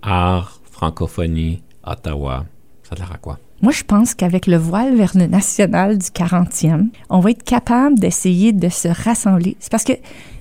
Art, 0.02 0.60
francophonie, 0.70 1.62
Ottawa. 1.84 2.44
Ça 2.88 2.94
a 2.94 2.98
l'air 2.98 3.12
à 3.12 3.18
quoi? 3.18 3.38
Moi, 3.60 3.72
je 3.72 3.82
pense 3.82 4.14
qu'avec 4.14 4.46
le 4.46 4.56
voile 4.56 4.96
vers 4.96 5.12
le 5.14 5.26
national 5.26 5.98
du 5.98 6.06
40e, 6.06 6.86
on 7.10 7.20
va 7.20 7.32
être 7.32 7.42
capable 7.42 7.98
d'essayer 7.98 8.52
de 8.52 8.70
se 8.70 8.88
rassembler. 8.88 9.56
C'est 9.60 9.70
parce 9.70 9.84
que 9.84 9.92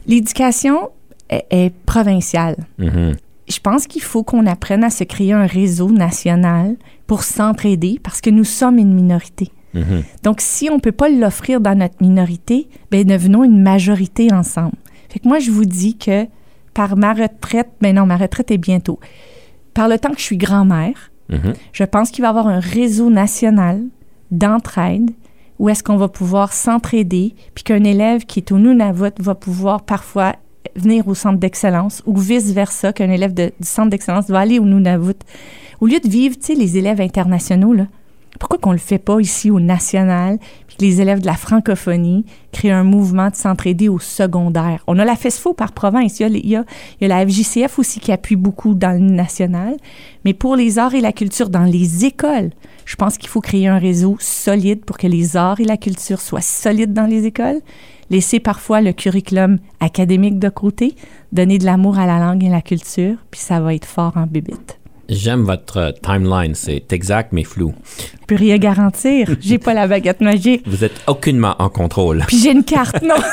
l'éducation 0.05 0.91
est, 1.29 1.45
est 1.49 1.73
provinciale. 1.85 2.55
Mhm. 2.77 3.15
Je 3.49 3.59
pense 3.59 3.85
qu'il 3.85 4.01
faut 4.01 4.23
qu'on 4.23 4.45
apprenne 4.45 4.85
à 4.85 4.89
se 4.89 5.03
créer 5.03 5.33
un 5.33 5.45
réseau 5.45 5.89
national 5.89 6.77
pour 7.05 7.23
s'entraider 7.23 7.99
parce 8.01 8.21
que 8.21 8.29
nous 8.29 8.45
sommes 8.45 8.77
une 8.77 8.93
minorité. 8.93 9.51
Mhm. 9.73 10.03
Donc, 10.23 10.39
si 10.39 10.69
on 10.69 10.75
ne 10.75 10.79
peut 10.79 10.93
pas 10.93 11.09
l'offrir 11.09 11.59
dans 11.59 11.77
notre 11.77 12.01
minorité, 12.01 12.69
ben 12.91 13.05
devenons 13.05 13.43
une 13.43 13.61
majorité 13.61 14.31
ensemble. 14.31 14.75
Fait 15.09 15.19
que 15.19 15.27
moi, 15.27 15.39
je 15.39 15.51
vous 15.51 15.65
dis 15.65 15.97
que 15.97 16.27
par 16.73 16.95
ma 16.95 17.13
retraite, 17.13 17.71
mais 17.81 17.91
non, 17.91 18.05
ma 18.05 18.15
retraite 18.15 18.51
est 18.51 18.57
bientôt. 18.57 18.99
Par 19.73 19.89
le 19.89 19.99
temps 19.99 20.11
que 20.11 20.19
je 20.19 20.23
suis 20.23 20.37
grand-mère, 20.37 21.11
Mhm. 21.29 21.53
je 21.73 21.83
pense 21.83 22.11
qu'il 22.11 22.21
va 22.21 22.29
y 22.29 22.29
avoir 22.29 22.47
un 22.47 22.59
réseau 22.59 23.09
national 23.09 23.83
d'entraide 24.31 25.11
où 25.59 25.69
est-ce 25.69 25.83
qu'on 25.83 25.97
va 25.97 26.07
pouvoir 26.07 26.53
s'entraider, 26.53 27.33
puis 27.55 27.63
qu'un 27.63 27.83
élève 27.83 28.25
qui 28.25 28.39
est 28.39 28.51
au 28.51 28.59
Nunavut 28.59 29.13
va 29.19 29.35
pouvoir 29.35 29.83
parfois 29.83 30.35
venir 30.75 31.07
au 31.07 31.15
centre 31.15 31.39
d'excellence 31.39 32.03
ou 32.05 32.15
vice-versa, 32.17 32.93
qu'un 32.93 33.09
élève 33.09 33.33
du 33.33 33.51
centre 33.61 33.89
d'excellence 33.89 34.29
va 34.29 34.39
aller 34.39 34.59
au 34.59 34.65
Nunavut. 34.65 35.17
Au 35.81 35.87
lieu 35.87 35.99
de 35.99 36.07
vivre, 36.07 36.35
tu 36.35 36.47
sais, 36.47 36.55
les 36.55 36.77
élèves 36.77 37.01
internationaux, 37.01 37.73
là, 37.73 37.87
pourquoi 38.39 38.57
qu'on 38.57 38.71
le 38.71 38.77
fait 38.77 38.97
pas 38.97 39.19
ici 39.19 39.51
au 39.51 39.59
national, 39.59 40.39
puis 40.67 40.77
que 40.77 40.83
les 40.83 41.01
élèves 41.01 41.21
de 41.21 41.25
la 41.25 41.35
francophonie 41.35 42.25
créent 42.51 42.71
un 42.71 42.83
mouvement 42.83 43.29
de 43.29 43.35
s'entraider 43.35 43.89
au 43.89 43.99
secondaire? 43.99 44.83
On 44.87 44.99
a 44.99 45.05
la 45.05 45.15
FESFO 45.15 45.53
par 45.53 45.71
province, 45.71 46.19
il 46.19 46.47
y, 46.47 46.55
a, 46.55 46.63
la 47.01 47.25
FJCF 47.25 47.79
aussi 47.79 47.99
qui 47.99 48.11
appuie 48.11 48.35
beaucoup 48.35 48.73
dans 48.73 48.91
le 48.91 48.99
national, 48.99 49.77
mais 50.25 50.33
pour 50.33 50.55
les 50.55 50.79
arts 50.79 50.95
et 50.95 51.01
la 51.01 51.11
culture 51.11 51.49
dans 51.49 51.63
les 51.63 52.05
écoles, 52.05 52.51
je 52.85 52.95
pense 52.95 53.17
qu'il 53.17 53.29
faut 53.29 53.41
créer 53.41 53.67
un 53.67 53.79
réseau 53.79 54.17
solide 54.19 54.85
pour 54.85 54.97
que 54.97 55.07
les 55.07 55.35
arts 55.35 55.59
et 55.59 55.65
la 55.65 55.77
culture 55.77 56.21
soient 56.21 56.41
solides 56.41 56.93
dans 56.93 57.05
les 57.05 57.25
écoles, 57.25 57.61
laisser 58.09 58.39
parfois 58.39 58.81
le 58.81 58.93
curriculum 58.93 59.57
académique 59.79 60.39
de 60.39 60.49
côté, 60.49 60.95
donner 61.31 61.57
de 61.57 61.65
l'amour 61.65 61.99
à 61.99 62.05
la 62.05 62.19
langue 62.19 62.43
et 62.43 62.49
la 62.49 62.61
culture, 62.61 63.17
puis 63.31 63.41
ça 63.41 63.59
va 63.59 63.73
être 63.73 63.85
fort 63.85 64.13
en 64.15 64.25
bébite. 64.25 64.79
J'aime 65.09 65.43
votre 65.43 65.77
euh, 65.77 65.91
timeline. 66.03 66.53
C'est 66.55 66.91
exact, 66.91 67.31
mais 67.31 67.43
flou. 67.43 67.73
Je 68.21 68.25
peux 68.27 68.35
rien 68.35 68.57
garantir. 68.57 69.29
J'ai 69.39 69.57
pas 69.57 69.73
la 69.73 69.87
baguette 69.87 70.21
magique. 70.21 70.63
Vous 70.65 70.83
êtes 70.83 71.01
aucunement 71.07 71.55
en 71.59 71.69
contrôle. 71.69 72.23
Puis 72.27 72.37
j'ai 72.39 72.51
une 72.51 72.63
carte, 72.63 73.01
non? 73.01 73.15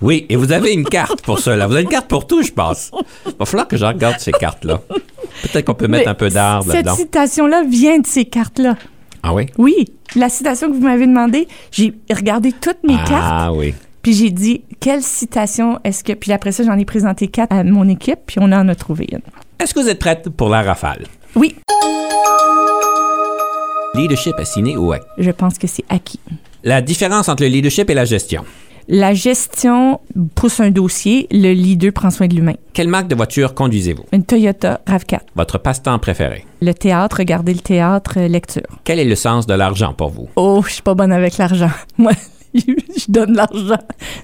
Oui, 0.00 0.26
et 0.28 0.36
vous 0.36 0.52
avez 0.52 0.72
une 0.72 0.84
carte 0.84 1.22
pour 1.22 1.40
cela. 1.40 1.66
Vous 1.66 1.72
avez 1.74 1.82
une 1.82 1.88
carte 1.88 2.06
pour 2.06 2.24
tout, 2.26 2.42
je 2.42 2.52
pense. 2.52 2.92
Il 3.26 3.32
va 3.36 3.44
falloir 3.46 3.66
que 3.66 3.76
je 3.76 3.84
regarde 3.84 4.20
ces 4.20 4.30
cartes-là. 4.30 4.80
Peut-être 5.42 5.64
qu'on 5.64 5.74
peut 5.74 5.88
mettre 5.88 6.04
Mais 6.04 6.10
un 6.10 6.14
peu 6.14 6.28
d'art 6.30 6.62
Cette 6.62 6.72
là-dedans. 6.74 6.94
citation-là 6.94 7.64
vient 7.68 7.98
de 7.98 8.06
ces 8.06 8.24
cartes-là. 8.24 8.76
Ah 9.24 9.34
oui? 9.34 9.46
Oui, 9.58 9.86
la 10.14 10.28
citation 10.28 10.68
que 10.68 10.74
vous 10.74 10.82
m'avez 10.82 11.06
demandé, 11.06 11.48
j'ai 11.72 11.94
regardé 12.14 12.52
toutes 12.52 12.84
mes 12.84 12.94
cartes, 12.94 13.10
Ah 13.12 13.52
oui. 13.52 13.74
Puis 14.02 14.12
j'ai 14.14 14.30
dit 14.30 14.62
quelle 14.80 15.02
citation 15.02 15.78
est-ce 15.84 16.04
que. 16.04 16.12
Puis 16.12 16.32
après 16.32 16.52
ça, 16.52 16.64
j'en 16.64 16.78
ai 16.78 16.84
présenté 16.84 17.28
quatre 17.28 17.52
à 17.52 17.64
mon 17.64 17.88
équipe, 17.88 18.20
puis 18.26 18.36
on 18.40 18.50
en 18.52 18.68
a 18.68 18.74
trouvé 18.74 19.06
une. 19.12 19.20
Est-ce 19.60 19.74
que 19.74 19.80
vous 19.80 19.88
êtes 19.88 19.98
prête 19.98 20.28
pour 20.30 20.48
la 20.48 20.62
rafale? 20.62 21.04
Oui, 21.34 21.56
Leadership 23.94 24.34
assigné 24.38 24.76
ou 24.76 24.92
acquis? 24.92 25.06
je 25.18 25.30
pense 25.30 25.58
que 25.58 25.66
c'est 25.66 25.84
acquis. 25.88 26.20
La 26.62 26.80
différence 26.82 27.28
entre 27.28 27.42
le 27.42 27.48
leadership 27.48 27.90
et 27.90 27.94
la 27.94 28.04
gestion? 28.04 28.44
La 28.90 29.12
gestion 29.12 30.00
pousse 30.34 30.60
un 30.60 30.70
dossier, 30.70 31.26
le 31.30 31.52
leader 31.52 31.92
prend 31.92 32.10
soin 32.10 32.26
de 32.26 32.34
l'humain. 32.34 32.54
Quelle 32.72 32.88
marque 32.88 33.08
de 33.08 33.14
voiture 33.14 33.54
conduisez-vous? 33.54 34.04
Une 34.12 34.24
Toyota 34.24 34.80
RAV4. 34.86 35.20
Votre 35.36 35.58
passe-temps 35.58 35.98
préféré? 35.98 36.46
Le 36.62 36.72
théâtre, 36.72 37.16
regarder 37.18 37.52
le 37.52 37.60
théâtre, 37.60 38.14
euh, 38.18 38.28
lecture. 38.28 38.62
Quel 38.84 38.98
est 38.98 39.04
le 39.04 39.14
sens 39.14 39.46
de 39.46 39.52
l'argent 39.54 39.92
pour 39.92 40.08
vous? 40.10 40.28
Oh, 40.36 40.62
je 40.66 40.72
suis 40.74 40.82
pas 40.82 40.94
bonne 40.94 41.12
avec 41.12 41.36
l'argent. 41.36 41.70
Moi, 41.98 42.12
je 42.54 43.04
donne 43.08 43.34
l'argent. 43.34 43.78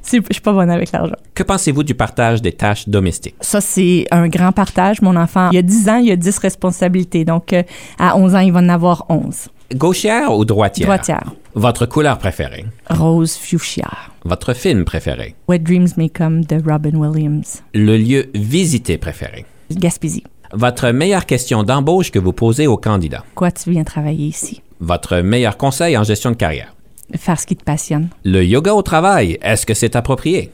Je 0.05 0.21
suis 0.31 0.41
pas 0.43 0.53
bonne 0.53 0.71
avec 0.71 0.93
l'argent. 0.93 1.17
Que 1.35 1.43
pensez-vous 1.43 1.83
du 1.83 1.95
partage 1.95 2.43
des 2.43 2.53
tâches 2.53 2.89
domestiques? 2.89 3.37
Ça, 3.41 3.61
c'est 3.61 4.07
un 4.11 4.29
grand 4.29 4.53
partage. 4.53 5.03
Mon 5.03 5.17
enfant, 5.17 5.51
il 5.51 5.57
y 5.57 5.59
a 5.59 5.63
10 5.63 5.89
ans, 5.89 5.97
il 5.97 6.07
y 6.07 6.13
a 6.13 6.17
10 6.17 6.39
responsabilités. 6.39 7.25
Donc, 7.25 7.53
euh, 7.53 7.63
à 7.99 8.17
11 8.17 8.35
ans, 8.35 8.41
il 8.41 8.53
va 8.53 8.61
en 8.61 8.69
avoir 8.69 9.07
11. 9.09 9.49
Gauchière 9.75 10.37
ou 10.37 10.45
droitière? 10.45 10.87
Droitière. 10.87 11.33
Votre 11.55 11.87
couleur 11.87 12.19
préférée? 12.19 12.65
Rose 12.91 13.37
fuchsia. 13.37 13.91
Votre 14.25 14.55
film 14.55 14.85
préféré? 14.85 15.35
What 15.49 15.59
Dreams 15.59 15.89
May 15.97 16.11
Come 16.11 16.45
de 16.45 16.61
Robin 16.65 16.95
Williams. 16.97 17.63
Le 17.75 17.97
lieu 17.97 18.31
visité 18.35 18.99
préféré? 18.99 19.45
Gaspésie. 19.71 20.25
Votre 20.53 20.91
meilleure 20.91 21.27
question 21.27 21.63
d'embauche 21.63 22.11
que 22.11 22.19
vous 22.19 22.33
posez 22.33 22.67
aux 22.67 22.77
candidats? 22.77 23.25
Quoi 23.35 23.51
tu 23.51 23.71
viens 23.71 23.85
travailler 23.85 24.27
ici? 24.27 24.63
Votre 24.81 25.19
meilleur 25.19 25.57
conseil 25.57 25.97
en 25.97 26.05
gestion 26.05 26.31
de 26.31 26.37
carrière? 26.37 26.75
Faire 27.17 27.39
ce 27.41 27.47
qui 27.47 27.57
te 27.57 27.65
passionne. 27.65 28.09
Le 28.25 28.45
yoga 28.45 28.75
au 28.75 28.83
travail, 28.83 29.39
est-ce 29.43 29.67
que 29.67 29.75
c'est 29.75 29.97
approprié? 29.97 30.51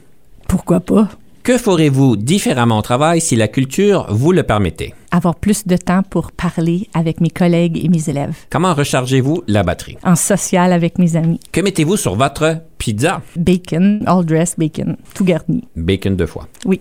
Pourquoi 0.47 0.79
pas? 0.79 1.09
Que 1.43 1.57
ferez-vous 1.57 2.17
différemment 2.17 2.77
au 2.77 2.81
travail 2.83 3.19
si 3.19 3.35
la 3.35 3.47
culture 3.47 4.05
vous 4.11 4.31
le 4.31 4.43
permettait? 4.43 4.93
Avoir 5.09 5.33
plus 5.35 5.65
de 5.65 5.75
temps 5.75 6.03
pour 6.03 6.31
parler 6.31 6.87
avec 6.93 7.19
mes 7.19 7.31
collègues 7.31 7.83
et 7.83 7.89
mes 7.89 8.09
élèves. 8.09 8.35
Comment 8.51 8.75
rechargez-vous 8.75 9.43
la 9.47 9.63
batterie? 9.63 9.97
En 10.03 10.15
social 10.15 10.71
avec 10.71 10.99
mes 10.99 11.15
amis. 11.15 11.39
Que 11.51 11.61
mettez-vous 11.61 11.97
sur 11.97 12.15
votre 12.15 12.57
pizza? 12.77 13.23
Bacon, 13.35 14.03
all 14.05 14.23
dress 14.23 14.53
bacon, 14.55 14.97
tout 15.15 15.25
garni. 15.25 15.67
Bacon 15.75 16.15
deux 16.15 16.27
fois. 16.27 16.47
Oui. 16.65 16.79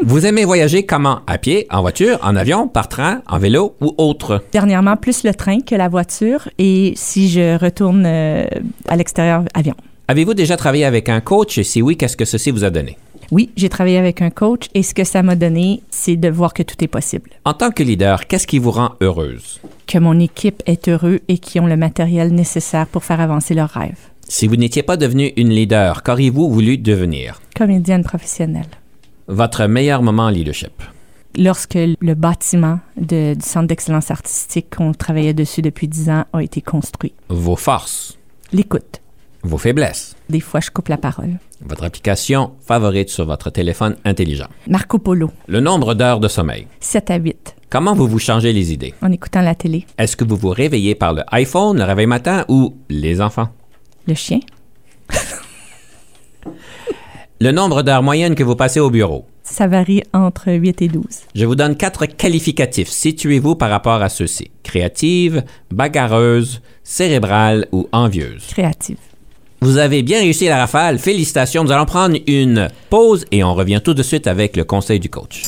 Vous 0.00 0.26
aimez 0.26 0.44
voyager 0.44 0.84
comment? 0.84 1.20
À 1.26 1.38
pied, 1.38 1.66
en 1.70 1.80
voiture, 1.80 2.18
en 2.22 2.36
avion, 2.36 2.68
par 2.68 2.88
train, 2.88 3.22
en 3.26 3.38
vélo 3.38 3.74
ou 3.80 3.94
autre? 3.98 4.42
Dernièrement, 4.52 4.96
plus 4.96 5.24
le 5.24 5.34
train 5.34 5.60
que 5.60 5.74
la 5.74 5.88
voiture. 5.88 6.48
Et 6.58 6.92
si 6.96 7.28
je 7.28 7.58
retourne 7.58 8.04
euh, 8.06 8.44
à 8.88 8.96
l'extérieur, 8.96 9.44
avion. 9.54 9.74
Avez-vous 10.08 10.34
déjà 10.34 10.56
travaillé 10.56 10.84
avec 10.84 11.08
un 11.08 11.20
coach? 11.20 11.56
Et 11.58 11.64
si 11.64 11.80
oui, 11.80 11.96
qu'est-ce 11.96 12.16
que 12.16 12.26
ceci 12.26 12.50
vous 12.50 12.64
a 12.64 12.70
donné? 12.70 12.98
Oui, 13.30 13.50
j'ai 13.56 13.70
travaillé 13.70 13.96
avec 13.96 14.20
un 14.20 14.28
coach 14.28 14.66
et 14.74 14.82
ce 14.82 14.92
que 14.92 15.02
ça 15.02 15.22
m'a 15.22 15.34
donné, 15.34 15.80
c'est 15.90 16.16
de 16.16 16.28
voir 16.28 16.52
que 16.52 16.62
tout 16.62 16.76
est 16.84 16.88
possible. 16.88 17.30
En 17.46 17.54
tant 17.54 17.70
que 17.70 17.82
leader, 17.82 18.26
qu'est-ce 18.26 18.46
qui 18.46 18.58
vous 18.58 18.70
rend 18.70 18.90
heureuse? 19.00 19.60
Que 19.86 19.98
mon 19.98 20.20
équipe 20.20 20.62
est 20.66 20.88
heureux 20.88 21.20
et 21.28 21.38
qui 21.38 21.58
ont 21.58 21.66
le 21.66 21.78
matériel 21.78 22.34
nécessaire 22.34 22.86
pour 22.86 23.02
faire 23.02 23.20
avancer 23.20 23.54
leurs 23.54 23.70
rêves. 23.70 23.98
Si 24.28 24.46
vous 24.46 24.56
n'étiez 24.56 24.82
pas 24.82 24.98
devenu 24.98 25.32
une 25.36 25.48
leader, 25.48 26.02
qu'auriez-vous 26.02 26.50
voulu 26.50 26.76
devenir? 26.76 27.40
Comédienne 27.56 28.04
professionnelle. 28.04 28.66
Votre 29.28 29.66
meilleur 29.66 30.02
moment 30.02 30.24
en 30.24 30.30
leadership? 30.30 30.72
Lorsque 31.36 31.74
le 31.74 32.14
bâtiment 32.14 32.78
de- 32.96 33.34
du 33.34 33.40
Centre 33.44 33.66
d'excellence 33.66 34.10
artistique 34.10 34.74
qu'on 34.76 34.92
travaillait 34.92 35.34
dessus 35.34 35.62
depuis 35.62 35.88
10 35.88 36.08
ans 36.10 36.24
a 36.32 36.42
été 36.42 36.60
construit. 36.60 37.12
Vos 37.28 37.56
forces? 37.56 38.18
L'écoute. 38.52 39.00
Vos 39.42 39.58
faiblesses? 39.58 40.14
Des 40.30 40.40
fois, 40.40 40.60
je 40.60 40.70
coupe 40.70 40.88
la 40.88 40.96
parole. 40.96 41.38
Votre 41.66 41.84
application 41.84 42.52
favorite 42.66 43.08
sur 43.10 43.26
votre 43.26 43.50
téléphone 43.50 43.96
intelligent? 44.04 44.46
Marco 44.68 44.98
Polo, 44.98 45.30
Le 45.48 45.60
nombre 45.60 45.94
d'heures 45.94 46.20
de 46.20 46.28
sommeil? 46.28 46.66
7 46.80 47.10
à 47.10 47.16
8, 47.16 47.56
Comment 47.68 47.94
vous 47.94 48.06
vous 48.06 48.18
changez 48.20 48.52
les 48.52 48.72
idées? 48.72 48.94
en 49.02 49.10
écoutant 49.10 49.40
la 49.42 49.54
télé. 49.54 49.84
Est-ce 49.98 50.16
que 50.16 50.24
vous 50.24 50.36
vous 50.36 50.50
réveillez 50.50 50.94
par 50.94 51.12
le 51.14 51.22
iPhone, 51.32 51.76
le 51.76 51.84
réveil 51.84 52.06
matin 52.06 52.44
ou 52.48 52.74
les 52.88 53.20
enfants? 53.20 53.48
Le 54.06 54.14
chien, 54.14 54.38
Le 57.44 57.52
nombre 57.52 57.82
d'heures 57.82 58.02
moyennes 58.02 58.34
que 58.34 58.42
vous 58.42 58.56
passez 58.56 58.80
au 58.80 58.88
bureau? 58.88 59.26
ça 59.42 59.66
varie 59.66 60.02
entre 60.14 60.50
8 60.50 60.80
et 60.80 60.88
12. 60.88 61.04
Je 61.34 61.44
vous 61.44 61.54
donne 61.54 61.76
quatre 61.76 62.06
qualificatifs. 62.06 62.88
Situez-vous 62.88 63.54
par 63.54 63.68
rapport 63.68 64.00
à 64.00 64.08
ceux-ci. 64.08 64.50
Créative, 64.62 65.44
bagarreuse, 65.70 66.62
cérébrale 66.82 67.66
ou 67.70 67.86
envieuse. 67.92 68.46
Créative. 68.46 68.96
Vous 69.60 69.76
avez 69.76 70.02
bien 70.02 70.20
réussi 70.20 70.46
la 70.46 70.56
rafale. 70.56 70.98
Félicitations. 70.98 71.64
Nous 71.64 71.72
allons 71.72 71.84
prendre 71.84 72.16
une 72.26 72.70
pause 72.88 73.26
et 73.30 73.44
on 73.44 73.52
revient 73.52 73.82
tout 73.84 73.92
de 73.92 74.02
suite 74.02 74.26
avec 74.26 74.56
le 74.56 74.64
conseil 74.64 74.98
du 74.98 75.10
coach. 75.10 75.42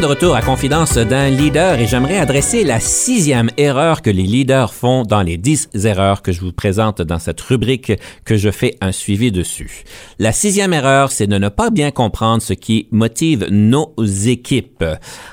De 0.00 0.06
retour 0.06 0.34
à 0.34 0.40
Confidence 0.40 0.96
d'un 0.96 1.28
leader 1.28 1.78
et 1.78 1.86
j'aimerais 1.86 2.16
adresser 2.16 2.64
la 2.64 2.80
sixième 2.80 3.50
erreur 3.58 4.00
que 4.00 4.08
les 4.08 4.22
leaders 4.22 4.72
font 4.72 5.02
dans 5.02 5.20
les 5.20 5.36
dix 5.36 5.68
erreurs 5.84 6.22
que 6.22 6.32
je 6.32 6.40
vous 6.40 6.52
présente 6.52 7.02
dans 7.02 7.18
cette 7.18 7.40
rubrique 7.40 7.92
que 8.24 8.36
je 8.36 8.50
fais 8.50 8.76
un 8.80 8.92
suivi 8.92 9.30
dessus. 9.30 9.84
La 10.18 10.32
sixième 10.32 10.72
erreur, 10.72 11.12
c'est 11.12 11.26
de 11.26 11.36
ne 11.36 11.50
pas 11.50 11.68
bien 11.68 11.90
comprendre 11.90 12.40
ce 12.40 12.54
qui 12.54 12.88
motive 12.90 13.48
nos 13.50 13.94
équipes. 14.26 14.84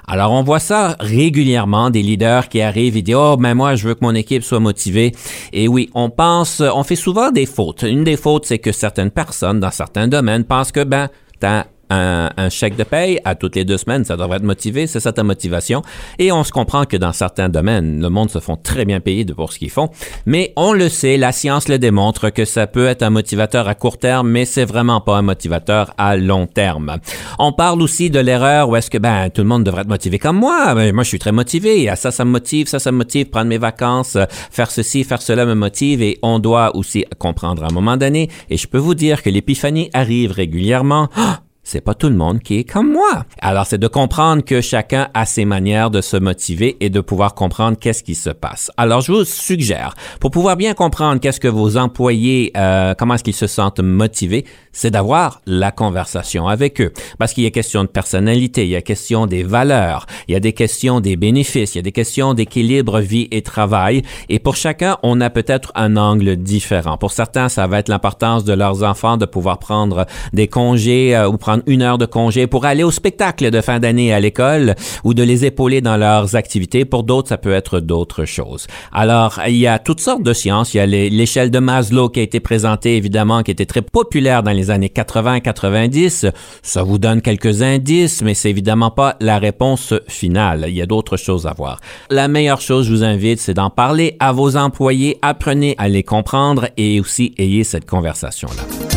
Alors, 0.06 0.34
on 0.34 0.44
voit 0.44 0.60
ça 0.60 0.98
régulièrement, 1.00 1.90
des 1.90 2.02
leaders 2.02 2.50
qui 2.50 2.60
arrivent 2.60 2.98
et 2.98 3.02
disent, 3.02 3.16
oh, 3.16 3.38
ben 3.38 3.54
moi, 3.54 3.76
je 3.76 3.88
veux 3.88 3.94
que 3.94 4.04
mon 4.04 4.16
équipe 4.16 4.44
soit 4.44 4.60
motivée. 4.60 5.14
Et 5.54 5.70
oui, 5.70 5.90
on 5.94 6.10
pense, 6.10 6.62
on 6.62 6.84
fait 6.84 6.98
souvent 6.98 7.32
des 7.32 7.46
fautes. 7.46 7.84
Une 7.84 8.04
des 8.04 8.18
fautes, 8.18 8.46
c'est 8.46 8.60
que 8.60 8.74
certaines 8.74 9.12
personnes 9.12 9.62
dans 9.62 9.72
certains 9.72 10.10
domaines 10.10 10.44
pensent 10.44 10.74
que, 10.74 10.84
ben, 10.84 11.08
t'as 11.40 11.66
un, 11.90 12.30
un, 12.36 12.50
chèque 12.50 12.76
de 12.76 12.84
paye 12.84 13.20
à 13.26 13.36
toutes 13.36 13.56
les 13.56 13.66
deux 13.66 13.78
semaines, 13.78 14.06
ça 14.06 14.18
devrait 14.18 14.38
être 14.38 14.44
motivé, 14.44 14.88
c'est 14.88 15.00
ça 15.00 15.12
ta 15.12 15.24
motivation. 15.24 15.82
Et 16.20 16.32
on 16.32 16.44
se 16.44 16.52
comprend 16.52 16.86
que 16.86 16.98
dans 16.98 17.14
certains 17.14 17.50
domaines, 17.50 18.02
le 18.02 18.10
monde 18.10 18.30
se 18.30 18.40
font 18.40 18.58
très 18.58 18.86
bien 18.86 19.00
payer 19.00 19.26
pour 19.26 19.52
ce 19.54 19.60
qu'ils 19.60 19.70
font. 19.70 19.90
Mais 20.26 20.54
on 20.56 20.74
le 20.74 20.90
sait, 20.90 21.18
la 21.18 21.32
science 21.32 21.68
le 21.68 21.80
démontre 21.80 22.30
que 22.30 22.46
ça 22.46 22.68
peut 22.68 22.88
être 22.88 23.04
un 23.04 23.10
motivateur 23.10 23.68
à 23.68 23.76
court 23.76 23.98
terme, 23.98 24.30
mais 24.30 24.46
c'est 24.46 24.66
vraiment 24.66 25.02
pas 25.02 25.18
un 25.18 25.22
motivateur 25.22 25.94
à 25.98 26.18
long 26.18 26.48
terme. 26.48 26.98
On 27.40 27.52
parle 27.52 27.82
aussi 27.82 28.10
de 28.10 28.20
l'erreur 28.20 28.70
où 28.70 28.76
est-ce 28.76 28.90
que 28.90 28.98
ben 28.98 29.30
tout 29.30 29.42
le 29.42 29.48
monde 29.48 29.64
devrait 29.64 29.82
être 29.82 29.88
motivé 29.88 30.20
comme 30.20 30.38
moi. 30.38 30.74
Ben, 30.76 30.94
moi, 30.94 31.04
je 31.04 31.10
suis 31.10 31.20
très 31.20 31.32
motivé. 31.32 31.90
Ça, 31.96 32.12
ça 32.12 32.26
me 32.26 32.32
motive, 32.32 32.68
ça, 32.68 32.80
ça 32.80 32.92
me 32.92 32.98
motive. 32.98 33.30
Prendre 33.30 33.48
mes 33.48 33.58
vacances, 33.58 34.18
faire 34.52 34.72
ceci, 34.72 35.04
faire 35.04 35.22
cela 35.22 35.46
me 35.46 35.54
motive. 35.54 36.02
Et 36.02 36.18
on 36.22 36.40
doit 36.40 36.76
aussi 36.76 37.06
comprendre 37.18 37.64
à 37.64 37.68
un 37.68 37.74
moment 37.74 37.98
donné. 37.98 38.30
Et 38.50 38.58
je 38.58 38.68
peux 38.68 38.78
vous 38.78 38.96
dire 38.96 39.24
que 39.24 39.30
l'épiphanie 39.30 39.90
arrive 39.94 40.32
régulièrement. 40.32 41.10
Ah! 41.16 41.42
C'est 41.68 41.82
pas 41.82 41.94
tout 41.94 42.08
le 42.08 42.16
monde 42.16 42.40
qui 42.40 42.60
est 42.60 42.64
comme 42.64 42.94
moi. 42.94 43.26
Alors, 43.42 43.66
c'est 43.66 43.78
de 43.78 43.90
comprendre 43.90 44.42
que 44.42 44.62
chacun 44.62 45.10
a 45.14 45.26
ses 45.26 45.44
manières 45.44 45.92
de 45.92 46.00
se 46.00 46.16
motiver 46.16 46.78
et 46.80 46.90
de 46.90 47.02
pouvoir 47.02 47.36
comprendre 47.36 47.78
qu'est-ce 47.78 48.04
qui 48.04 48.16
se 48.16 48.30
passe. 48.30 48.72
Alors, 48.78 49.02
je 49.02 49.12
vous 49.12 49.26
suggère, 49.26 49.94
pour 50.22 50.32
pouvoir 50.32 50.56
bien 50.56 50.74
comprendre 50.74 51.20
qu'est-ce 51.20 51.42
que 51.42 51.50
vos 51.50 51.76
employés, 51.76 52.54
euh, 52.56 52.94
comment 52.98 53.16
est-ce 53.16 53.24
qu'ils 53.26 53.34
se 53.34 53.48
sentent 53.48 53.82
motivés, 53.82 54.46
c'est 54.72 54.92
d'avoir 54.92 55.42
la 55.46 55.72
conversation 55.72 56.48
avec 56.48 56.80
eux. 56.80 56.94
Parce 57.20 57.34
qu'il 57.34 57.44
y 57.44 57.48
a 57.48 57.52
question 57.52 57.84
de 57.84 57.90
personnalité, 57.90 58.64
il 58.64 58.70
y 58.70 58.76
a 58.78 58.82
question 58.82 59.26
des 59.26 59.44
valeurs, 59.44 60.06
il 60.30 60.34
y 60.34 60.36
a 60.36 60.40
des 60.40 60.54
questions 60.54 61.02
des 61.02 61.18
bénéfices, 61.18 61.76
il 61.76 61.80
y 61.80 61.80
a 61.80 61.84
des 61.84 61.92
questions 61.92 62.34
d'équilibre 62.34 63.02
vie 63.02 63.28
et 63.32 63.42
travail. 63.42 64.04
Et 64.30 64.40
pour 64.40 64.56
chacun, 64.56 64.98
on 65.04 65.20
a 65.20 65.30
peut-être 65.30 65.74
un 65.76 65.98
angle 65.98 66.38
différent. 66.38 66.98
Pour 66.98 67.12
certains, 67.12 67.50
ça 67.50 67.68
va 67.68 67.80
être 67.80 67.90
l'importance 67.90 68.46
de 68.46 68.54
leurs 68.54 68.84
enfants 68.84 69.18
de 69.18 69.26
pouvoir 69.26 69.60
prendre 69.60 70.06
des 70.32 70.48
congés 70.48 71.14
euh, 71.14 71.28
ou 71.28 71.38
prendre 71.38 71.57
une 71.66 71.82
heure 71.82 71.98
de 71.98 72.06
congé 72.06 72.48
pour 72.48 72.66
aller 72.66 72.84
au 72.84 72.92
spectacle 72.92 73.50
de 73.50 73.62
fin 73.62 73.80
d'année 73.80 74.14
à 74.14 74.20
l'école 74.20 74.76
ou 75.04 75.14
de 75.14 75.24
les 75.24 75.46
épauler 75.46 75.82
dans 75.82 75.98
leurs 75.98 76.36
activités. 76.36 76.86
Pour 76.86 77.04
d'autres, 77.04 77.30
ça 77.30 77.38
peut 77.38 77.54
être 77.54 77.80
d'autres 77.80 78.26
choses. 78.26 78.68
Alors, 78.92 79.40
il 79.48 79.58
y 79.58 79.68
a 79.68 79.80
toutes 79.80 80.02
sortes 80.02 80.24
de 80.24 80.34
sciences. 80.34 80.74
Il 80.74 80.78
y 80.78 80.80
a 80.80 80.86
l'échelle 80.86 81.52
de 81.52 81.60
Maslow 81.60 82.10
qui 82.10 82.20
a 82.20 82.24
été 82.24 82.40
présentée, 82.40 82.98
évidemment, 82.98 83.44
qui 83.44 83.52
était 83.52 83.66
très 83.66 83.82
populaire 83.82 84.44
dans 84.44 84.52
les 84.52 84.72
années 84.72 84.92
80-90. 84.94 86.32
Ça 86.62 86.84
vous 86.84 86.98
donne 86.98 87.22
quelques 87.22 87.62
indices, 87.62 88.22
mais 88.22 88.34
c'est 88.34 88.50
évidemment 88.50 88.92
pas 88.92 89.16
la 89.20 89.40
réponse 89.40 89.94
finale. 90.08 90.66
Il 90.68 90.76
y 90.76 90.82
a 90.82 90.86
d'autres 90.86 91.18
choses 91.18 91.48
à 91.48 91.54
voir. 91.54 91.80
La 92.10 92.28
meilleure 92.28 92.62
chose, 92.62 92.86
je 92.86 92.92
vous 92.92 93.04
invite, 93.04 93.40
c'est 93.40 93.54
d'en 93.54 93.70
parler 93.70 94.16
à 94.20 94.32
vos 94.32 94.58
employés. 94.58 95.18
Apprenez 95.22 95.76
à 95.78 95.88
les 95.88 96.04
comprendre 96.04 96.68
et 96.78 97.00
aussi 97.00 97.34
ayez 97.38 97.64
cette 97.64 97.86
conversation-là. 97.86 98.97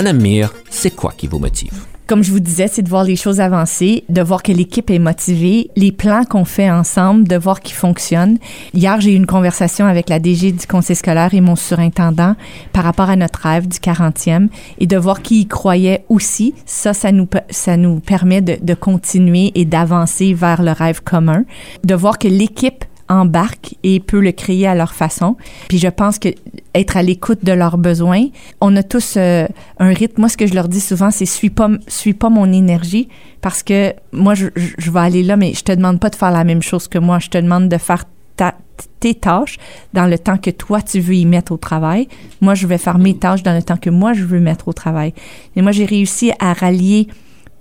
Madame 0.00 0.22
Mir, 0.22 0.54
c'est 0.70 0.96
quoi 0.96 1.12
qui 1.14 1.26
vous 1.26 1.38
motive? 1.38 1.74
Comme 2.06 2.24
je 2.24 2.32
vous 2.32 2.40
disais, 2.40 2.68
c'est 2.68 2.80
de 2.80 2.88
voir 2.88 3.04
les 3.04 3.16
choses 3.16 3.38
avancer, 3.38 4.04
de 4.08 4.22
voir 4.22 4.42
que 4.42 4.50
l'équipe 4.50 4.88
est 4.88 4.98
motivée, 4.98 5.70
les 5.76 5.92
plans 5.92 6.24
qu'on 6.24 6.46
fait 6.46 6.70
ensemble, 6.70 7.28
de 7.28 7.36
voir 7.36 7.60
qu'ils 7.60 7.76
fonctionnent. 7.76 8.38
Hier, 8.72 8.98
j'ai 9.02 9.12
eu 9.12 9.14
une 9.14 9.26
conversation 9.26 9.84
avec 9.84 10.08
la 10.08 10.18
DG 10.18 10.52
du 10.52 10.66
conseil 10.66 10.96
scolaire 10.96 11.34
et 11.34 11.42
mon 11.42 11.54
surintendant 11.54 12.34
par 12.72 12.84
rapport 12.84 13.10
à 13.10 13.16
notre 13.16 13.40
rêve 13.40 13.68
du 13.68 13.76
40e 13.76 14.48
et 14.78 14.86
de 14.86 14.96
voir 14.96 15.20
qui 15.20 15.42
y 15.42 15.46
croyait 15.46 16.06
aussi. 16.08 16.54
Ça, 16.64 16.94
ça 16.94 17.12
nous, 17.12 17.28
ça 17.50 17.76
nous 17.76 18.00
permet 18.00 18.40
de, 18.40 18.56
de 18.58 18.72
continuer 18.72 19.52
et 19.54 19.66
d'avancer 19.66 20.32
vers 20.32 20.62
le 20.62 20.72
rêve 20.72 21.02
commun. 21.02 21.44
De 21.84 21.94
voir 21.94 22.18
que 22.18 22.26
l'équipe 22.26 22.86
embarque 23.10 23.74
et 23.82 24.00
peut 24.00 24.20
le 24.20 24.32
créer 24.32 24.66
à 24.66 24.74
leur 24.74 24.94
façon. 24.94 25.36
Puis 25.68 25.78
je 25.78 25.88
pense 25.88 26.18
que 26.18 26.28
être 26.74 26.96
à 26.96 27.02
l'écoute 27.02 27.44
de 27.44 27.52
leurs 27.52 27.76
besoins, 27.76 28.26
on 28.60 28.74
a 28.76 28.82
tous 28.82 29.14
euh, 29.16 29.46
un 29.78 29.92
rythme. 29.92 30.20
Moi, 30.20 30.28
ce 30.28 30.36
que 30.36 30.46
je 30.46 30.54
leur 30.54 30.68
dis 30.68 30.80
souvent, 30.80 31.10
c'est 31.10 31.26
suis 31.26 31.50
pas, 31.50 31.68
suis 31.88 32.14
pas 32.14 32.30
mon 32.30 32.50
énergie 32.50 33.08
parce 33.42 33.62
que 33.62 33.92
moi, 34.12 34.34
je, 34.34 34.46
je, 34.56 34.90
vais 34.90 35.00
aller 35.00 35.22
là, 35.22 35.36
mais 35.36 35.52
je 35.52 35.64
te 35.64 35.72
demande 35.72 35.98
pas 35.98 36.10
de 36.10 36.16
faire 36.16 36.30
la 36.30 36.44
même 36.44 36.62
chose 36.62 36.88
que 36.88 36.98
moi. 36.98 37.18
Je 37.18 37.28
te 37.28 37.38
demande 37.38 37.68
de 37.68 37.78
faire 37.78 38.04
ta, 38.36 38.54
tes 39.00 39.14
tâches 39.14 39.58
dans 39.92 40.06
le 40.06 40.18
temps 40.18 40.38
que 40.38 40.50
toi, 40.50 40.80
tu 40.80 41.00
veux 41.00 41.14
y 41.14 41.26
mettre 41.26 41.52
au 41.52 41.56
travail. 41.56 42.08
Moi, 42.40 42.54
je 42.54 42.66
vais 42.66 42.78
faire 42.78 42.98
mes 42.98 43.16
tâches 43.16 43.42
dans 43.42 43.54
le 43.54 43.62
temps 43.62 43.76
que 43.76 43.90
moi, 43.90 44.12
je 44.12 44.24
veux 44.24 44.40
mettre 44.40 44.68
au 44.68 44.72
travail. 44.72 45.12
Et 45.56 45.62
moi, 45.62 45.72
j'ai 45.72 45.84
réussi 45.84 46.32
à 46.38 46.52
rallier 46.52 47.08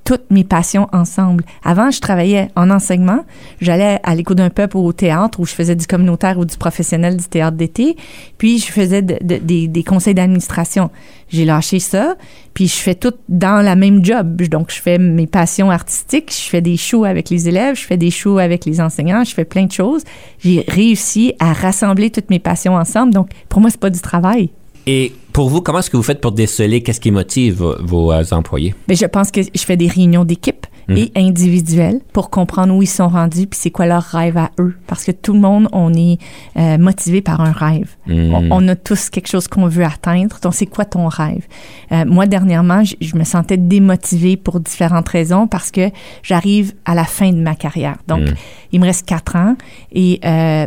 toutes 0.04 0.32
mes 0.32 0.43
passions 0.43 0.88
ensemble. 0.91 1.43
Avant, 1.64 1.91
je 1.91 2.00
travaillais 2.00 2.50
en 2.56 2.70
enseignement. 2.70 3.26
J'allais 3.62 4.00
à 4.04 4.16
l'écoute 4.16 4.38
d'un 4.38 4.50
peuple 4.50 4.78
au 4.78 4.91
théâtre 4.91 5.39
où 5.39 5.45
je 5.45 5.54
faisais 5.54 5.76
du 5.76 5.86
communautaire 5.86 6.39
ou 6.39 6.45
du 6.45 6.58
professionnel 6.58 7.18
du 7.18 7.26
théâtre 7.26 7.58
d'été. 7.58 7.95
Puis, 8.38 8.60
je 8.60 8.72
faisais 8.72 9.02
des, 9.02 9.68
des, 9.68 9.84
conseils 9.84 10.14
d'administration. 10.14 10.89
J'ai 11.30 11.45
lâché 11.45 11.80
ça. 11.80 12.16
Puis, 12.54 12.68
je 12.68 12.76
fais 12.76 12.95
tout 12.95 13.14
dans 13.28 13.64
la 13.64 13.76
même 13.76 14.04
job. 14.04 14.41
Donc, 14.43 14.72
je 14.72 14.82
fais 14.82 14.97
mes 14.97 15.28
passions 15.28 15.70
artistiques. 15.70 16.34
Je 16.36 16.50
fais 16.50 16.62
des 16.62 16.78
shows 16.78 17.06
avec 17.06 17.30
les 17.30 17.47
élèves. 17.47 17.76
Je 17.76 17.86
fais 17.86 17.97
des 17.97 18.12
shows 18.12 18.39
avec 18.39 18.66
les 18.66 18.82
enseignants. 18.82 19.24
Je 19.24 19.34
fais 19.34 19.45
plein 19.45 19.66
de 19.66 19.72
choses. 19.72 20.04
J'ai 20.39 20.66
réussi 20.68 21.34
à 21.39 21.54
rassembler 21.54 22.10
toutes 22.10 22.30
mes 22.30 22.39
passions 22.39 22.76
ensemble. 22.76 23.14
Donc, 23.14 23.30
pour 23.47 23.62
moi, 23.62 23.70
c'est 23.70 23.80
pas 23.80 23.91
du 23.91 24.02
travail. 24.02 24.50
Et 24.88 25.14
pour 25.40 25.48
vous, 25.48 25.62
comment 25.62 25.80
est-ce 25.80 25.90
que 25.90 25.96
vous 25.96 26.04
faites 26.04 26.20
pour 26.20 26.34
déceler? 26.34 26.84
Qu'est-ce 26.84 27.00
qui 27.00 27.12
motive 27.12 27.64
vos, 27.80 28.12
euh, 28.12 28.26
employés? 28.32 28.76
Bien, 28.90 28.98
je 28.98 29.06
pense 29.06 29.32
que 29.32 29.40
je 29.42 29.62
fais 29.62 29.78
des 29.78 29.88
réunions 29.88 30.26
d'équipe 30.26 30.68
mm. 30.90 30.98
et 30.98 31.12
individuelles 31.16 32.02
pour 32.12 32.30
comprendre 32.30 32.76
où 32.76 32.82
ils 32.82 32.88
sont 32.88 33.08
rendus 33.08 33.48
puis 33.48 33.58
c'est 33.58 33.72
quoi 33.72 33.86
leur 33.86 34.04
rêve 34.04 34.38
à 34.38 34.52
eux. 34.60 34.76
Parce 34.86 35.06
que 35.06 35.14
tout 35.14 35.32
le 35.32 35.40
monde, 35.40 35.70
on 35.72 35.94
est 35.94 36.18
euh, 36.58 36.78
motivé 36.78 37.22
par 37.22 37.40
un 37.40 37.54
rêve. 37.54 37.88
Mm. 38.06 38.52
On, 38.52 38.68
a 38.68 38.76
tous 38.76 39.10
quelque 39.10 39.30
chose 39.30 39.48
qu'on 39.48 39.66
veut 39.70 39.86
atteindre. 39.86 40.40
Donc, 40.42 40.54
c'est 40.56 40.66
quoi 40.66 40.84
ton 40.84 41.08
rêve? 41.08 41.48
Euh, 41.94 42.04
moi, 42.06 42.26
dernièrement, 42.26 42.84
je, 42.84 42.96
je, 43.00 43.16
me 43.16 43.24
sentais 43.24 43.56
démotivée 43.56 44.36
pour 44.36 44.60
différentes 44.60 45.08
raisons 45.08 45.48
parce 45.48 45.72
que 45.72 45.90
j'arrive 46.22 46.74
à 46.84 46.96
la 46.96 47.06
fin 47.06 47.32
de 47.32 47.40
ma 47.40 47.56
carrière. 47.56 47.96
Donc, 48.10 48.24
mm. 48.24 48.34
il 48.74 48.82
me 48.82 48.86
reste 48.88 49.06
quatre 49.06 49.38
ans 49.38 49.56
et 49.94 50.20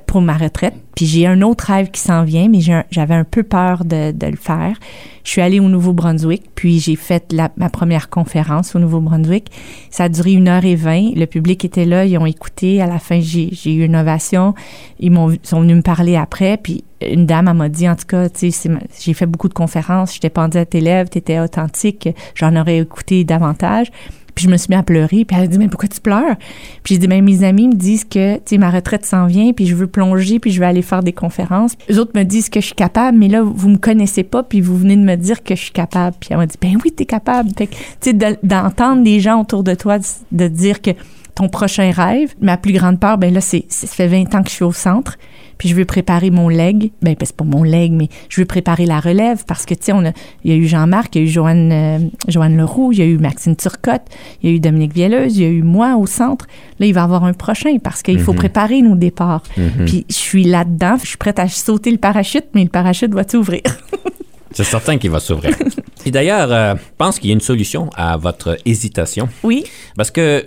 pour 0.06 0.22
ma 0.22 0.38
retraite. 0.38 0.72
Puis 0.94 1.06
j'ai 1.06 1.26
un 1.26 1.42
autre 1.42 1.64
rêve 1.64 1.90
qui 1.90 2.00
s'en 2.00 2.24
vient, 2.24 2.48
mais 2.48 2.60
j'avais 2.60 3.14
un 3.14 3.24
peu 3.24 3.42
peur 3.42 3.84
de, 3.84 4.12
le 4.20 4.36
faire. 4.36 4.76
Je 5.24 5.30
suis 5.30 5.40
allée 5.40 5.60
au 5.60 5.68
Nouveau-Brunswick, 5.68 6.42
puis 6.54 6.80
j'ai 6.80 6.96
fait 6.96 7.34
ma 7.56 7.70
première 7.70 8.10
conférence 8.10 8.74
au 8.74 8.78
Nouveau-Brunswick. 8.78 9.50
Ça 9.90 10.04
a 10.04 10.08
duré 10.08 10.32
une 10.32 10.48
heure 10.48 10.64
et 10.64 10.74
vingt. 10.74 11.12
Le 11.14 11.26
public 11.26 11.64
était 11.64 11.84
là, 11.84 12.04
ils 12.04 12.18
ont 12.18 12.26
écouté. 12.26 12.82
À 12.82 12.86
la 12.86 12.98
fin, 12.98 13.20
j'ai 13.20 13.74
eu 13.74 13.84
une 13.84 13.96
ovation. 13.96 14.54
Ils 14.98 15.12
sont 15.42 15.60
venus 15.60 15.76
me 15.76 15.82
parler 15.82 16.16
après, 16.16 16.56
puis 16.56 16.84
une 17.00 17.26
dame 17.26 17.52
m'a 17.52 17.68
dit 17.68 17.88
en 17.88 17.96
tout 17.96 18.06
cas, 18.06 18.28
j'ai 18.40 19.14
fait 19.14 19.26
beaucoup 19.26 19.48
de 19.48 19.54
conférences, 19.54 20.14
j'étais 20.14 20.30
pendue 20.30 20.58
à 20.58 20.66
tes 20.66 20.80
lèvres, 20.80 21.10
t'étais 21.10 21.40
authentique, 21.40 22.08
j'en 22.34 22.54
aurais 22.56 22.78
écouté 22.78 23.24
davantage. 23.24 23.90
Puis 24.34 24.44
je 24.46 24.50
me 24.50 24.56
suis 24.56 24.68
mis 24.70 24.76
à 24.76 24.82
pleurer. 24.82 25.24
Puis 25.24 25.36
elle 25.36 25.44
a 25.44 25.46
dit, 25.46 25.58
mais 25.58 25.68
pourquoi 25.68 25.88
tu 25.88 26.00
pleures? 26.00 26.36
Puis 26.82 26.94
j'ai 26.94 26.98
dit, 26.98 27.06
ben 27.06 27.22
mes 27.22 27.44
amis 27.44 27.68
me 27.68 27.74
disent 27.74 28.04
que, 28.04 28.36
tu 28.36 28.42
sais, 28.46 28.58
ma 28.58 28.70
retraite 28.70 29.04
s'en 29.04 29.26
vient, 29.26 29.52
puis 29.52 29.66
je 29.66 29.74
veux 29.74 29.86
plonger, 29.86 30.38
puis 30.38 30.50
je 30.50 30.60
vais 30.60 30.66
aller 30.66 30.82
faire 30.82 31.02
des 31.02 31.12
conférences. 31.12 31.72
Les 31.88 31.98
autres 31.98 32.12
me 32.14 32.24
disent 32.24 32.48
que 32.48 32.60
je 32.60 32.66
suis 32.66 32.74
capable, 32.74 33.18
mais 33.18 33.28
là, 33.28 33.42
vous 33.42 33.68
me 33.68 33.78
connaissez 33.78 34.22
pas, 34.22 34.42
puis 34.42 34.60
vous 34.60 34.76
venez 34.76 34.96
de 34.96 35.02
me 35.02 35.16
dire 35.16 35.42
que 35.42 35.54
je 35.54 35.62
suis 35.62 35.72
capable. 35.72 36.16
Puis 36.20 36.30
elle 36.32 36.38
m'a 36.38 36.46
dit, 36.46 36.56
ben 36.60 36.76
oui, 36.84 36.92
tu 36.96 37.02
es 37.02 37.06
capable. 37.06 37.50
Fait 37.56 37.66
que, 37.66 37.74
tu 38.00 38.10
sais, 38.10 38.38
d'entendre 38.42 39.02
des 39.02 39.20
gens 39.20 39.40
autour 39.40 39.62
de 39.62 39.74
toi 39.74 39.98
de 40.32 40.48
dire 40.48 40.80
que 40.80 40.90
ton 41.34 41.48
prochain 41.48 41.90
rêve, 41.90 42.34
ma 42.40 42.56
plus 42.56 42.72
grande 42.72 43.00
peur, 43.00 43.18
ben 43.18 43.32
là, 43.32 43.40
c'est, 43.40 43.64
ça 43.68 43.86
fait 43.86 44.06
20 44.06 44.34
ans 44.34 44.42
que 44.42 44.50
je 44.50 44.54
suis 44.54 44.64
au 44.64 44.72
centre 44.72 45.16
puis 45.62 45.68
je 45.68 45.76
veux 45.76 45.84
préparer 45.84 46.32
mon 46.32 46.48
leg. 46.48 46.90
Ben, 47.02 47.14
ben, 47.14 47.16
c'est 47.20 47.36
pas 47.36 47.44
mon 47.44 47.62
leg, 47.62 47.92
mais 47.92 48.08
je 48.28 48.40
veux 48.40 48.46
préparer 48.46 48.84
la 48.84 48.98
relève 48.98 49.44
parce 49.46 49.64
que, 49.64 49.74
tu 49.74 49.84
sais, 49.84 49.92
on 49.92 50.04
a, 50.04 50.10
il 50.42 50.50
y 50.50 50.52
a 50.52 50.56
eu 50.56 50.66
Jean-Marc, 50.66 51.14
il 51.14 51.18
y 51.20 51.24
a 51.24 51.24
eu 51.24 51.30
Joanne, 51.30 51.70
euh, 51.70 51.98
Joanne 52.26 52.56
Leroux, 52.56 52.90
il 52.90 52.98
y 52.98 53.02
a 53.02 53.04
eu 53.04 53.16
Maxime 53.16 53.54
Turcotte, 53.54 54.02
il 54.42 54.50
y 54.50 54.52
a 54.52 54.56
eu 54.56 54.58
Dominique 54.58 54.92
Vielleuse, 54.92 55.36
il 55.36 55.42
y 55.44 55.46
a 55.46 55.50
eu 55.50 55.62
moi 55.62 55.94
au 55.94 56.08
centre. 56.08 56.48
Là, 56.80 56.86
il 56.86 56.92
va 56.92 57.02
y 57.02 57.04
avoir 57.04 57.22
un 57.22 57.32
prochain 57.32 57.78
parce 57.78 58.02
qu'il 58.02 58.18
faut 58.18 58.32
préparer 58.32 58.82
nos 58.82 58.96
départs. 58.96 59.44
Puis 59.86 60.04
je 60.08 60.14
suis 60.14 60.42
là-dedans, 60.42 60.96
je 61.00 61.06
suis 61.06 61.16
prête 61.16 61.38
à 61.38 61.46
sauter 61.46 61.92
le 61.92 61.98
parachute, 61.98 62.46
mais 62.54 62.64
le 62.64 62.68
parachute 62.68 63.14
va 63.14 63.22
s'ouvrir. 63.22 63.62
C'est 64.50 64.64
certain 64.64 64.98
qu'il 64.98 65.10
va 65.10 65.20
s'ouvrir. 65.20 65.54
Et 66.04 66.10
d'ailleurs, 66.10 66.52
euh, 66.52 66.74
je 66.74 66.90
pense 66.98 67.20
qu'il 67.20 67.30
y 67.30 67.32
a 67.32 67.34
une 67.34 67.40
solution 67.40 67.88
à 67.96 68.16
votre 68.16 68.58
hésitation. 68.64 69.28
oui, 69.44 69.62
Parce 69.96 70.10
que 70.10 70.44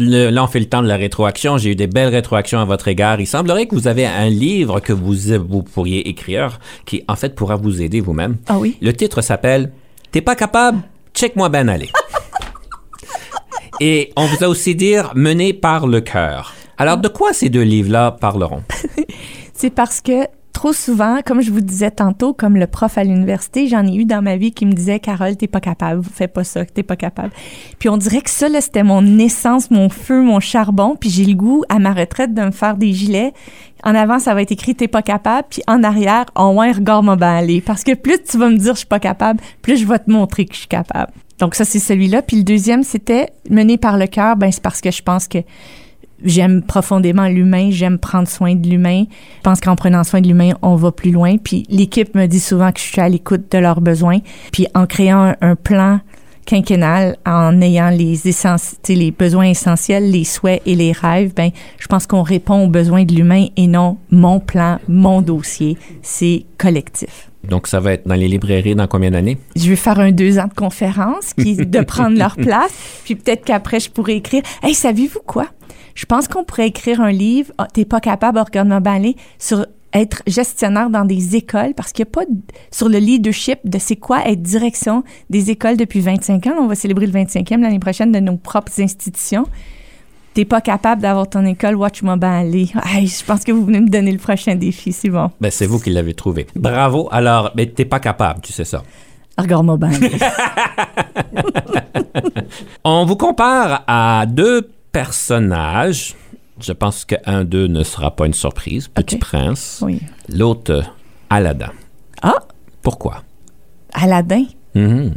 le- 0.00 0.30
là, 0.30 0.44
on 0.44 0.46
fait 0.46 0.60
le 0.60 0.66
temps 0.68 0.82
de 0.82 0.88
la 0.88 0.96
rétroaction. 0.96 1.58
J'ai 1.58 1.70
eu 1.72 1.76
des 1.76 1.86
belles 1.86 2.08
rétroactions 2.08 2.58
à 2.60 2.64
votre 2.64 2.88
égard. 2.88 3.20
Il 3.20 3.26
semblerait 3.26 3.66
que 3.66 3.74
vous 3.74 3.88
avez 3.88 4.06
un 4.06 4.28
livre 4.28 4.80
que 4.80 4.92
vous, 4.92 5.14
vous 5.48 5.62
pourriez 5.62 6.08
écrire 6.08 6.58
qui, 6.86 7.02
en 7.08 7.16
fait, 7.16 7.34
pourra 7.34 7.56
vous 7.56 7.82
aider 7.82 8.00
vous-même. 8.00 8.36
ah 8.48 8.58
oui. 8.58 8.76
Le 8.80 8.92
titre 8.92 9.22
s'appelle 9.22 9.72
T'es 10.12 10.20
pas 10.20 10.36
capable? 10.36 10.78
Check-moi 11.14 11.48
ben 11.48 11.68
aller. 11.68 11.90
Et 13.80 14.12
on 14.16 14.26
vous 14.26 14.44
a 14.44 14.48
aussi 14.48 14.74
dit 14.74 14.94
Mené 15.14 15.52
par 15.52 15.86
le 15.86 16.00
cœur. 16.00 16.54
Alors, 16.78 16.98
de 16.98 17.08
quoi 17.08 17.32
ces 17.32 17.48
deux 17.50 17.62
livres-là 17.62 18.12
parleront? 18.12 18.62
C'est 19.54 19.70
parce 19.70 20.00
que 20.00 20.26
trop 20.54 20.72
souvent, 20.72 21.18
comme 21.26 21.42
je 21.42 21.50
vous 21.50 21.60
disais 21.60 21.90
tantôt, 21.90 22.32
comme 22.32 22.56
le 22.56 22.66
prof 22.66 22.96
à 22.96 23.04
l'université, 23.04 23.66
j'en 23.66 23.86
ai 23.86 23.94
eu 23.94 24.04
dans 24.06 24.22
ma 24.22 24.38
vie 24.38 24.52
qui 24.52 24.64
me 24.64 24.72
disait 24.72 25.00
Carole, 25.00 25.36
t'es 25.36 25.48
pas 25.48 25.60
capable, 25.60 26.02
fais 26.02 26.28
pas 26.28 26.44
ça, 26.44 26.64
t'es 26.64 26.82
pas 26.82 26.96
capable. 26.96 27.30
Puis 27.78 27.90
on 27.90 27.98
dirait 27.98 28.22
que 28.22 28.30
ça, 28.30 28.48
là, 28.48 28.62
c'était 28.62 28.84
mon 28.84 29.18
essence, 29.18 29.70
mon 29.70 29.90
feu, 29.90 30.22
mon 30.22 30.40
charbon. 30.40 30.96
Puis 30.98 31.10
j'ai 31.10 31.26
le 31.26 31.34
goût, 31.34 31.64
à 31.68 31.78
ma 31.78 31.92
retraite, 31.92 32.32
de 32.32 32.40
me 32.40 32.50
faire 32.52 32.78
des 32.78 32.92
gilets. 32.94 33.34
En 33.82 33.94
avant, 33.94 34.18
ça 34.18 34.32
va 34.32 34.40
être 34.40 34.52
écrit 34.52 34.74
t'es 34.74 34.88
pas 34.88 35.02
capable. 35.02 35.48
Puis 35.50 35.62
en 35.66 35.82
arrière, 35.82 36.24
en 36.34 36.54
ouais, 36.54 36.72
regarde-moi 36.72 37.16
ben 37.16 37.34
aller. 37.34 37.60
Parce 37.60 37.84
que 37.84 37.92
plus 37.92 38.22
tu 38.22 38.38
vas 38.38 38.48
me 38.48 38.56
dire 38.56 38.72
je 38.72 38.78
suis 38.78 38.86
pas 38.86 39.00
capable, 39.00 39.40
plus 39.60 39.76
je 39.76 39.86
vais 39.86 39.98
te 39.98 40.10
montrer 40.10 40.46
que 40.46 40.54
je 40.54 40.60
suis 40.60 40.68
capable. 40.68 41.12
Donc 41.38 41.56
ça, 41.56 41.64
c'est 41.64 41.80
celui-là. 41.80 42.22
Puis 42.22 42.38
le 42.38 42.44
deuxième, 42.44 42.84
c'était 42.84 43.30
mené 43.50 43.76
par 43.76 43.98
le 43.98 44.06
cœur. 44.06 44.36
Ben 44.36 44.50
c'est 44.52 44.62
parce 44.62 44.80
que 44.80 44.90
je 44.90 45.02
pense 45.02 45.28
que 45.28 45.38
j'aime 46.24 46.62
profondément 46.62 47.28
l'humain, 47.28 47.68
j'aime 47.70 47.98
prendre 47.98 48.28
soin 48.28 48.54
de 48.54 48.68
l'humain. 48.68 49.04
Je 49.38 49.42
pense 49.42 49.60
qu'en 49.60 49.76
prenant 49.76 50.04
soin 50.04 50.20
de 50.20 50.28
l'humain, 50.28 50.52
on 50.62 50.76
va 50.76 50.90
plus 50.90 51.10
loin. 51.10 51.36
Puis 51.36 51.64
l'équipe 51.68 52.14
me 52.14 52.26
dit 52.26 52.40
souvent 52.40 52.72
que 52.72 52.80
je 52.80 52.84
suis 52.84 53.00
à 53.00 53.08
l'écoute 53.08 53.50
de 53.52 53.58
leurs 53.58 53.80
besoins. 53.80 54.18
Puis 54.52 54.66
en 54.74 54.86
créant 54.86 55.22
un, 55.22 55.36
un 55.40 55.56
plan 55.56 56.00
quinquennal, 56.44 57.16
en 57.26 57.60
ayant 57.60 57.90
les, 57.90 59.10
besoins 59.10 59.46
essentiels, 59.46 60.10
les 60.10 60.24
souhaits 60.24 60.62
et 60.66 60.74
les 60.74 60.92
rêves, 60.92 61.32
ben, 61.34 61.50
je 61.78 61.86
pense 61.86 62.06
qu'on 62.06 62.22
répond 62.22 62.64
aux 62.64 62.68
besoins 62.68 63.04
de 63.04 63.14
l'humain 63.14 63.46
et 63.56 63.66
non 63.66 63.96
mon 64.10 64.40
plan, 64.40 64.78
mon 64.88 65.22
dossier. 65.22 65.76
C'est 66.02 66.44
collectif. 66.58 67.30
Donc, 67.48 67.66
ça 67.66 67.80
va 67.80 67.92
être 67.92 68.08
dans 68.08 68.14
les 68.14 68.28
librairies 68.28 68.74
dans 68.74 68.86
combien 68.86 69.10
d'années? 69.10 69.36
Je 69.54 69.68
vais 69.68 69.76
faire 69.76 70.00
un 70.00 70.12
deux 70.12 70.38
ans 70.38 70.46
de 70.46 70.54
conférence 70.54 71.34
qui 71.34 71.56
de 71.56 71.80
prendre 71.84 72.16
leur 72.16 72.36
place. 72.36 72.72
Puis 73.04 73.16
peut-être 73.16 73.44
qu'après, 73.44 73.80
je 73.80 73.90
pourrais 73.90 74.16
écrire. 74.16 74.42
Hey, 74.62 74.74
savez-vous 74.74 75.20
quoi? 75.26 75.48
Je 75.94 76.06
pense 76.06 76.28
qu'on 76.28 76.44
pourrait 76.44 76.68
écrire 76.68 77.00
un 77.00 77.12
livre. 77.12 77.52
Ah, 77.58 77.68
T'es 77.72 77.84
pas 77.84 78.00
capable, 78.00 78.42
ben 78.52 78.86
aller, 78.86 79.16
sur 79.38 79.66
être 79.92 80.22
gestionnaire 80.26 80.90
dans 80.90 81.04
des 81.04 81.36
écoles 81.36 81.72
parce 81.76 81.92
qu'il 81.92 82.04
n'y 82.04 82.10
a 82.10 82.12
pas 82.12 82.24
de- 82.24 82.32
sur 82.72 82.88
le 82.88 82.98
leadership 82.98 83.60
de 83.64 83.78
c'est 83.78 83.94
quoi 83.96 84.26
être 84.28 84.42
direction 84.42 85.04
des 85.30 85.50
écoles 85.50 85.76
depuis 85.76 86.00
25 86.00 86.46
ans. 86.48 86.54
On 86.58 86.66
va 86.66 86.74
célébrer 86.74 87.06
le 87.06 87.12
25e 87.12 87.60
l'année 87.60 87.78
prochaine 87.78 88.10
de 88.10 88.18
nos 88.18 88.36
propres 88.36 88.80
institutions. 88.80 89.46
T'es 90.34 90.44
pas 90.44 90.60
capable 90.60 91.00
d'avoir 91.00 91.28
ton 91.30 91.46
école, 91.46 91.76
ben 91.76 92.22
aller. 92.24 92.68
Hey, 92.86 93.06
je 93.06 93.24
pense 93.24 93.44
que 93.44 93.52
vous 93.52 93.64
venez 93.64 93.80
me 93.80 93.88
donner 93.88 94.10
le 94.10 94.18
prochain 94.18 94.56
défi, 94.56 94.90
c'est 94.90 95.10
bon. 95.10 95.30
Ben, 95.40 95.52
c'est 95.52 95.66
vous 95.66 95.78
qui 95.78 95.90
l'avez 95.90 96.14
trouvé. 96.14 96.48
Bravo. 96.56 97.08
Alors, 97.12 97.52
mais 97.54 97.66
t'es 97.66 97.84
pas 97.84 98.00
capable, 98.00 98.40
tu 98.40 98.52
sais 98.52 98.64
ça. 98.64 98.82
Regarde-moi 99.38 99.76
ben. 99.76 99.92
On 102.84 103.04
vous 103.04 103.16
compare 103.16 103.84
à 103.86 104.24
deux 104.26 104.70
personnages. 104.94 106.14
Je 106.60 106.72
pense 106.72 107.04
qu'un 107.04 107.44
d'eux 107.44 107.66
ne 107.66 107.82
sera 107.82 108.14
pas 108.14 108.26
une 108.26 108.32
surprise. 108.34 108.88
Petit. 108.88 109.16
Prince. 109.16 109.80
Oui. 109.82 110.00
L'autre, 110.28 110.84
Aladdin. 111.28 111.72
Ah, 112.22 112.38
Pourquoi? 112.82 113.22
Aladdin. 113.92 114.44
Mhm. 114.74 115.12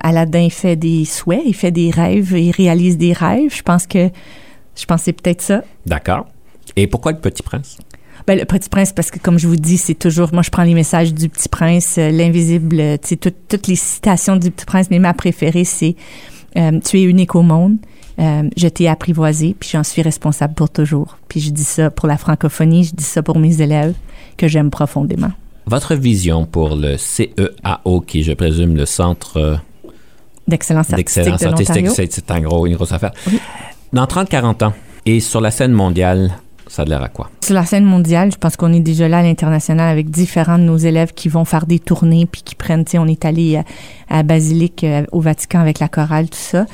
Aladdin 0.00 0.48
fait 0.50 0.76
des 0.76 1.04
souhaits, 1.04 1.42
il 1.46 1.54
fait 1.54 1.70
des 1.70 1.90
rêves, 1.90 2.32
il 2.32 2.50
réalise 2.50 2.98
des 2.98 3.12
rêves. 3.12 3.54
Je 3.54 3.62
pense 3.62 3.86
que 3.86 4.08
je 4.76 4.84
c'est 4.98 5.12
peut-être 5.12 5.40
ça. 5.42 5.62
D'accord. 5.86 6.26
Et 6.76 6.86
pourquoi 6.86 7.12
le 7.12 7.18
Petit 7.18 7.42
Prince? 7.42 7.78
Ben, 8.26 8.38
le 8.38 8.44
Petit 8.44 8.68
Prince, 8.68 8.92
parce 8.92 9.10
que 9.10 9.18
comme 9.18 9.38
je 9.38 9.46
vous 9.48 9.56
dis, 9.56 9.76
c'est 9.78 9.94
toujours, 9.94 10.30
moi 10.32 10.42
je 10.42 10.50
prends 10.50 10.62
les 10.64 10.74
messages 10.74 11.12
du 11.14 11.28
Petit 11.28 11.48
Prince, 11.48 11.96
euh, 11.98 12.10
l'invisible, 12.10 12.80
euh, 12.80 12.96
tu 13.00 13.08
sais, 13.10 13.16
tout- 13.16 13.32
toutes 13.48 13.66
les 13.66 13.76
citations 13.76 14.36
du 14.36 14.50
Petit 14.50 14.64
Prince, 14.66 14.86
mais 14.90 14.98
ma 14.98 15.14
préférée, 15.14 15.64
c'est 15.64 15.94
euh, 16.56 16.78
Tu 16.84 16.98
es 17.00 17.02
unique 17.02 17.34
au 17.34 17.42
monde, 17.42 17.76
euh, 18.18 18.48
je 18.56 18.68
t'ai 18.68 18.88
apprivoisé, 18.88 19.56
puis 19.58 19.70
j'en 19.72 19.82
suis 19.82 20.02
responsable 20.02 20.54
pour 20.54 20.70
toujours. 20.70 21.18
Puis 21.28 21.40
je 21.40 21.50
dis 21.50 21.64
ça 21.64 21.90
pour 21.90 22.08
la 22.08 22.16
francophonie, 22.16 22.84
je 22.84 22.94
dis 22.94 23.04
ça 23.04 23.22
pour 23.22 23.38
mes 23.38 23.60
élèves 23.60 23.94
que 24.36 24.48
j'aime 24.48 24.70
profondément. 24.70 25.30
Votre 25.66 25.94
vision 25.94 26.44
pour 26.44 26.74
le 26.74 26.96
CEAO, 26.96 28.00
qui 28.00 28.20
est, 28.20 28.22
je 28.22 28.32
présume, 28.32 28.76
le 28.76 28.86
Centre 28.86 29.36
euh, 29.36 29.56
D'excellence 30.48 30.92
artistique 30.92 31.88
c'est 32.10 32.30
un 32.30 32.40
gros, 32.40 32.66
une 32.66 32.74
grosse 32.74 32.92
affaire. 32.92 33.12
Dans 33.92 34.04
30-40 34.04 34.64
ans, 34.64 34.72
et 35.06 35.20
sur 35.20 35.40
la 35.40 35.50
scène 35.50 35.72
mondiale, 35.72 36.32
ça 36.72 36.82
a 36.82 36.84
l'air 36.86 37.02
à 37.02 37.08
quoi? 37.08 37.28
Sur 37.44 37.54
la 37.54 37.66
scène 37.66 37.84
mondiale, 37.84 38.32
je 38.32 38.38
pense 38.38 38.56
qu'on 38.56 38.72
est 38.72 38.80
déjà 38.80 39.06
là 39.06 39.18
à 39.18 39.22
l'international 39.22 39.90
avec 39.90 40.08
différents 40.08 40.56
de 40.58 40.62
nos 40.62 40.78
élèves 40.78 41.12
qui 41.12 41.28
vont 41.28 41.44
faire 41.44 41.66
des 41.66 41.78
tournées 41.78 42.24
puis 42.24 42.40
qui 42.42 42.54
prennent, 42.54 42.86
tu 42.86 42.92
sais, 42.92 42.98
on 42.98 43.06
est 43.06 43.26
allé 43.26 43.56
à, 43.56 43.64
à 44.08 44.22
Basilique, 44.22 44.82
euh, 44.82 45.04
au 45.12 45.20
Vatican 45.20 45.60
avec 45.60 45.80
la 45.80 45.88
chorale, 45.88 46.30
tout 46.30 46.38
ça. 46.38 46.64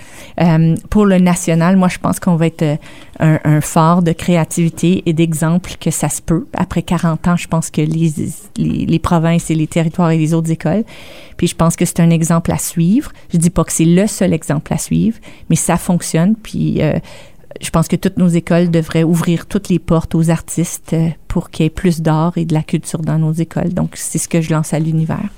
Euh, 0.40 0.76
pour 0.88 1.04
le 1.04 1.18
national, 1.18 1.76
moi, 1.76 1.88
je 1.88 1.98
pense 1.98 2.20
qu'on 2.20 2.36
va 2.36 2.46
être 2.46 2.62
euh, 2.62 2.76
un, 3.18 3.40
un 3.42 3.60
fort 3.60 4.02
de 4.04 4.12
créativité 4.12 5.02
et 5.06 5.12
d'exemple 5.12 5.72
que 5.80 5.90
ça 5.90 6.08
se 6.08 6.22
peut. 6.22 6.46
Après 6.52 6.82
40 6.82 7.26
ans, 7.26 7.36
je 7.36 7.48
pense 7.48 7.68
que 7.68 7.80
les, 7.80 8.98
provinces 9.00 9.50
et 9.50 9.56
les 9.56 9.66
territoires 9.66 10.12
et 10.12 10.18
les 10.18 10.32
autres 10.32 10.52
écoles, 10.52 10.84
puis 11.36 11.48
je 11.48 11.56
pense 11.56 11.74
que 11.74 11.84
c'est 11.84 11.98
un 11.98 12.10
exemple 12.10 12.52
à 12.52 12.58
suivre. 12.58 13.10
Je 13.32 13.38
dis 13.38 13.50
pas 13.50 13.64
que 13.64 13.72
c'est 13.72 13.84
le 13.84 14.06
seul 14.06 14.32
exemple 14.32 14.72
à 14.72 14.78
suivre, 14.78 15.18
mais 15.50 15.56
ça 15.56 15.76
fonctionne. 15.76 16.36
Puis 16.36 16.80
euh, 16.82 17.00
je 17.60 17.70
pense 17.70 17.88
que 17.88 17.96
toutes 17.96 18.16
nos 18.16 18.28
écoles 18.28 18.70
devraient 18.70 19.02
ouvrir 19.02 19.46
toutes 19.46 19.68
les 19.68 19.78
portes 19.78 20.14
aux 20.14 20.30
artistes 20.30 20.92
euh, 20.92 21.08
pour 21.26 21.50
qu'il 21.50 21.64
y 21.64 21.66
ait 21.66 21.70
plus 21.70 22.00
d'art 22.00 22.36
et 22.36 22.44
de 22.44 22.54
la 22.54 22.62
culture 22.62 23.00
dans 23.00 23.18
nos 23.18 23.32
écoles. 23.32 23.74
Donc, 23.74 23.92
c'est 23.96 24.18
ce 24.18 24.28
que 24.28 24.40
je 24.40 24.52
lance 24.52 24.72
à 24.74 24.78
l'univers. 24.78 25.28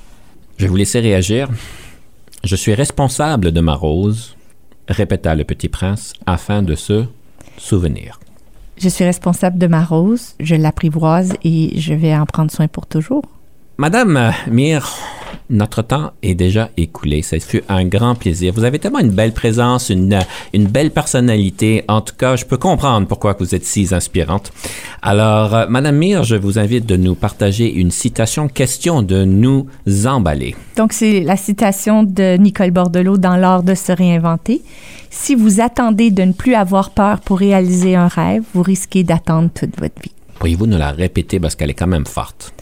Je 0.57 0.65
vais 0.65 0.69
vous 0.69 0.77
laisser 0.77 1.01
réagir. 1.01 1.49
Je 2.45 2.57
suis 2.57 2.75
responsable 2.75 3.53
de 3.53 3.61
ma 3.61 3.75
rose, 3.75 4.37
répéta 4.89 5.35
le 5.35 5.45
Petit 5.45 5.69
Prince, 5.69 6.13
afin 6.27 6.63
de 6.63 6.75
se 6.75 7.05
souvenir. 7.57 8.21
Je 8.77 8.89
suis 8.89 9.05
responsable 9.05 9.59
de 9.59 9.67
ma 9.67 9.85
rose, 9.85 10.35
je 10.41 10.55
l'apprivoise 10.55 11.35
et 11.45 11.79
je 11.79 11.93
vais 11.93 12.15
en 12.15 12.25
prendre 12.25 12.51
soin 12.51 12.67
pour 12.67 12.87
toujours. 12.87 13.25
Madame 13.81 14.19
euh, 14.19 14.31
Mire, 14.51 14.91
notre 15.49 15.81
temps 15.81 16.13
est 16.23 16.35
déjà 16.35 16.69
écoulé. 16.77 17.23
Ça 17.23 17.41
fut 17.41 17.63
un 17.71 17.87
grand 17.87 18.15
plaisir. 18.15 18.53
Vous 18.55 18.65
avez 18.65 18.79
tellement 18.79 18.99
une 18.99 19.13
belle 19.13 19.33
présence, 19.33 19.89
une, 19.89 20.13
euh, 20.13 20.21
une 20.53 20.67
belle 20.67 20.91
personnalité. 20.91 21.83
En 21.89 22.03
tout 22.03 22.15
cas, 22.15 22.37
je 22.37 22.45
peux 22.45 22.59
comprendre 22.59 23.07
pourquoi 23.07 23.35
vous 23.41 23.55
êtes 23.55 23.65
si 23.65 23.89
inspirante. 23.91 24.53
Alors, 25.01 25.55
euh, 25.55 25.67
Madame 25.71 25.97
Mire, 25.97 26.25
je 26.25 26.37
vous 26.37 26.59
invite 26.59 26.85
de 26.85 26.97
nous 26.97 27.15
partager 27.15 27.73
une 27.73 27.91
citation 27.91 28.49
question 28.49 29.01
de 29.01 29.25
nous 29.25 29.67
emballer. 30.05 30.55
Donc, 30.77 30.93
c'est 30.93 31.21
la 31.21 31.39
citation 31.39 32.03
de 32.03 32.37
Nicole 32.37 32.73
Bordelot 32.73 33.17
dans 33.17 33.37
L'art 33.37 33.63
de 33.63 33.75
se 33.75 33.93
réinventer. 33.93 34.61
Si 35.09 35.35
vous 35.35 35.63
attendez 35.63 36.11
de 36.11 36.25
ne 36.25 36.33
plus 36.33 36.55
avoir 36.55 36.91
peur 36.91 37.21
pour 37.21 37.39
réaliser 37.39 37.97
un 37.97 38.09
rêve, 38.09 38.43
vous 38.53 38.63
risquez 38.63 39.05
d'attendre 39.05 39.49
toute 39.55 39.81
votre 39.81 40.03
vie. 40.03 40.13
Pourriez-vous 40.39 40.67
nous 40.67 40.77
la 40.77 40.91
répéter 40.91 41.41
parce 41.41 41.55
qu'elle 41.55 41.71
est 41.71 41.75
quand 41.75 41.87
même 41.87 42.07
forte? 42.07 42.53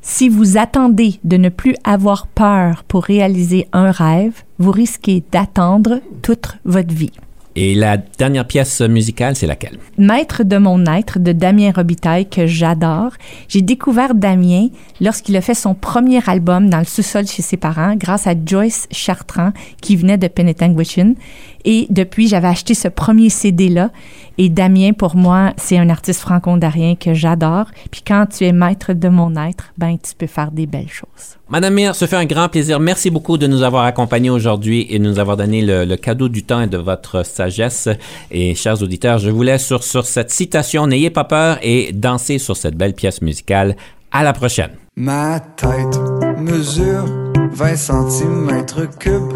Si 0.00 0.28
vous 0.28 0.56
attendez 0.56 1.18
de 1.24 1.36
ne 1.36 1.48
plus 1.48 1.74
avoir 1.84 2.26
peur 2.26 2.84
pour 2.84 3.04
réaliser 3.04 3.66
un 3.72 3.90
rêve, 3.90 4.42
vous 4.58 4.70
risquez 4.70 5.22
d'attendre 5.32 6.00
toute 6.22 6.56
votre 6.64 6.94
vie. 6.94 7.12
Et 7.60 7.74
la 7.74 7.96
dernière 7.96 8.46
pièce 8.46 8.80
musicale, 8.82 9.34
c'est 9.34 9.48
laquelle? 9.48 9.78
Maître 9.96 10.44
de 10.44 10.58
mon 10.58 10.84
être 10.86 11.18
de 11.18 11.32
Damien 11.32 11.72
Robitaille 11.74 12.28
que 12.28 12.46
j'adore. 12.46 13.10
J'ai 13.48 13.62
découvert 13.62 14.14
Damien 14.14 14.68
lorsqu'il 15.00 15.36
a 15.36 15.40
fait 15.40 15.54
son 15.54 15.74
premier 15.74 16.20
album 16.28 16.70
dans 16.70 16.78
le 16.78 16.84
sous-sol 16.84 17.26
chez 17.26 17.42
ses 17.42 17.56
parents 17.56 17.96
grâce 17.96 18.28
à 18.28 18.34
Joyce 18.46 18.86
Chartrand 18.92 19.50
qui 19.82 19.96
venait 19.96 20.18
de 20.18 20.28
Penetanguishene. 20.28 21.16
Et 21.64 21.86
depuis, 21.90 22.28
j'avais 22.28 22.48
acheté 22.48 22.74
ce 22.74 22.88
premier 22.88 23.30
CD-là. 23.30 23.90
Et 24.38 24.48
Damien, 24.48 24.92
pour 24.92 25.16
moi, 25.16 25.52
c'est 25.56 25.78
un 25.78 25.88
artiste 25.88 26.20
franco-ontarien 26.20 26.94
que 26.94 27.12
j'adore. 27.12 27.66
Puis 27.90 28.02
quand 28.06 28.26
tu 28.26 28.44
es 28.44 28.52
maître 28.52 28.92
de 28.92 29.08
mon 29.08 29.34
être, 29.36 29.72
ben 29.76 29.96
tu 29.98 30.14
peux 30.16 30.28
faire 30.28 30.52
des 30.52 30.66
belles 30.66 30.88
choses. 30.88 31.36
Madame 31.48 31.74
Mir, 31.74 31.94
ce 31.94 32.06
fait 32.06 32.16
un 32.16 32.24
grand 32.24 32.48
plaisir. 32.48 32.78
Merci 32.78 33.10
beaucoup 33.10 33.38
de 33.38 33.46
nous 33.46 33.62
avoir 33.62 33.84
accompagnés 33.84 34.30
aujourd'hui 34.30 34.86
et 34.90 34.98
de 34.98 35.04
nous 35.04 35.18
avoir 35.18 35.36
donné 35.36 35.62
le, 35.62 35.84
le, 35.84 35.96
cadeau 35.96 36.28
du 36.28 36.44
temps 36.44 36.60
et 36.60 36.66
de 36.66 36.78
votre 36.78 37.24
sagesse. 37.24 37.88
Et 38.30 38.54
chers 38.54 38.80
auditeurs, 38.82 39.18
je 39.18 39.30
vous 39.30 39.42
laisse 39.42 39.66
sur, 39.66 39.82
sur 39.82 40.06
cette 40.06 40.30
citation. 40.30 40.86
N'ayez 40.86 41.10
pas 41.10 41.24
peur 41.24 41.58
et 41.62 41.90
dansez 41.92 42.38
sur 42.38 42.56
cette 42.56 42.76
belle 42.76 42.94
pièce 42.94 43.22
musicale. 43.22 43.76
À 44.12 44.22
la 44.22 44.32
prochaine. 44.32 44.70
Ma 44.96 45.38
tête 45.40 45.98
mesure 46.38 47.27
20 47.52 47.76
cm 47.76 48.64
cubes. 48.98 49.32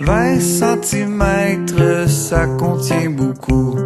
20 0.00 0.40
cm, 0.40 2.08
ça 2.08 2.46
contient 2.58 3.10
beaucoup. 3.10 3.76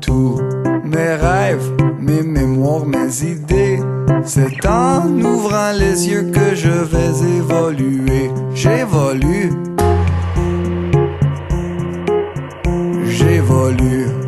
Tous 0.00 0.40
mes 0.84 1.14
rêves, 1.14 1.70
mes 1.98 2.22
mémoires, 2.22 2.86
mes 2.86 3.22
idées. 3.22 3.80
C'est 4.24 4.66
en 4.66 5.08
ouvrant 5.20 5.72
les 5.72 6.08
yeux 6.08 6.30
que 6.32 6.54
je 6.54 6.68
vais 6.68 7.36
évoluer. 7.36 8.30
J'évolue. 8.54 9.50
J'évolue. 13.04 14.27